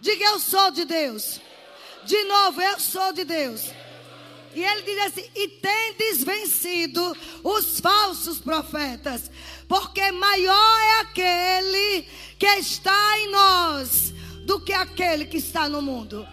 Diga 0.00 0.24
eu 0.26 0.38
sou 0.38 0.70
de 0.70 0.84
Deus. 0.84 1.40
De 2.04 2.22
novo, 2.24 2.62
eu 2.62 2.78
sou 2.78 3.12
de 3.12 3.24
Deus. 3.24 3.62
E 4.56 4.64
ele 4.64 4.82
diz 4.82 4.98
assim: 5.04 5.30
E 5.34 5.48
tendes 5.48 6.24
vencido 6.24 7.14
os 7.44 7.78
falsos 7.78 8.38
profetas, 8.38 9.30
porque 9.68 10.10
maior 10.12 10.80
é 10.80 11.00
aquele 11.00 12.08
que 12.38 12.46
está 12.46 13.18
em 13.18 13.30
nós 13.30 14.14
do 14.46 14.58
que 14.58 14.72
aquele 14.72 15.26
que 15.26 15.36
está 15.36 15.68
no 15.68 15.82
mundo. 15.82 16.26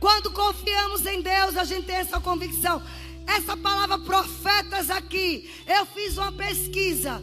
Quando 0.00 0.30
confiamos 0.30 1.04
em 1.04 1.20
Deus, 1.20 1.58
a 1.58 1.64
gente 1.64 1.84
tem 1.84 1.96
essa 1.96 2.18
convicção. 2.20 2.82
Essa 3.26 3.54
palavra 3.54 3.98
profetas 3.98 4.88
aqui, 4.88 5.52
eu 5.66 5.84
fiz 5.84 6.16
uma 6.16 6.32
pesquisa. 6.32 7.20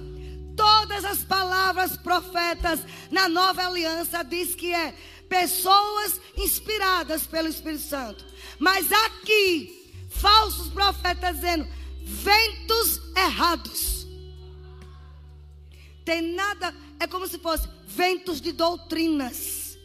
Todas 0.56 1.03
as 1.03 1.24
palavras 1.24 1.97
profetas 1.97 2.82
na 3.10 3.28
nova 3.28 3.66
aliança 3.66 4.24
diz 4.24 4.53
que 4.53 4.72
é 4.72 4.93
pessoas 5.36 6.22
inspiradas 6.38 7.28
pelo 7.28 7.50
Espírito 7.50 7.84
Santo. 7.84 8.26
Mas 8.58 8.90
aqui, 8.90 9.92
falsos 10.10 10.70
profetas 10.70 11.36
dizendo 11.36 11.68
ventos 12.02 13.02
errados. 13.18 14.08
Tem 16.06 16.22
nada, 16.22 16.74
é 17.02 17.06
como 17.06 17.28
se 17.28 17.38
fosse 17.38 17.68
ventos 17.86 18.40
de 18.40 18.54
doutrinas, 18.54 19.78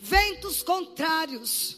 ventos 0.00 0.62
contrários, 0.62 1.76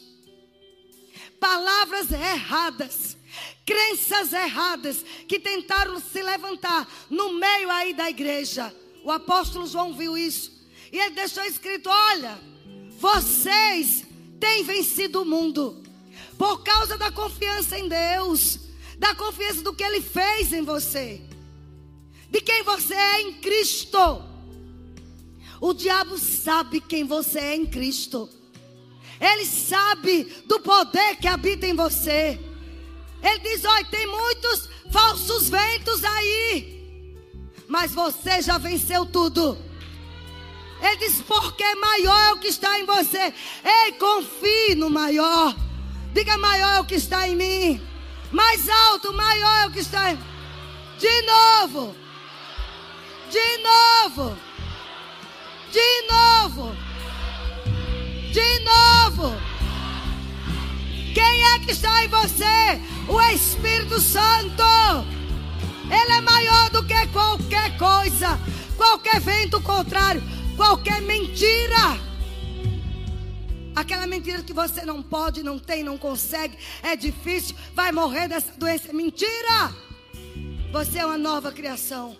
palavras 1.39 2.11
erradas, 2.11 3.17
crenças 3.65 4.33
erradas 4.33 5.03
que 5.27 5.39
tentaram 5.39 5.99
se 5.99 6.21
levantar 6.21 6.87
no 7.09 7.33
meio 7.33 7.71
aí 7.71 7.91
da 7.95 8.07
igreja. 8.07 8.75
O 9.03 9.11
apóstolo 9.11 9.65
João 9.65 9.95
viu 9.95 10.15
isso. 10.15 10.54
E 10.95 10.97
ele 10.97 11.13
deixou 11.13 11.43
escrito: 11.43 11.89
Olha, 11.89 12.39
vocês 12.97 14.05
têm 14.39 14.63
vencido 14.63 15.23
o 15.23 15.25
mundo 15.25 15.83
por 16.37 16.63
causa 16.63 16.97
da 16.97 17.11
confiança 17.11 17.77
em 17.77 17.89
Deus, 17.89 18.59
da 18.97 19.13
confiança 19.13 19.61
do 19.61 19.73
que 19.73 19.83
Ele 19.83 19.99
fez 19.99 20.53
em 20.53 20.61
você, 20.61 21.21
de 22.29 22.39
quem 22.39 22.63
você 22.63 22.93
é 22.93 23.21
em 23.23 23.33
Cristo. 23.33 24.23
O 25.59 25.73
diabo 25.73 26.17
sabe 26.17 26.79
quem 26.79 27.03
você 27.03 27.39
é 27.39 27.55
em 27.57 27.65
Cristo. 27.65 28.29
Ele 29.19 29.45
sabe 29.45 30.23
do 30.45 30.61
poder 30.61 31.17
que 31.17 31.27
habita 31.27 31.67
em 31.67 31.75
você. 31.75 32.39
Ele 33.21 33.39
diz: 33.39 33.65
Olha, 33.65 33.83
tem 33.83 34.07
muitos 34.07 34.69
falsos 34.93 35.49
ventos 35.49 36.05
aí, 36.05 37.13
mas 37.67 37.91
você 37.91 38.41
já 38.41 38.57
venceu 38.57 39.05
tudo. 39.05 39.74
Ele 40.85 40.97
diz: 40.97 41.19
porque 41.27 41.75
maior 41.75 42.29
é 42.29 42.33
o 42.33 42.37
que 42.37 42.47
está 42.47 42.79
em 42.79 42.85
você. 42.85 43.33
Ei, 43.63 43.91
confie 43.93 44.75
no 44.75 44.87
maior. 44.87 45.55
Diga: 46.13 46.37
maior 46.37 46.75
é 46.75 46.79
o 46.79 46.85
que 46.85 46.93
está 46.93 47.27
em 47.27 47.35
mim. 47.35 47.81
Mais 48.31 48.69
alto, 48.69 49.11
maior 49.11 49.63
é 49.63 49.67
o 49.67 49.71
que 49.71 49.79
está 49.79 50.11
em 50.11 50.19
De 50.99 51.21
novo. 51.23 51.95
De 53.31 53.57
novo. 53.63 54.37
De 55.71 56.01
novo. 56.11 56.75
De 58.31 58.59
novo. 58.59 59.35
Quem 61.15 61.47
é 61.53 61.59
que 61.59 61.71
está 61.71 62.03
em 62.03 62.09
você? 62.09 62.81
O 63.07 63.19
Espírito 63.33 63.99
Santo. 63.99 64.63
Ele 65.89 66.11
é 66.11 66.21
maior 66.21 66.69
do 66.69 66.83
que 66.83 67.07
qualquer 67.07 67.75
coisa, 67.77 68.39
qualquer 68.77 69.19
vento 69.19 69.61
contrário 69.61 70.34
qualquer 70.55 71.01
mentira. 71.01 71.99
Aquela 73.75 74.07
mentira 74.07 74.41
que 74.41 74.53
você 74.53 74.85
não 74.85 75.03
pode, 75.03 75.43
não 75.43 75.59
tem, 75.59 75.83
não 75.83 75.97
consegue, 75.97 76.57
é 76.81 76.95
difícil, 76.95 77.55
vai 77.73 77.91
morrer 77.91 78.27
dessa 78.27 78.51
doença. 78.53 78.93
Mentira! 78.93 79.75
Você 80.71 80.99
é 80.99 81.05
uma 81.05 81.17
nova 81.17 81.51
criação. 81.51 82.17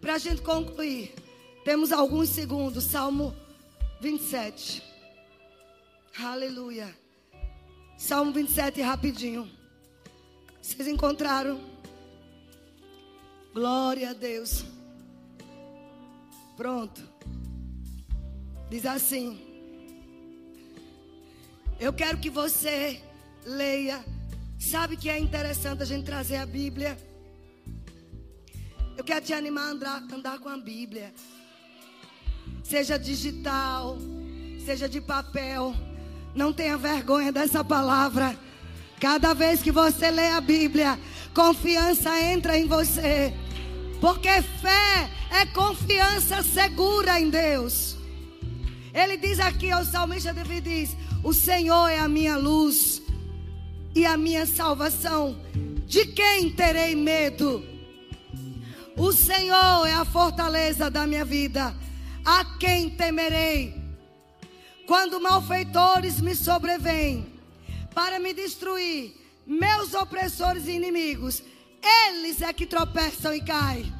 Para 0.00 0.14
a 0.14 0.18
gente 0.18 0.40
concluir, 0.40 1.14
temos 1.64 1.92
alguns 1.92 2.30
segundos. 2.30 2.84
Salmo 2.84 3.36
27. 4.00 4.82
Aleluia. 6.18 6.94
Salmo 7.98 8.32
27, 8.32 8.80
rapidinho. 8.80 9.50
Vocês 10.60 10.88
encontraram? 10.88 11.60
Glória 13.52 14.10
a 14.10 14.12
Deus. 14.14 14.64
Pronto. 16.60 17.00
Diz 18.68 18.84
assim. 18.84 19.40
Eu 21.80 21.90
quero 21.90 22.18
que 22.18 22.28
você 22.28 23.00
leia. 23.46 24.04
Sabe 24.58 24.94
que 24.94 25.08
é 25.08 25.18
interessante 25.18 25.82
a 25.82 25.86
gente 25.86 26.04
trazer 26.04 26.36
a 26.36 26.44
Bíblia? 26.44 26.98
Eu 28.94 29.02
quero 29.02 29.24
te 29.24 29.32
animar 29.32 29.68
a 29.68 29.70
andar, 29.70 30.02
andar 30.12 30.38
com 30.38 30.50
a 30.50 30.58
Bíblia. 30.58 31.14
Seja 32.62 32.98
digital, 32.98 33.96
seja 34.62 34.86
de 34.86 35.00
papel. 35.00 35.74
Não 36.34 36.52
tenha 36.52 36.76
vergonha 36.76 37.32
dessa 37.32 37.64
palavra. 37.64 38.38
Cada 39.00 39.32
vez 39.32 39.62
que 39.62 39.72
você 39.72 40.10
lê 40.10 40.28
a 40.28 40.42
Bíblia, 40.42 41.00
confiança 41.32 42.20
entra 42.20 42.58
em 42.58 42.66
você. 42.66 43.32
Porque 44.00 44.40
fé 44.40 45.10
é 45.30 45.46
confiança 45.46 46.42
segura 46.42 47.20
em 47.20 47.28
Deus. 47.28 47.96
Ele 48.94 49.16
diz 49.16 49.38
aqui, 49.38 49.72
o 49.74 49.84
salmista 49.84 50.32
David 50.32 50.62
diz: 50.62 50.96
O 51.22 51.32
Senhor 51.32 51.88
é 51.88 51.98
a 51.98 52.08
minha 52.08 52.36
luz 52.36 53.02
e 53.94 54.06
a 54.06 54.16
minha 54.16 54.46
salvação. 54.46 55.38
De 55.86 56.06
quem 56.06 56.50
terei 56.50 56.94
medo? 56.94 57.64
O 58.96 59.12
Senhor 59.12 59.86
é 59.86 59.94
a 59.94 60.04
fortaleza 60.04 60.90
da 60.90 61.06
minha 61.06 61.24
vida. 61.24 61.74
A 62.24 62.44
quem 62.58 62.90
temerei? 62.90 63.74
Quando 64.86 65.20
malfeitores 65.20 66.20
me 66.20 66.34
sobrevêm 66.34 67.26
para 67.94 68.18
me 68.18 68.32
destruir, 68.32 69.14
meus 69.46 69.94
opressores 69.94 70.66
e 70.66 70.72
inimigos, 70.72 71.42
eles 71.82 72.42
é 72.42 72.52
que 72.52 72.66
tropeçam 72.66 73.34
e 73.34 73.40
caem. 73.40 73.92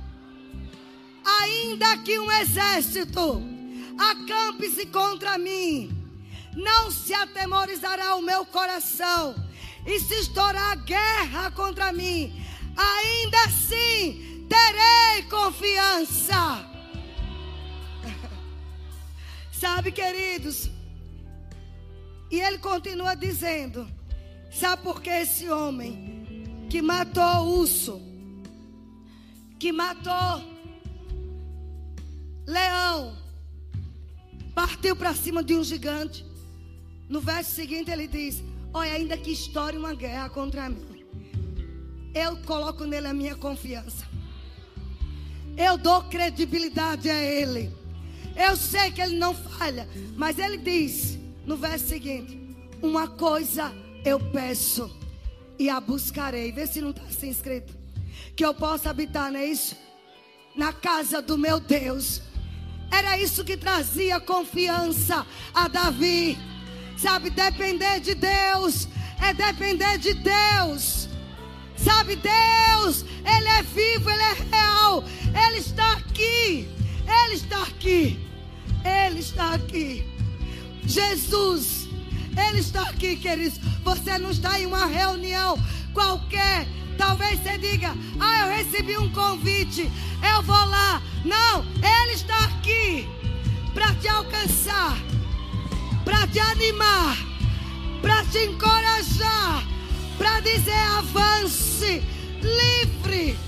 Ainda 1.43 1.99
que 1.99 2.19
um 2.19 2.31
exército 2.31 3.43
acampe-se 3.99 4.87
contra 4.87 5.39
mim, 5.39 5.97
não 6.55 6.91
se 6.91 7.13
atemorizará 7.15 8.17
o 8.17 8.23
meu 8.23 8.45
coração. 8.47 9.35
E 9.87 9.99
se 9.99 10.15
estourar 10.15 10.77
guerra 10.85 11.51
contra 11.53 11.93
mim, 11.93 12.45
ainda 12.77 13.45
assim 13.45 14.47
terei 14.49 15.23
confiança. 15.29 16.67
Sabe, 19.53 19.91
queridos? 19.91 20.71
E 22.31 22.41
ele 22.41 22.59
continua 22.59 23.15
dizendo: 23.15 23.89
Sabe 24.51 24.83
por 24.83 25.01
que 25.01 25.11
esse 25.11 25.49
homem 25.49 26.20
que 26.71 26.81
matou 26.81 27.23
o 27.25 27.59
urso, 27.59 28.01
que 29.59 29.73
matou 29.73 30.41
leão, 32.47 33.17
partiu 34.55 34.95
para 34.95 35.13
cima 35.13 35.43
de 35.43 35.57
um 35.57 35.65
gigante? 35.65 36.25
No 37.09 37.21
verso 37.21 37.51
seguinte 37.51 37.91
ele 37.91 38.07
diz: 38.07 38.41
Olha, 38.73 38.93
ainda 38.93 39.19
que 39.19 39.33
estoure 39.33 39.77
uma 39.77 39.95
guerra 39.95 40.31
contra 40.31 40.69
mim, 40.69 41.05
eu 42.15 42.37
coloco 42.45 42.85
nele 42.85 43.09
a 43.09 43.13
minha 43.13 43.35
confiança. 43.35 44.09
Eu 45.57 45.77
dou 45.77 46.05
credibilidade 46.05 47.11
a 47.11 47.21
ele. 47.21 47.75
Eu 48.37 48.57
sei 48.57 48.93
que 48.93 49.03
ele 49.03 49.19
não 49.19 49.35
falha, 49.35 49.89
mas 50.17 50.39
ele 50.39 50.57
diz 50.57 51.19
no 51.45 51.57
verso 51.57 51.89
seguinte: 51.89 52.39
Uma 52.81 53.09
coisa 53.09 53.75
eu 54.05 54.21
peço 54.31 55.00
e 55.61 55.69
a 55.69 55.79
buscarei. 55.81 56.51
Vê 56.51 56.67
se 56.67 56.81
não 56.81 56.91
está 56.91 57.03
assim 57.03 57.29
escrito. 57.29 57.73
Que 58.35 58.45
eu 58.45 58.55
possa 58.55 58.91
habitar, 58.91 59.31
não 59.31 59.39
é 59.39 59.47
isso? 59.47 59.77
Na 60.57 60.73
casa 60.73 61.21
do 61.21 61.37
meu 61.37 61.61
Deus. 61.61 62.23
Era 62.91 63.19
isso 63.19 63.45
que 63.45 63.57
trazia 63.57 64.19
confiança 64.19 65.27
a 65.55 65.69
Davi. 65.69 66.39
Sabe, 66.97 67.31
depender 67.31 68.01
de 68.01 68.15
Deus 68.15 68.89
é 69.23 69.35
depender 69.35 69.99
de 69.99 70.15
Deus. 70.15 71.09
Sabe, 71.77 72.17
Deus, 72.17 73.05
Ele 73.25 73.49
é 73.49 73.63
vivo, 73.63 74.11
Ele 74.11 74.23
é 74.23 74.33
real, 74.51 75.05
Ele 75.47 75.59
está 75.59 75.93
aqui. 75.93 76.69
Ele 77.25 77.35
está 77.35 77.63
aqui. 77.63 78.27
Ele 78.85 79.21
está 79.21 79.55
aqui. 79.55 80.07
Jesus, 80.85 81.80
Ele 82.49 82.61
está 82.61 82.83
aqui, 82.83 83.17
queridos. 83.17 83.59
Você 83.85 84.19
não 84.19 84.31
está 84.31 84.59
em 84.61 84.67
uma 84.67 84.87
reunião 84.87 85.59
qualquer. 85.93 86.67
Talvez 86.97 87.41
você 87.41 87.59
diga: 87.59 87.95
Ah, 88.19 88.47
eu 88.47 88.57
recebi 88.57 88.97
um 88.99 89.11
convite. 89.11 89.91
Eu 90.35 90.43
vou 90.43 90.65
lá. 90.67 91.03
Não, 91.25 91.65
Ele 91.77 92.13
está 92.13 92.45
aqui 92.45 93.09
para 93.75 93.95
te 93.95 94.09
alcançar, 94.09 94.97
para 96.05 96.27
te 96.27 96.39
animar, 96.39 97.17
para 98.01 98.25
te 98.25 98.39
encorajar, 98.39 99.65
para 100.17 100.41
dizer: 100.41 100.83
avance, 100.99 102.03
livre, 102.43 103.39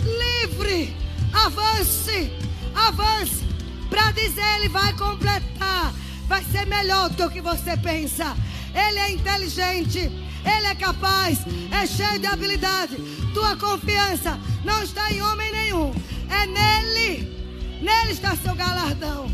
livre, 0.00 0.96
avance 1.32 2.42
avance 2.74 3.44
para 3.88 4.10
dizer 4.12 4.44
ele 4.56 4.68
vai 4.68 4.92
completar. 4.94 5.92
Vai 6.32 6.42
ser 6.44 6.64
melhor 6.64 7.10
do 7.10 7.28
que 7.28 7.42
você 7.42 7.76
pensa. 7.76 8.34
Ele 8.74 8.98
é 8.98 9.12
inteligente, 9.12 9.98
ele 9.98 10.66
é 10.66 10.74
capaz, 10.74 11.40
é 11.70 11.86
cheio 11.86 12.18
de 12.18 12.26
habilidade. 12.26 12.96
Tua 13.34 13.54
confiança 13.54 14.40
não 14.64 14.82
está 14.82 15.12
em 15.12 15.20
homem 15.20 15.52
nenhum, 15.52 15.94
é 16.30 16.46
nele. 16.46 17.82
Nele 17.82 18.12
está 18.12 18.34
seu 18.34 18.54
galardão. 18.54 19.30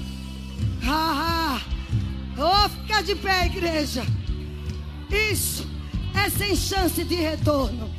Ah, 0.85 1.61
ah. 1.61 2.65
Oh, 2.67 2.69
fica 2.69 3.01
de 3.01 3.15
pé, 3.15 3.47
igreja. 3.47 4.05
Isso 5.09 5.71
é 6.17 6.29
sem 6.29 6.57
chance 6.57 7.05
de 7.05 7.15
retorno. 7.15 7.95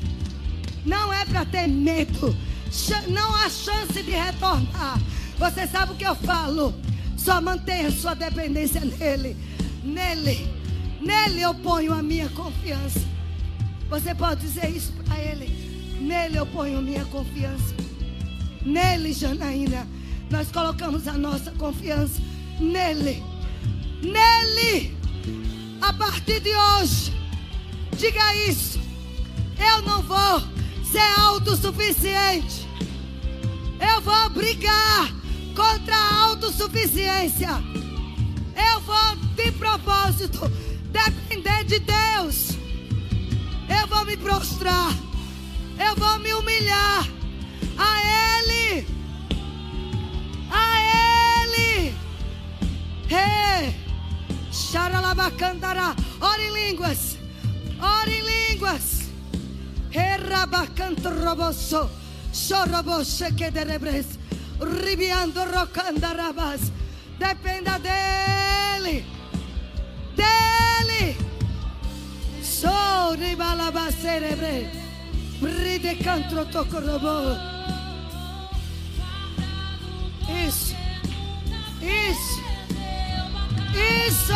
Não 0.86 1.14
é 1.14 1.24
para 1.24 1.46
ter 1.46 1.70
medo. 1.70 2.36
Não 3.08 3.34
há 3.34 3.50
chance 3.50 3.94
de 3.94 4.12
retornar. 4.12 5.00
Você 5.38 5.66
sabe 5.68 5.94
o 5.94 5.96
que 5.96 6.04
eu 6.06 6.16
falo? 6.16 6.89
Só 7.20 7.42
mantenha 7.42 7.92
sua 7.92 8.14
dependência 8.14 8.80
nele. 8.80 9.36
Nele. 9.84 10.48
Nele 11.02 11.42
eu 11.42 11.54
ponho 11.54 11.94
a 11.94 12.02
minha 12.02 12.30
confiança. 12.30 13.02
Você 13.90 14.16
pode 14.16 14.42
dizer 14.42 14.70
isso 14.70 14.94
para 14.94 15.20
ele. 15.20 15.48
Nele 16.00 16.38
eu 16.38 16.46
ponho 16.46 16.82
minha 16.82 17.04
confiança. 17.06 17.76
Nele, 18.66 19.12
Janaína, 19.12 19.86
nós 20.30 20.50
colocamos 20.50 21.08
a 21.10 21.14
nossa 21.14 21.52
confiança. 21.52 22.22
Nele. 22.58 23.22
Nele. 24.02 24.98
A 25.82 25.92
partir 25.92 26.40
de 26.40 26.56
hoje, 26.56 27.14
diga 27.98 28.36
isso. 28.48 28.80
Eu 29.58 29.82
não 29.82 30.02
vou 30.04 30.42
ser 30.90 31.20
autossuficiente. 31.20 32.66
Eu 33.80 34.00
vou 34.02 34.30
brigar 34.30 35.19
contra 35.60 35.94
a 35.94 36.24
autossuficiência. 36.24 37.50
Eu 38.56 38.80
vou 38.80 39.16
de 39.36 39.52
propósito 39.52 40.50
depender 40.90 41.66
de 41.66 41.80
Deus. 41.80 42.52
Eu 43.68 43.86
vou 43.88 44.06
me 44.06 44.16
prostrar. 44.16 44.94
Eu 45.78 45.96
vou 45.98 46.18
me 46.20 46.34
humilhar 46.34 47.06
a 47.78 48.40
Ele. 48.40 48.88
A 50.50 51.44
Ele. 51.44 51.94
Hey. 53.10 53.76
Xaralabacandara. 54.54 55.94
Ora 56.22 56.42
em 56.42 56.54
línguas. 56.54 57.18
Ora 57.82 58.10
em 58.10 58.22
línguas. 58.22 59.10
Herrabacanto 59.92 61.10
roboso. 61.10 61.90
Choroboche 62.32 63.34
que 63.34 63.52
de 63.52 63.66
rebres. 63.66 64.19
Ribiando 64.60 65.46
rocandarabas. 65.46 66.72
Dependa 67.18 67.80
dele. 67.80 69.06
Dele. 70.16 71.18
Sou 72.42 73.16
ribalaba 73.16 73.92
cerebre. 73.92 74.70
Ride 75.42 75.96
cantro 76.04 76.46
tocorobo. 76.46 77.38
Isso. 80.48 80.76
Isso. 81.82 82.42
Isso. 84.08 84.34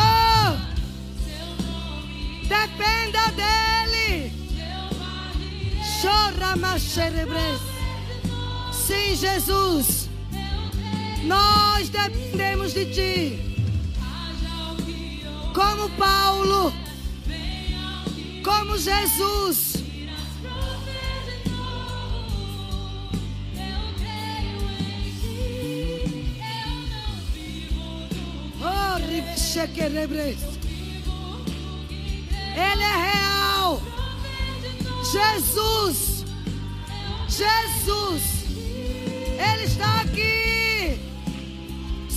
Dependa 2.48 3.30
dele. 3.36 4.32
Chora 6.00 6.56
mais 6.56 6.82
cerebres. 6.82 7.60
Sim, 8.72 9.16
Jesus. 9.16 10.03
Nós 11.26 11.88
dependemos 11.88 12.72
de 12.72 12.86
Ti. 12.86 13.56
Como 15.54 15.88
Paulo, 15.90 16.72
como 18.42 18.76
Jesus. 18.76 19.74
Ele 32.56 32.82
é 32.82 32.96
real. 33.12 33.82
Jesus. 35.02 36.24
Jesus. 37.28 38.22
Ele 39.38 39.64
está 39.64 40.00
aqui. 40.02 40.53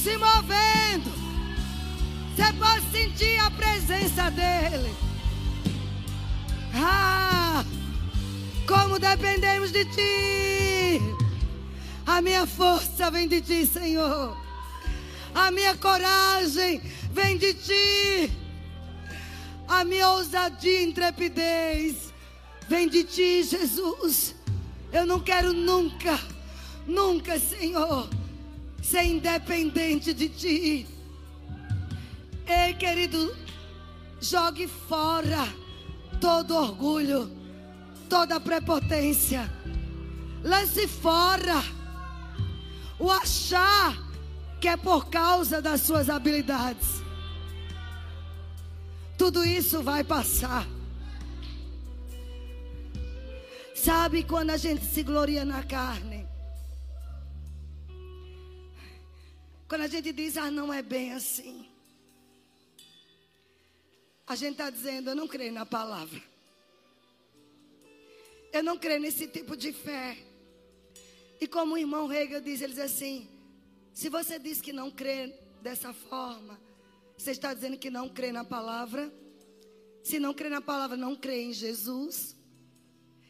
Se 0.08 0.16
movendo. 0.16 1.12
Você 2.34 2.54
pode 2.54 2.92
sentir 2.94 3.38
a 3.42 3.52
presença 3.52 4.32
dele. 4.32 4.96
Ah, 6.74 7.66
como 8.66 8.98
dependemos 8.98 9.70
de 9.70 9.84
ti. 9.84 11.02
A 12.06 12.22
minha 12.22 12.48
força 12.48 13.12
vem 13.12 13.28
de 13.28 13.42
ti, 13.42 13.66
Senhor. 13.66 14.38
A 15.36 15.52
minha 15.52 15.76
coragem 15.76 16.82
vem 17.12 17.38
de 17.38 17.54
ti. 17.54 18.32
A 19.68 19.84
minha 19.84 20.10
ousadia 20.12 20.84
e 20.84 20.86
intrepidez 20.86 22.14
vem 22.70 22.88
de 22.88 23.04
ti, 23.04 23.44
Jesus. 23.44 24.36
Eu 24.90 25.06
não 25.06 25.20
quero 25.20 25.52
nunca, 25.52 26.18
nunca, 26.88 27.38
Senhor, 27.38 28.08
ser 28.90 29.04
independente 29.04 30.14
de 30.14 30.30
ti. 30.30 30.88
Ei, 32.48 32.74
querido, 32.74 33.36
jogue 34.22 34.66
fora 34.66 35.46
todo 36.22 36.56
orgulho, 36.56 37.30
toda 38.08 38.40
prepotência. 38.40 39.52
Lance 40.42 40.88
fora 40.88 41.62
o 42.98 43.12
achar 43.12 43.94
que 44.62 44.70
é 44.70 44.78
por 44.78 45.10
causa 45.10 45.62
das 45.62 45.82
suas 45.82 46.10
habilidades. 46.10 47.04
Tudo 49.18 49.44
isso 49.44 49.84
vai 49.84 50.02
passar. 50.02 50.66
Sabe 53.76 54.24
quando 54.24 54.52
a 54.52 54.58
gente 54.58 54.86
se 54.86 55.04
gloria 55.04 55.44
na 55.44 55.62
carne? 55.64 56.17
Quando 59.68 59.82
a 59.82 59.88
gente 59.88 60.14
diz, 60.14 60.38
ah, 60.38 60.50
não 60.50 60.74
é 60.74 60.82
bem 60.82 61.14
assim. 61.14 61.68
A 64.26 64.36
gente 64.36 64.54
está 64.54 64.70
dizendo, 64.70 65.10
eu 65.10 65.16
não 65.16 65.28
creio 65.28 65.52
na 65.52 65.66
palavra. 65.66 66.22
Eu 68.52 68.64
não 68.64 68.78
creio 68.78 69.00
nesse 69.00 69.28
tipo 69.28 69.56
de 69.58 69.74
fé. 69.74 70.18
E 71.40 71.48
como 71.48 71.76
o 71.76 71.78
irmão 71.78 72.12
Hegel 72.12 72.42
diz, 72.42 72.62
ele 72.62 72.74
diz 72.74 72.82
assim: 72.82 73.30
se 73.94 74.10
você 74.10 74.40
diz 74.40 74.62
que 74.62 74.74
não 74.74 74.90
crê 74.90 75.34
dessa 75.62 75.94
forma, 75.94 76.60
você 77.18 77.32
está 77.32 77.54
dizendo 77.54 77.78
que 77.78 77.90
não 77.90 78.10
crê 78.10 78.32
na 78.32 78.44
palavra. 78.44 79.12
Se 80.04 80.20
não 80.20 80.34
crê 80.34 80.50
na 80.50 80.62
palavra, 80.62 80.96
não 80.96 81.16
crê 81.16 81.44
em 81.44 81.54
Jesus. 81.54 82.36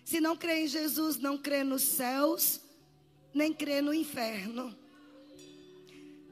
Se 0.05 0.21
não 0.21 0.37
crê 0.37 0.63
em 0.63 0.67
Jesus, 0.67 1.17
não 1.17 1.37
crê 1.37 1.63
nos 1.63 1.81
céus, 1.81 2.61
nem 3.33 3.53
crê 3.53 3.81
no 3.81 3.93
inferno. 3.93 4.77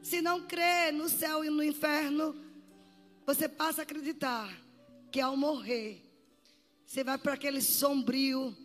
Se 0.06 0.22
não 0.22 0.40
crê 0.40 0.92
no 0.92 1.08
céu 1.08 1.44
e 1.44 1.50
no 1.50 1.64
inferno, 1.64 2.32
você 3.26 3.48
passa 3.48 3.80
a 3.80 3.82
acreditar 3.82 4.56
que 5.10 5.20
ao 5.20 5.36
morrer, 5.36 6.00
você 6.86 7.02
vai 7.02 7.18
para 7.18 7.32
aquele 7.32 7.60
sombrio 7.60 8.56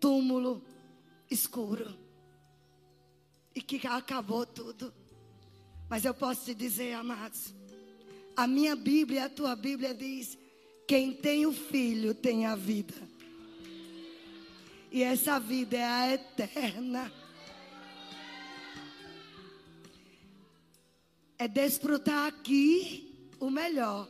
túmulo 0.00 0.60
escuro. 1.30 1.96
E 3.54 3.62
que 3.62 3.86
acabou 3.86 4.44
tudo. 4.44 4.92
Mas 5.88 6.04
eu 6.04 6.12
posso 6.12 6.46
te 6.46 6.52
dizer, 6.52 6.94
amados, 6.94 7.54
a 8.36 8.48
minha 8.48 8.74
Bíblia, 8.74 9.26
a 9.26 9.30
tua 9.30 9.54
Bíblia 9.54 9.94
diz: 9.94 10.36
quem 10.88 11.14
tem 11.14 11.46
o 11.46 11.52
filho 11.52 12.12
tem 12.12 12.44
a 12.44 12.56
vida. 12.56 12.96
E 14.90 15.04
essa 15.04 15.38
vida 15.38 15.76
é 15.76 15.84
a 15.84 16.12
eterna. 16.14 17.17
É 21.38 21.46
desfrutar 21.46 22.26
aqui 22.26 23.30
o 23.38 23.48
melhor 23.48 24.08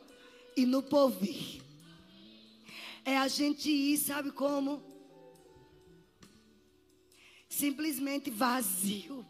e 0.56 0.64
no 0.64 0.82
porvir. 0.82 1.62
É 3.04 3.16
a 3.18 3.28
gente 3.28 3.70
ir, 3.70 3.98
sabe 3.98 4.32
como? 4.32 4.82
Simplesmente 7.48 8.30
vazio. 8.30 9.26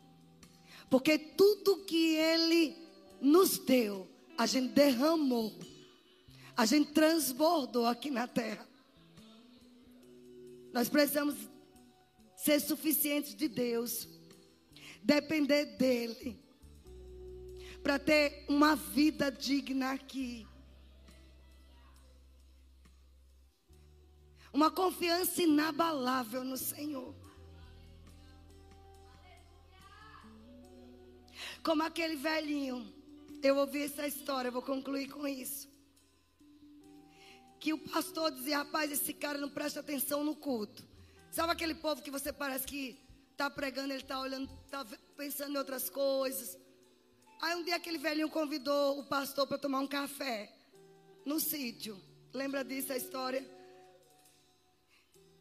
Porque 0.88 1.18
tudo 1.18 1.84
que 1.84 2.14
Ele 2.14 2.76
nos 3.20 3.58
deu, 3.58 4.08
a 4.36 4.46
gente 4.46 4.72
derramou. 4.72 5.58
A 6.56 6.64
gente 6.66 6.92
transbordou 6.92 7.86
aqui 7.86 8.10
na 8.10 8.26
terra. 8.26 8.66
Nós 10.72 10.88
precisamos 10.88 11.36
ser 12.36 12.60
suficientes 12.60 13.34
de 13.34 13.48
Deus. 13.48 14.08
Depender 15.02 15.76
dEle 15.76 16.47
para 17.88 17.98
ter 17.98 18.44
uma 18.46 18.76
vida 18.76 19.32
digna 19.32 19.92
aqui. 19.92 20.46
Uma 24.52 24.70
confiança 24.70 25.42
inabalável 25.42 26.44
no 26.44 26.58
Senhor. 26.58 27.14
Como 31.62 31.82
aquele 31.82 32.16
velhinho. 32.16 32.92
Eu 33.42 33.56
ouvi 33.56 33.84
essa 33.84 34.06
história, 34.06 34.50
vou 34.50 34.60
concluir 34.60 35.08
com 35.08 35.26
isso. 35.26 35.66
Que 37.58 37.72
o 37.72 37.78
pastor 37.78 38.32
dizia: 38.32 38.58
rapaz, 38.58 38.92
esse 38.92 39.14
cara 39.14 39.38
não 39.38 39.48
presta 39.48 39.80
atenção 39.80 40.22
no 40.22 40.36
culto. 40.36 40.86
Sabe 41.30 41.54
aquele 41.54 41.74
povo 41.74 42.02
que 42.02 42.10
você 42.10 42.34
parece 42.34 42.66
que 42.66 43.00
está 43.32 43.48
pregando, 43.48 43.94
ele 43.94 44.02
está 44.02 44.20
olhando, 44.20 44.46
está 44.66 44.84
pensando 45.16 45.54
em 45.54 45.56
outras 45.56 45.88
coisas. 45.88 46.67
Aí 47.40 47.54
um 47.54 47.62
dia 47.62 47.76
aquele 47.76 47.98
velhinho 47.98 48.28
convidou 48.28 48.98
o 48.98 49.04
pastor 49.04 49.46
para 49.46 49.58
tomar 49.58 49.78
um 49.80 49.86
café 49.86 50.52
no 51.24 51.38
sítio. 51.38 52.00
Lembra 52.32 52.64
disso 52.64 52.92
a 52.92 52.96
história? 52.96 53.48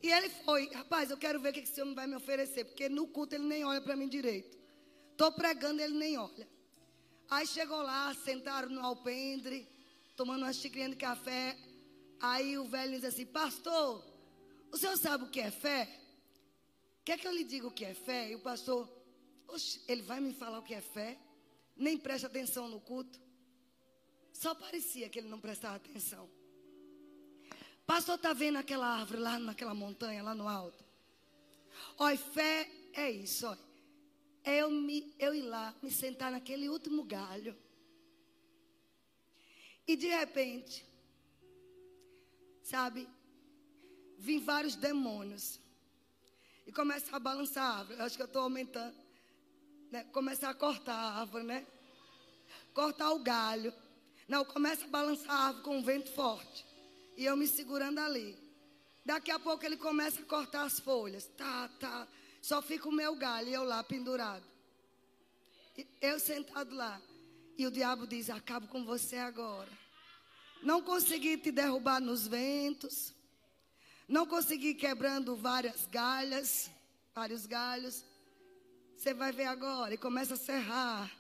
E 0.02 0.12
ele 0.12 0.30
foi, 0.30 0.70
rapaz, 0.72 1.10
eu 1.10 1.18
quero 1.18 1.40
ver 1.40 1.50
o 1.50 1.54
que 1.54 1.62
esse 1.62 1.82
homem 1.82 1.96
vai 1.96 2.06
me 2.06 2.16
oferecer, 2.16 2.66
porque 2.66 2.88
no 2.88 3.08
culto 3.08 3.34
ele 3.34 3.46
nem 3.46 3.66
olha 3.66 3.82
para 3.82 3.96
mim 3.96 4.08
direito. 4.08 4.58
Estou 5.12 5.32
pregando, 5.32 5.82
ele 5.82 5.98
nem 5.98 6.18
olha. 6.18 6.48
Aí 7.30 7.48
chegou 7.48 7.82
lá, 7.82 8.14
sentaram 8.14 8.70
no 8.70 8.86
alpendre, 8.86 9.68
tomando 10.16 10.44
uma 10.44 10.54
xicrinha 10.54 10.90
de 10.90 10.96
café. 10.96 11.58
Aí 12.20 12.58
o 12.58 12.66
velho 12.66 12.92
diz 12.92 13.04
assim: 13.04 13.26
Pastor, 13.26 14.06
o 14.72 14.78
senhor 14.78 14.96
sabe 14.98 15.24
o 15.24 15.30
que 15.30 15.40
é 15.40 15.50
fé? 15.50 15.90
Quer 17.04 17.18
que 17.18 17.28
eu 17.28 17.32
lhe 17.32 17.44
diga 17.44 17.68
o 17.68 17.72
que 17.72 17.86
é 17.86 17.94
fé? 17.94 18.30
E 18.30 18.36
o 18.36 18.40
pastor, 18.40 18.88
Oxe, 19.48 19.82
ele 19.88 20.04
vai 20.04 20.20
me 20.20 20.34
falar 20.34 20.60
o 20.60 20.64
que 20.64 20.76
é 20.76 20.82
fé? 20.82 21.18
Nem 21.78 21.98
presta 21.98 22.28
atenção 22.28 22.68
no 22.68 22.80
culto. 22.80 23.20
Só 24.34 24.54
parecia 24.54 25.10
que 25.10 25.20
ele 25.20 25.28
não 25.28 25.40
prestava 25.40 25.76
atenção. 25.76 26.30
Pastor 27.86 28.16
está 28.16 28.34
vendo 28.34 28.58
aquela 28.58 28.88
árvore 28.88 29.20
lá 29.20 29.40
naquela 29.40 29.74
montanha, 29.74 30.22
lá 30.22 30.36
no 30.36 30.48
alto. 30.48 30.84
Olha, 31.98 32.18
fé 32.18 32.70
é 32.94 33.10
isso, 33.10 33.48
olha. 33.48 33.68
É 34.44 34.62
eu, 34.62 34.70
me, 34.72 35.14
eu 35.20 35.34
ir 35.34 35.42
lá, 35.42 35.76
me 35.82 35.92
sentar 35.92 36.32
naquele 36.32 36.70
último 36.70 37.04
galho. 37.04 37.56
E 39.88 39.96
de 39.96 40.08
repente, 40.08 40.86
sabe, 42.62 43.08
vim 44.18 44.40
vários 44.40 44.76
demônios. 44.76 45.60
E 46.66 46.72
começa 46.72 47.16
a 47.16 47.20
balançar 47.20 47.64
a 47.64 47.80
árvore. 47.80 48.00
Eu 48.00 48.06
acho 48.06 48.16
que 48.16 48.22
eu 48.22 48.28
estou 48.28 48.42
aumentando 48.42 49.07
né, 49.92 50.04
começar 50.06 50.50
a 50.50 50.54
cortar 50.54 50.94
a 50.94 51.20
árvore, 51.22 51.44
né? 51.44 51.66
Cortar 52.74 53.12
o 53.12 53.20
galho. 53.20 53.74
Não, 54.28 54.44
começa 54.44 54.86
a 54.86 54.88
balançar 54.88 55.32
a 55.32 55.48
árvore 55.48 55.64
com 55.64 55.78
um 55.78 55.84
vento 55.84 56.12
forte. 56.12 56.66
E 57.16 57.26
eu 57.26 57.36
me 57.36 57.48
segurando 57.48 58.00
ali. 58.00 58.38
Daqui 59.06 59.32
a 59.32 59.40
pouco 59.40 59.66
ele 59.66 59.78
começa 59.78 60.22
a 60.22 60.26
cortar 60.26 60.64
as 60.64 60.80
folhas. 60.80 61.26
Tá, 61.38 61.70
tá. 61.80 62.08
Só 62.42 62.62
fica 62.62 62.88
o 62.88 62.92
meu 62.92 63.16
galho 63.16 63.50
e 63.50 63.54
eu 63.54 63.64
lá 63.64 63.84
pendurado. 63.84 64.44
Eu 66.02 66.20
sentado 66.20 66.76
lá. 66.76 67.02
E 67.58 67.66
o 67.66 67.72
diabo 67.72 68.06
diz: 68.06 68.30
Acabo 68.30 68.68
com 68.68 68.84
você 68.84 69.18
agora. 69.18 69.70
Não 70.62 70.82
consegui 70.82 71.38
te 71.38 71.52
derrubar 71.52 72.00
nos 72.00 72.28
ventos. 72.28 73.14
Não 74.08 74.26
consegui 74.26 74.74
quebrando 74.74 75.36
várias 75.36 75.86
galhas, 75.88 76.70
vários 77.14 77.46
galhos. 77.46 78.04
Você 78.98 79.14
vai 79.14 79.32
ver 79.32 79.46
agora 79.46 79.94
e 79.94 79.98
começa 79.98 80.34
a 80.34 80.38
serrar. 80.38 81.12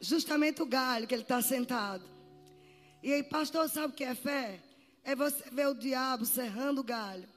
Justamente 0.00 0.62
o 0.62 0.66
galho 0.66 1.06
que 1.08 1.14
ele 1.14 1.22
está 1.22 1.42
sentado. 1.42 2.04
E 3.02 3.12
aí, 3.12 3.24
pastor, 3.24 3.68
sabe 3.68 3.88
o 3.88 3.96
que 3.96 4.04
é 4.04 4.14
fé? 4.14 4.60
É 5.02 5.16
você 5.16 5.42
ver 5.50 5.66
o 5.66 5.74
diabo 5.74 6.24
serrando 6.24 6.80
o 6.80 6.84
galho, 6.84 7.28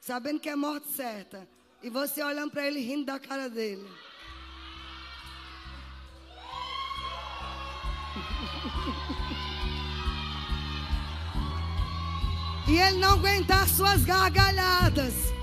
sabendo 0.00 0.40
que 0.40 0.48
é 0.48 0.56
morte 0.56 0.88
certa, 0.88 1.48
e 1.82 1.88
você 1.88 2.22
olhando 2.24 2.50
para 2.50 2.66
ele 2.66 2.80
rindo 2.80 3.04
da 3.04 3.20
cara 3.20 3.48
dele. 3.48 3.88
e 12.68 12.78
ele 12.78 12.98
não 12.98 13.12
aguentar 13.12 13.68
suas 13.68 14.04
gargalhadas. 14.04 15.39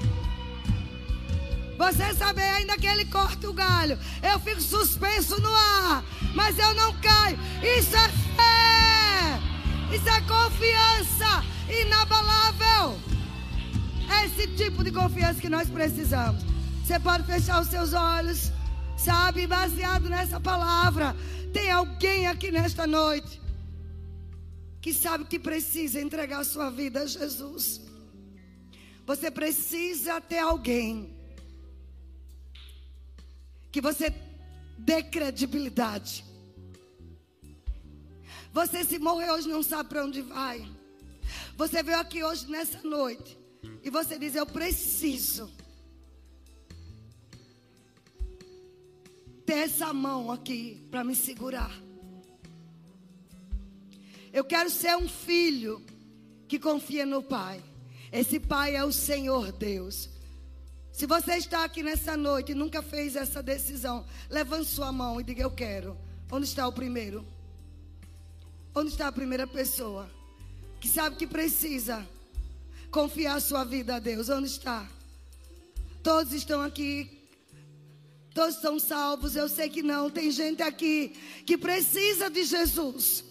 Você 1.77 2.13
sabe 2.15 2.41
ainda 2.41 2.75
que 2.77 2.87
ele 2.87 3.05
corta 3.05 3.49
o 3.49 3.53
galho. 3.53 3.97
Eu 4.23 4.39
fico 4.39 4.61
suspenso 4.61 5.39
no 5.39 5.53
ar, 5.55 6.03
mas 6.33 6.57
eu 6.57 6.73
não 6.73 6.91
caio. 6.99 7.37
Isso 7.77 7.95
é 7.95 8.09
fé. 8.09 9.95
Isso 9.95 10.09
é 10.09 10.21
confiança 10.21 11.45
inabalável. 11.69 12.99
É 14.09 14.25
esse 14.25 14.47
tipo 14.55 14.83
de 14.83 14.91
confiança 14.91 15.39
que 15.39 15.49
nós 15.49 15.69
precisamos. 15.69 16.43
Você 16.83 16.99
pode 16.99 17.23
fechar 17.25 17.61
os 17.61 17.67
seus 17.67 17.93
olhos, 17.93 18.51
sabe, 18.97 19.45
baseado 19.45 20.09
nessa 20.09 20.39
palavra. 20.39 21.15
Tem 21.53 21.69
alguém 21.69 22.27
aqui 22.27 22.51
nesta 22.51 22.87
noite 22.87 23.41
que 24.81 24.93
sabe 24.93 25.25
que 25.25 25.37
precisa 25.37 26.01
entregar 26.01 26.43
sua 26.43 26.69
vida 26.69 27.01
a 27.01 27.05
Jesus. 27.05 27.81
Você 29.05 29.29
precisa 29.29 30.19
ter 30.21 30.39
alguém 30.39 31.16
que 33.71 33.81
você 33.81 34.13
dê 34.77 35.03
credibilidade. 35.03 36.23
Você 38.53 38.83
se 38.83 38.97
morrer 38.97 39.31
hoje 39.31 39.47
não 39.47 39.61
sabe 39.61 39.89
para 39.89 40.05
onde 40.05 40.21
vai. 40.21 40.67
Você 41.55 41.83
veio 41.83 41.99
aqui 41.99 42.23
hoje 42.23 42.49
nessa 42.49 42.81
noite 42.81 43.37
e 43.83 43.89
você 43.89 44.17
diz: 44.17 44.35
Eu 44.35 44.45
preciso 44.45 45.51
ter 49.45 49.59
essa 49.59 49.93
mão 49.93 50.31
aqui 50.31 50.85
para 50.91 51.03
me 51.03 51.15
segurar. 51.15 51.71
Eu 54.33 54.43
quero 54.43 54.69
ser 54.69 54.95
um 54.97 55.07
filho 55.07 55.81
que 56.47 56.59
confia 56.59 57.05
no 57.05 57.23
Pai. 57.23 57.63
Esse 58.11 58.39
Pai 58.39 58.75
é 58.75 58.83
o 58.83 58.91
Senhor 58.91 59.51
Deus. 59.51 60.09
Se 60.97 61.05
você 61.05 61.35
está 61.35 61.63
aqui 61.63 61.83
nessa 61.83 62.17
noite 62.17 62.53
e 62.53 62.55
nunca 62.55 62.81
fez 62.81 63.15
essa 63.15 63.43
decisão, 63.43 64.03
levante 64.31 64.65
sua 64.65 64.91
mão 64.91 65.21
e 65.21 65.23
diga: 65.23 65.43
Eu 65.43 65.51
quero. 65.51 65.95
Onde 66.31 66.47
está 66.47 66.67
o 66.67 66.71
primeiro? 66.71 67.23
Onde 68.73 68.89
está 68.89 69.07
a 69.07 69.11
primeira 69.11 69.45
pessoa 69.45 70.09
que 70.79 70.87
sabe 70.87 71.15
que 71.15 71.27
precisa 71.27 72.03
confiar 72.89 73.39
sua 73.41 73.63
vida 73.63 73.97
a 73.97 73.99
Deus? 73.99 74.27
Onde 74.29 74.47
está? 74.47 74.89
Todos 76.01 76.33
estão 76.33 76.61
aqui. 76.61 77.29
Todos 78.33 78.55
estão 78.55 78.79
salvos. 78.79 79.35
Eu 79.35 79.47
sei 79.47 79.69
que 79.69 79.83
não. 79.83 80.09
Tem 80.09 80.31
gente 80.31 80.63
aqui 80.63 81.15
que 81.45 81.59
precisa 81.59 82.27
de 82.27 82.43
Jesus. 82.43 83.23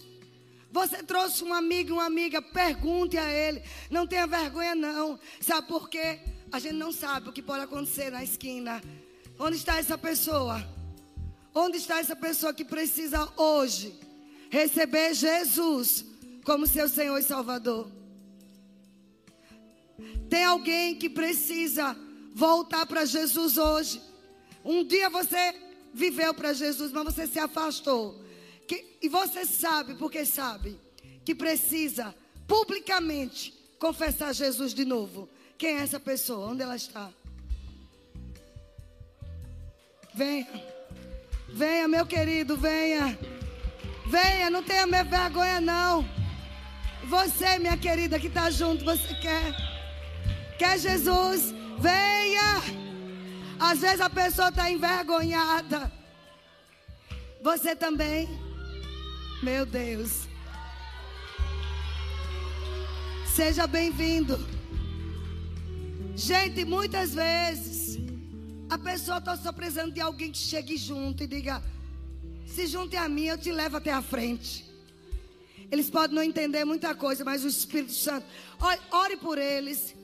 Você 0.71 1.03
trouxe 1.03 1.43
um 1.43 1.53
amigo, 1.53 1.95
uma 1.95 2.05
amiga, 2.05 2.41
pergunte 2.41 3.17
a 3.17 3.29
ele. 3.29 3.61
Não 3.91 4.07
tenha 4.07 4.25
vergonha, 4.25 4.73
não. 4.73 5.19
Sabe 5.41 5.67
por 5.67 5.89
quê? 5.89 6.36
A 6.51 6.59
gente 6.59 6.75
não 6.75 6.91
sabe 6.91 7.29
o 7.29 7.33
que 7.33 7.41
pode 7.41 7.63
acontecer 7.63 8.09
na 8.09 8.23
esquina. 8.23 8.81
Onde 9.37 9.57
está 9.57 9.77
essa 9.77 9.97
pessoa? 9.97 10.65
Onde 11.53 11.77
está 11.77 11.99
essa 11.99 12.15
pessoa 12.15 12.53
que 12.53 12.63
precisa 12.63 13.27
hoje 13.35 13.93
receber 14.49 15.13
Jesus 15.13 16.05
como 16.43 16.65
seu 16.65 16.87
Senhor 16.87 17.17
e 17.17 17.23
Salvador? 17.23 17.91
Tem 20.29 20.43
alguém 20.43 20.95
que 20.95 21.09
precisa 21.09 21.95
voltar 22.33 22.85
para 22.85 23.05
Jesus 23.05 23.57
hoje? 23.57 24.01
Um 24.63 24.83
dia 24.83 25.09
você 25.09 25.55
viveu 25.93 26.33
para 26.33 26.53
Jesus, 26.53 26.91
mas 26.91 27.03
você 27.03 27.27
se 27.27 27.39
afastou. 27.39 28.23
Que, 28.67 28.97
e 29.01 29.09
você 29.09 29.45
sabe, 29.45 29.95
porque 29.95 30.25
sabe, 30.25 30.79
que 31.25 31.33
precisa 31.33 32.15
publicamente 32.47 33.53
confessar 33.79 34.33
Jesus 34.33 34.73
de 34.73 34.85
novo. 34.85 35.29
Quem 35.57 35.77
é 35.77 35.81
essa 35.81 35.99
pessoa? 35.99 36.49
Onde 36.49 36.61
ela 36.61 36.75
está? 36.75 37.09
Venha. 40.13 40.47
Venha, 41.49 41.87
meu 41.87 42.05
querido, 42.05 42.55
venha. 42.55 43.17
Venha, 44.05 44.49
não 44.49 44.61
tenha 44.61 44.85
vergonha, 45.03 45.59
não. 45.59 46.07
Você, 47.05 47.57
minha 47.57 47.77
querida, 47.77 48.19
que 48.19 48.27
está 48.27 48.49
junto, 48.51 48.85
você 48.85 49.13
quer? 49.15 49.55
Quer 50.59 50.77
Jesus? 50.77 51.53
Venha. 51.79 52.61
Às 53.59 53.79
vezes 53.79 54.01
a 54.01 54.09
pessoa 54.09 54.49
está 54.49 54.69
envergonhada. 54.69 55.91
Você 57.41 57.75
também? 57.75 58.27
Meu 59.41 59.65
Deus. 59.65 60.27
Seja 63.25 63.65
bem-vindo. 63.67 64.56
Gente, 66.17 66.65
muitas 66.65 67.13
vezes 67.13 67.99
a 68.67 68.75
pessoa 68.75 69.19
está 69.19 69.37
só 69.37 69.51
precisando 69.51 69.93
de 69.93 70.01
alguém 70.01 70.31
que 70.31 70.39
chegue 70.39 70.75
junto 70.75 71.23
e 71.23 71.27
diga: 71.27 71.63
se 72.47 72.65
junte 72.65 72.95
a 72.95 73.07
mim, 73.07 73.25
eu 73.25 73.37
te 73.37 73.51
levo 73.51 73.77
até 73.77 73.93
a 73.93 74.01
frente. 74.01 74.65
Eles 75.69 75.91
podem 75.91 76.15
não 76.15 76.23
entender 76.23 76.65
muita 76.65 76.95
coisa, 76.95 77.23
mas 77.23 77.45
o 77.45 77.47
Espírito 77.47 77.93
Santo, 77.93 78.25
ore, 78.59 78.81
ore 78.89 79.17
por 79.17 79.37
eles. 79.37 79.95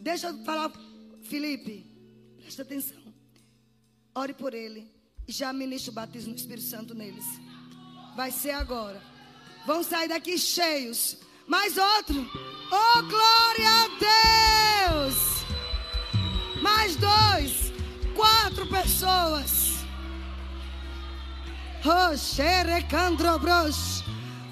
Deixa 0.00 0.28
eu 0.28 0.42
falar, 0.42 0.72
Felipe, 1.24 1.84
presta 2.40 2.62
atenção. 2.62 2.96
Ore 4.14 4.32
por 4.32 4.54
ele 4.54 4.90
e 5.26 5.32
já 5.32 5.52
ministra 5.52 5.90
o 5.90 5.94
batismo 5.94 6.32
do 6.32 6.38
Espírito 6.38 6.66
Santo 6.66 6.94
neles. 6.94 7.26
Vai 8.16 8.30
ser 8.30 8.52
agora. 8.52 9.02
Vão 9.66 9.82
sair 9.82 10.08
daqui 10.08 10.38
cheios. 10.38 11.18
Mais 11.46 11.76
outro. 11.76 12.26
Oh, 12.72 13.02
glória 13.02 13.68
a 13.68 14.96
Deus! 15.04 15.37
Mais 16.60 16.96
dois, 16.96 17.72
quatro 18.14 18.66
pessoas. 18.66 19.84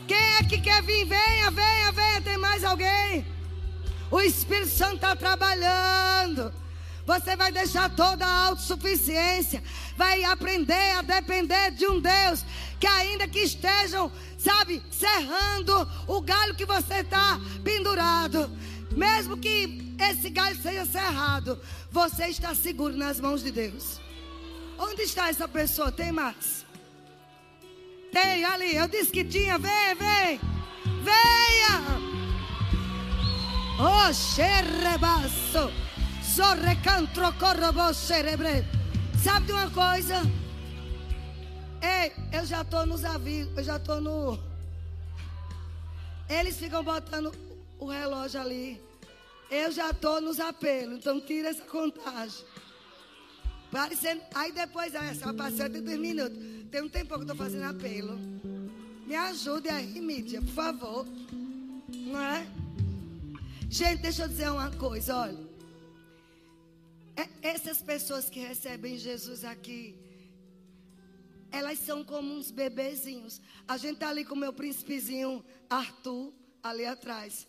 Quem 0.07 0.34
é 0.38 0.44
que 0.44 0.61
quer 0.61 0.82
vir? 0.82 1.04
Venha, 1.04 1.50
venha, 1.50 1.92
venha. 1.92 2.20
Tem 2.22 2.38
mais 2.38 2.62
alguém? 2.62 3.26
O 4.11 4.20
Espírito 4.20 4.68
Santo 4.68 4.96
está 4.96 5.16
trabalhando. 5.16 6.52
Você 7.04 7.36
vai 7.36 7.52
deixar 7.52 7.88
toda 7.90 8.26
a 8.26 8.46
autossuficiência. 8.46 9.62
Vai 9.96 10.24
aprender 10.24 10.90
a 10.92 11.02
depender 11.02 11.70
de 11.72 11.86
um 11.86 12.00
Deus 12.00 12.44
que, 12.80 12.86
ainda 12.86 13.28
que 13.28 13.38
estejam, 13.38 14.11
sabe, 14.36 14.82
serrando 14.90 15.88
o 16.07 16.20
galho 16.20 16.54
que 16.54 16.66
você 16.66 16.96
está 16.96 17.40
pendurado. 17.62 18.50
Mesmo 18.97 19.36
que 19.36 19.94
esse 20.01 20.30
galho 20.30 20.57
seja 20.57 20.86
cerrado, 20.86 21.61
você 21.90 22.28
está 22.28 22.55
seguro 22.55 22.97
nas 22.97 23.20
mãos 23.20 23.42
de 23.42 23.51
Deus. 23.51 24.01
Onde 24.78 25.03
está 25.03 25.28
essa 25.28 25.47
pessoa? 25.47 25.92
Tem 25.92 26.11
mais? 26.11 26.64
Tem 28.11 28.42
ali. 28.44 28.74
Eu 28.74 28.88
disse 28.88 29.11
que 29.11 29.22
tinha. 29.22 29.59
Vem, 29.59 29.94
vem. 29.94 30.40
Venha. 31.03 32.07
Oh, 33.78 34.12
xerebaço. 34.14 35.70
Sorrecantro 36.22 37.32
corrobo 37.34 37.92
cerebre. 37.92 38.64
Sabe 39.22 39.47
de 39.47 39.53
uma 39.53 39.70
coisa? 39.70 40.22
Ei, 41.82 42.12
eu 42.32 42.47
já 42.47 42.62
estou 42.62 42.86
nos 42.86 43.05
avisos. 43.05 43.53
Eu 43.57 43.64
já 43.64 43.76
estou 43.76 44.01
no. 44.01 44.38
Eles 46.28 46.57
ficam 46.59 46.82
botando 46.82 47.30
o 47.78 47.86
relógio 47.86 48.40
ali. 48.40 48.86
Eu 49.51 49.70
já 49.70 49.90
estou 49.90 50.20
nos 50.20 50.40
apelos, 50.40 50.99
então 50.99 51.20
tira 51.20 51.49
essa 51.51 51.64
contagem. 51.64 52.44
Parecendo, 53.70 54.22
aí 54.34 54.51
depois, 54.53 54.94
essa 54.94 55.32
passou 55.32 55.70
30 55.70 55.97
minutos. 55.99 56.38
Tem 56.70 56.82
um 56.82 56.88
tempo 56.88 57.09
que 57.09 57.14
eu 57.14 57.20
estou 57.22 57.36
fazendo 57.36 57.64
apelo. 57.64 58.18
Me 59.07 59.14
ajude 59.14 59.68
aí, 59.68 60.01
mídia, 60.01 60.40
por 60.40 60.53
favor. 60.53 61.07
Não 61.88 62.20
é? 62.20 62.47
Gente, 63.70 64.03
deixa 64.03 64.24
eu 64.24 64.28
dizer 64.28 64.51
uma 64.51 64.70
coisa, 64.72 65.16
olha. 65.16 65.47
É, 67.16 67.28
essas 67.42 67.80
pessoas 67.80 68.28
que 68.28 68.40
recebem 68.40 68.99
Jesus 68.99 69.44
aqui, 69.44 69.94
elas 71.53 71.78
são 71.78 72.03
como 72.03 72.34
uns 72.34 72.51
bebezinhos. 72.51 73.40
A 73.66 73.76
gente 73.76 73.99
tá 73.99 74.09
ali 74.09 74.24
com 74.24 74.34
o 74.34 74.38
meu 74.38 74.53
príncipezinho 74.53 75.44
Arthur, 75.70 76.32
ali 76.62 76.84
atrás 76.84 77.47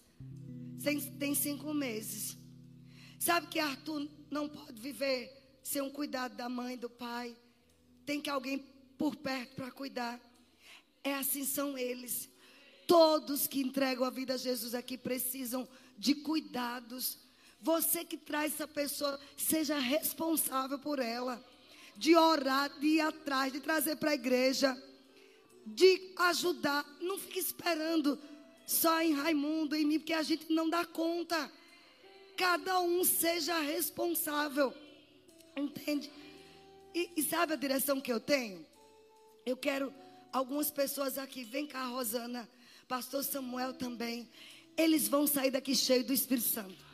tem, 0.83 1.35
cinco 1.35 1.73
meses. 1.73 2.37
Sabe 3.19 3.47
que 3.47 3.59
Arthur 3.59 4.07
não 4.29 4.47
pode 4.47 4.79
viver 4.79 5.59
sem 5.63 5.81
um 5.81 5.89
cuidado 5.89 6.35
da 6.35 6.47
mãe, 6.47 6.77
do 6.77 6.89
pai. 6.89 7.35
Tem 8.05 8.21
que 8.21 8.29
alguém 8.29 8.59
por 8.97 9.15
perto 9.15 9.55
para 9.55 9.71
cuidar. 9.71 10.19
É 11.03 11.13
assim 11.15 11.45
são 11.45 11.77
eles. 11.77 12.29
Todos 12.85 13.47
que 13.47 13.61
entregam 13.61 14.05
a 14.05 14.09
vida 14.09 14.35
a 14.35 14.37
Jesus 14.37 14.73
aqui 14.73 14.97
precisam 14.97 15.67
de 15.97 16.15
cuidados. 16.15 17.19
Você 17.59 18.05
que 18.05 18.17
traz 18.17 18.53
essa 18.53 18.67
pessoa, 18.67 19.19
seja 19.35 19.77
responsável 19.79 20.79
por 20.79 20.99
ela. 20.99 21.43
De 21.95 22.15
orar, 22.15 22.79
de 22.79 22.87
ir 22.87 23.01
atrás, 23.01 23.51
de 23.51 23.59
trazer 23.59 23.95
para 23.95 24.11
a 24.11 24.15
igreja, 24.15 24.81
de 25.65 26.13
ajudar. 26.17 26.85
Não 27.01 27.17
fique 27.17 27.39
esperando 27.39 28.19
só 28.67 29.01
em 29.01 29.13
Raimundo, 29.13 29.77
em 29.77 29.85
mim, 29.85 29.97
porque 29.97 30.11
a 30.11 30.21
gente 30.21 30.51
não 30.51 30.69
dá 30.69 30.83
conta. 30.83 31.49
Cada 32.35 32.81
um 32.81 33.05
seja 33.05 33.57
responsável. 33.61 34.73
Entende? 35.55 36.11
E, 36.93 37.09
e 37.15 37.23
sabe 37.23 37.53
a 37.53 37.55
direção 37.55 38.01
que 38.01 38.11
eu 38.11 38.19
tenho? 38.19 38.67
Eu 39.45 39.55
quero 39.55 39.93
algumas 40.33 40.69
pessoas 40.69 41.17
aqui. 41.17 41.45
Vem 41.45 41.65
cá, 41.65 41.85
Rosana. 41.85 42.47
Pastor 42.89 43.23
Samuel 43.23 43.73
também. 43.73 44.29
Eles 44.75 45.07
vão 45.07 45.25
sair 45.25 45.49
daqui 45.49 45.73
cheios 45.73 46.05
do 46.05 46.11
Espírito 46.11 46.49
Santo. 46.49 46.85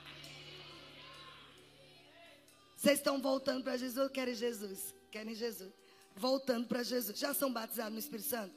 Vocês 2.78 3.00
estão 3.00 3.20
voltando 3.20 3.64
para 3.64 3.78
Jesus 3.78 3.98
ou 3.98 4.10
querem 4.12 4.36
Jesus? 4.36 4.94
Querem 5.10 5.34
Jesus. 5.34 5.74
Voltando 6.16 6.68
para 6.68 6.84
Jesus. 6.84 7.18
Já 7.18 7.34
são 7.34 7.52
batizados 7.52 7.94
no 7.94 8.00
Espírito 8.00 8.30
Santo? 8.30 8.54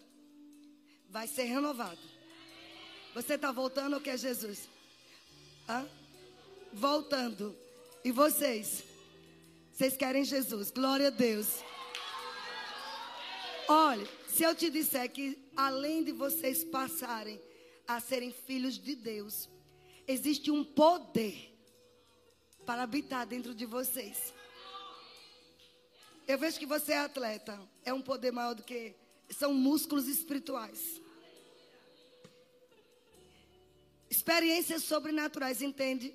Vai 1.08 1.26
ser 1.26 1.44
renovado. 1.44 2.15
Você 3.16 3.32
está 3.32 3.50
voltando 3.50 3.94
ou 3.94 4.00
quer 4.00 4.18
Jesus? 4.18 4.68
Hã? 5.66 5.88
Voltando. 6.70 7.56
E 8.04 8.12
vocês? 8.12 8.84
Vocês 9.72 9.96
querem 9.96 10.22
Jesus? 10.22 10.70
Glória 10.70 11.06
a 11.06 11.10
Deus. 11.10 11.64
Olha, 13.66 14.06
se 14.28 14.42
eu 14.42 14.54
te 14.54 14.68
disser 14.68 15.10
que 15.10 15.50
além 15.56 16.04
de 16.04 16.12
vocês 16.12 16.62
passarem 16.62 17.40
a 17.88 18.00
serem 18.00 18.30
filhos 18.32 18.78
de 18.78 18.94
Deus, 18.94 19.48
existe 20.06 20.50
um 20.50 20.62
poder 20.62 21.58
para 22.66 22.82
habitar 22.82 23.24
dentro 23.24 23.54
de 23.54 23.64
vocês. 23.64 24.34
Eu 26.28 26.36
vejo 26.36 26.58
que 26.58 26.66
você 26.66 26.92
é 26.92 26.98
atleta. 26.98 27.58
É 27.82 27.94
um 27.94 28.02
poder 28.02 28.30
maior 28.30 28.54
do 28.54 28.62
que. 28.62 28.94
São 29.30 29.54
músculos 29.54 30.06
espirituais. 30.06 31.00
Experiências 34.09 34.84
sobrenaturais, 34.84 35.62
entende? 35.62 36.14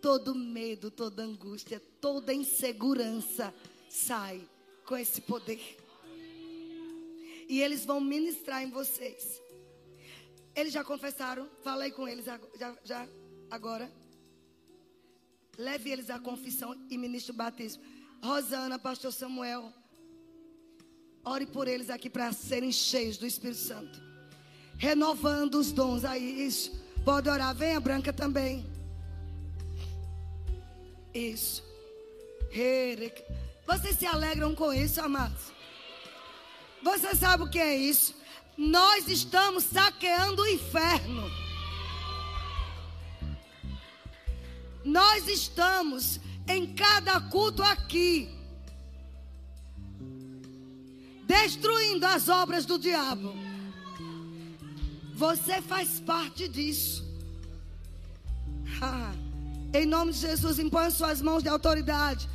Todo 0.00 0.34
medo, 0.34 0.90
toda 0.90 1.22
angústia, 1.22 1.80
toda 2.00 2.34
insegurança 2.34 3.54
sai 3.88 4.46
com 4.84 4.96
esse 4.96 5.20
poder. 5.20 5.78
E 7.48 7.60
eles 7.60 7.84
vão 7.84 8.00
ministrar 8.00 8.62
em 8.62 8.70
vocês. 8.70 9.40
Eles 10.54 10.72
já 10.72 10.84
confessaram? 10.84 11.48
Falei 11.62 11.90
com 11.90 12.06
eles 12.06 12.24
já, 12.24 12.38
já 12.84 13.08
agora. 13.50 13.90
Leve 15.56 15.90
eles 15.90 16.10
à 16.10 16.18
confissão 16.18 16.76
e 16.90 16.98
ministre 16.98 17.32
o 17.32 17.34
batismo. 17.34 17.82
Rosana, 18.22 18.78
pastor 18.78 19.12
Samuel. 19.12 19.72
Ore 21.24 21.46
por 21.46 21.66
eles 21.66 21.90
aqui 21.90 22.10
para 22.10 22.32
serem 22.32 22.70
cheios 22.70 23.16
do 23.16 23.26
Espírito 23.26 23.60
Santo. 23.60 24.13
Renovando 24.76 25.56
os 25.56 25.72
dons. 25.72 26.04
Aí, 26.04 26.46
isso. 26.46 26.72
Pode 27.04 27.28
orar. 27.28 27.54
Venha, 27.54 27.80
Branca, 27.80 28.12
também. 28.12 28.66
Isso. 31.12 31.62
Vocês 33.66 33.96
se 33.96 34.06
alegram 34.06 34.54
com 34.54 34.72
isso, 34.72 35.00
amados? 35.00 35.52
Você 36.82 37.14
sabe 37.14 37.44
o 37.44 37.50
que 37.50 37.58
é 37.58 37.76
isso? 37.76 38.14
Nós 38.56 39.08
estamos 39.08 39.64
saqueando 39.64 40.42
o 40.42 40.48
inferno. 40.48 41.30
Nós 44.84 45.26
estamos 45.28 46.20
em 46.46 46.74
cada 46.74 47.20
culto 47.20 47.62
aqui 47.62 48.30
destruindo 51.26 52.06
as 52.06 52.28
obras 52.28 52.66
do 52.66 52.78
diabo. 52.78 53.43
Você 55.14 55.62
faz 55.62 56.00
parte 56.00 56.48
disso. 56.48 57.04
em 59.72 59.86
nome 59.86 60.12
de 60.12 60.18
Jesus, 60.18 60.58
impõe 60.58 60.90
suas 60.90 61.22
mãos 61.22 61.42
de 61.42 61.48
autoridade. 61.48 62.28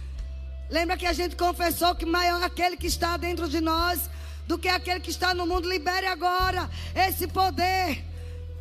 Lembra 0.70 0.98
que 0.98 1.06
a 1.06 1.14
gente 1.14 1.36
confessou 1.36 1.96
que 1.96 2.06
maior 2.06 2.42
é 2.42 2.46
aquele 2.46 2.78
que 2.78 2.88
está 2.88 3.18
dentro 3.18 3.50
de 3.50 3.60
nós 3.60 4.10
do 4.48 4.58
que 4.58 4.68
aquele 4.68 5.00
que 5.00 5.10
está 5.10 5.34
no 5.34 5.46
mundo. 5.46 5.70
Libere 5.70 6.06
agora 6.06 6.70
esse 6.96 7.28
poder. 7.28 8.04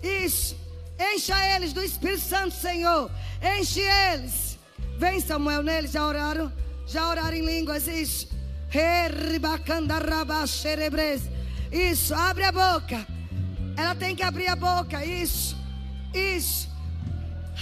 Isso. 0.03 0.57
Encha 0.99 1.37
eles 1.55 1.73
do 1.73 1.83
Espírito 1.83 2.23
Santo, 2.23 2.55
Senhor. 2.55 3.11
Enche 3.59 3.81
eles. 3.81 4.59
Vem, 4.97 5.21
Samuel, 5.21 5.63
neles. 5.63 5.93
Já 5.93 6.07
oraram? 6.07 6.53
Já 6.87 7.09
oraram 7.09 7.37
em 7.37 7.45
línguas? 7.45 7.87
Isso. 7.87 8.29
Isso. 11.71 12.15
Abre 12.15 12.45
a 12.45 12.53
boca. 12.53 13.18
Ela 13.79 13.95
tem 13.95 14.17
que 14.17 14.25
abrir 14.25 14.49
a 14.49 14.57
boca. 14.57 15.05
Isso. 15.05 15.57
Isso. 16.13 16.69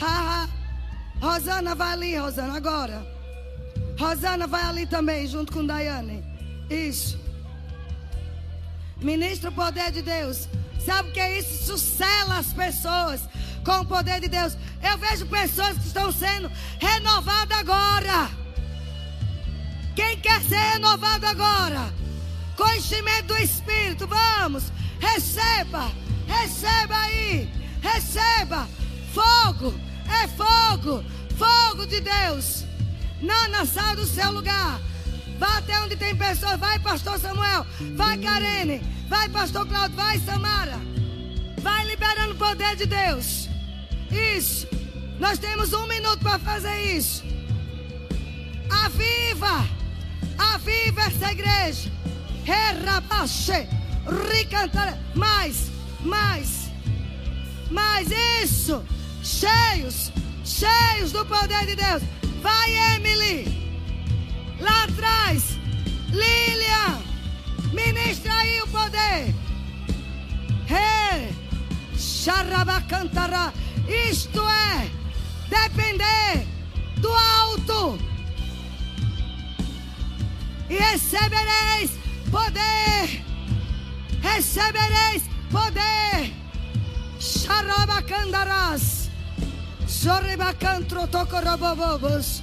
Ha. 0.00 0.48
Rosana, 1.20 1.74
vai 1.74 1.92
ali, 1.92 2.16
Rosana, 2.16 2.56
agora. 2.56 3.06
Rosana, 3.98 4.46
vai 4.46 4.62
ali 4.62 4.86
também, 4.86 5.26
junto 5.26 5.52
com 5.52 5.66
Daiane. 5.66 6.24
Isso. 6.70 7.20
Ministra 8.96 9.50
o 9.50 9.52
poder 9.52 9.92
de 9.92 10.00
Deus. 10.00 10.48
Sabe 10.84 11.10
o 11.10 11.12
que 11.12 11.20
é 11.20 11.38
isso? 11.38 11.76
Sela 11.76 12.38
as 12.38 12.52
pessoas 12.52 13.20
com 13.62 13.80
o 13.80 13.84
poder 13.84 14.18
de 14.20 14.28
Deus. 14.28 14.56
Eu 14.82 14.96
vejo 14.96 15.26
pessoas 15.26 15.76
que 15.76 15.86
estão 15.86 16.10
sendo 16.10 16.50
renovadas 16.78 17.58
agora. 17.58 18.30
Quem 19.94 20.18
quer 20.18 20.40
ser 20.42 20.56
renovado 20.56 21.26
agora? 21.26 21.92
Com 22.56 22.68
enchimento 22.74 23.34
do 23.34 23.38
Espírito, 23.38 24.06
vamos. 24.06 24.64
Receba, 24.98 25.90
receba 26.26 26.96
aí, 26.96 27.48
receba. 27.80 28.68
Fogo, 29.12 29.74
é 30.22 30.28
fogo, 30.28 31.04
fogo 31.36 31.86
de 31.86 32.00
Deus. 32.00 32.64
Nana, 33.20 33.64
sai 33.64 33.96
do 33.96 34.06
seu 34.06 34.30
lugar. 34.30 34.80
Vá 35.38 35.58
até 35.58 35.78
onde 35.80 35.96
tem 35.96 36.16
pessoas. 36.16 36.58
Vai, 36.58 36.78
pastor 36.78 37.18
Samuel. 37.18 37.66
Vai, 37.94 38.18
Karene. 38.18 38.82
Vai, 39.08 39.28
pastor 39.28 39.66
Claudio. 39.66 39.96
Vai, 39.96 40.18
Samara. 40.20 40.78
Vai 41.60 41.86
liberando 41.86 42.32
o 42.32 42.36
poder 42.36 42.76
de 42.76 42.86
Deus. 42.86 43.48
Isso. 44.10 44.66
Nós 45.18 45.38
temos 45.38 45.72
um 45.72 45.86
minuto 45.86 46.20
para 46.20 46.38
fazer 46.38 46.78
isso. 46.96 47.24
Aviva. 48.84 49.66
Aviva 50.54 51.02
essa 51.02 51.32
igreja. 51.32 51.90
Rerabaxe. 52.44 53.68
Ricantara. 54.30 54.98
Mais. 55.14 55.75
Mais. 56.06 56.70
Mais. 57.70 58.08
Isso. 58.42 58.82
Cheios. 59.22 60.12
Cheios 60.44 61.12
do 61.12 61.24
poder 61.26 61.66
de 61.66 61.74
Deus. 61.74 62.02
Vai, 62.40 62.94
Emily. 62.94 63.66
Lá 64.60 64.84
atrás, 64.84 65.58
Lilian, 66.08 67.02
ministra 67.72 68.32
aí 68.32 68.62
o 68.62 68.68
poder. 68.68 69.34
Hey, 70.68 71.34
Xarabacantará. 71.98 73.52
Isto 73.86 74.40
é 74.48 74.90
depender 75.48 76.46
do 76.98 77.12
alto. 77.12 77.98
E 80.70 80.74
recebereis 80.74 81.90
poder. 82.30 83.24
Recebereis 84.22 85.35
poder. 85.50 86.32
Xarabacandarás. 87.18 89.10
Sorribacantro 89.86 91.06
tocorobobobos 91.08 92.42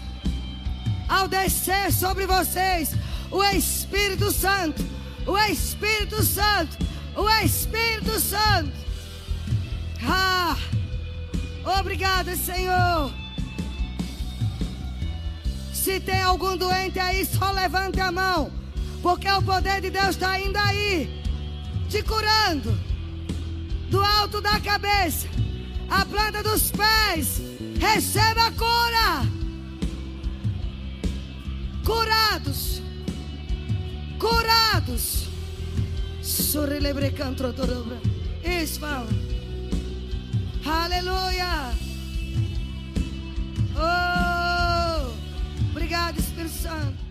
ao 1.07 1.27
descer 1.27 1.91
sobre 1.91 2.25
vocês 2.25 2.95
o 3.29 3.43
Espírito 3.43 4.31
Santo, 4.31 4.83
o 5.25 5.37
Espírito 5.37 6.23
Santo, 6.23 6.77
o 7.15 7.29
Espírito 7.43 8.19
Santo. 8.19 8.71
Ah, 10.05 10.55
obrigada, 11.79 12.35
Senhor. 12.35 13.11
Se 15.73 15.99
tem 15.99 16.21
algum 16.21 16.55
doente 16.55 16.99
aí, 16.99 17.25
só 17.25 17.51
levante 17.51 17.99
a 17.99 18.11
mão, 18.11 18.51
porque 19.01 19.29
o 19.29 19.41
poder 19.41 19.81
de 19.81 19.89
Deus 19.89 20.09
está 20.09 20.39
indo 20.39 20.57
aí, 20.57 21.21
te 21.89 22.01
curando, 22.03 22.77
do 23.93 24.01
alto 24.01 24.41
da 24.41 24.59
cabeça, 24.59 25.27
a 25.87 26.03
planta 26.03 26.41
dos 26.41 26.71
pés, 26.71 27.39
receba 27.79 28.47
a 28.47 28.51
cura 28.51 29.27
curados, 31.85 32.81
curados. 34.17 35.27
Isso, 38.43 38.79
fala. 38.79 39.07
Aleluia. 40.65 41.71
Oh, 43.75 45.13
obrigado, 45.69 46.17
Espírito 46.17 46.55
Santo. 46.55 47.02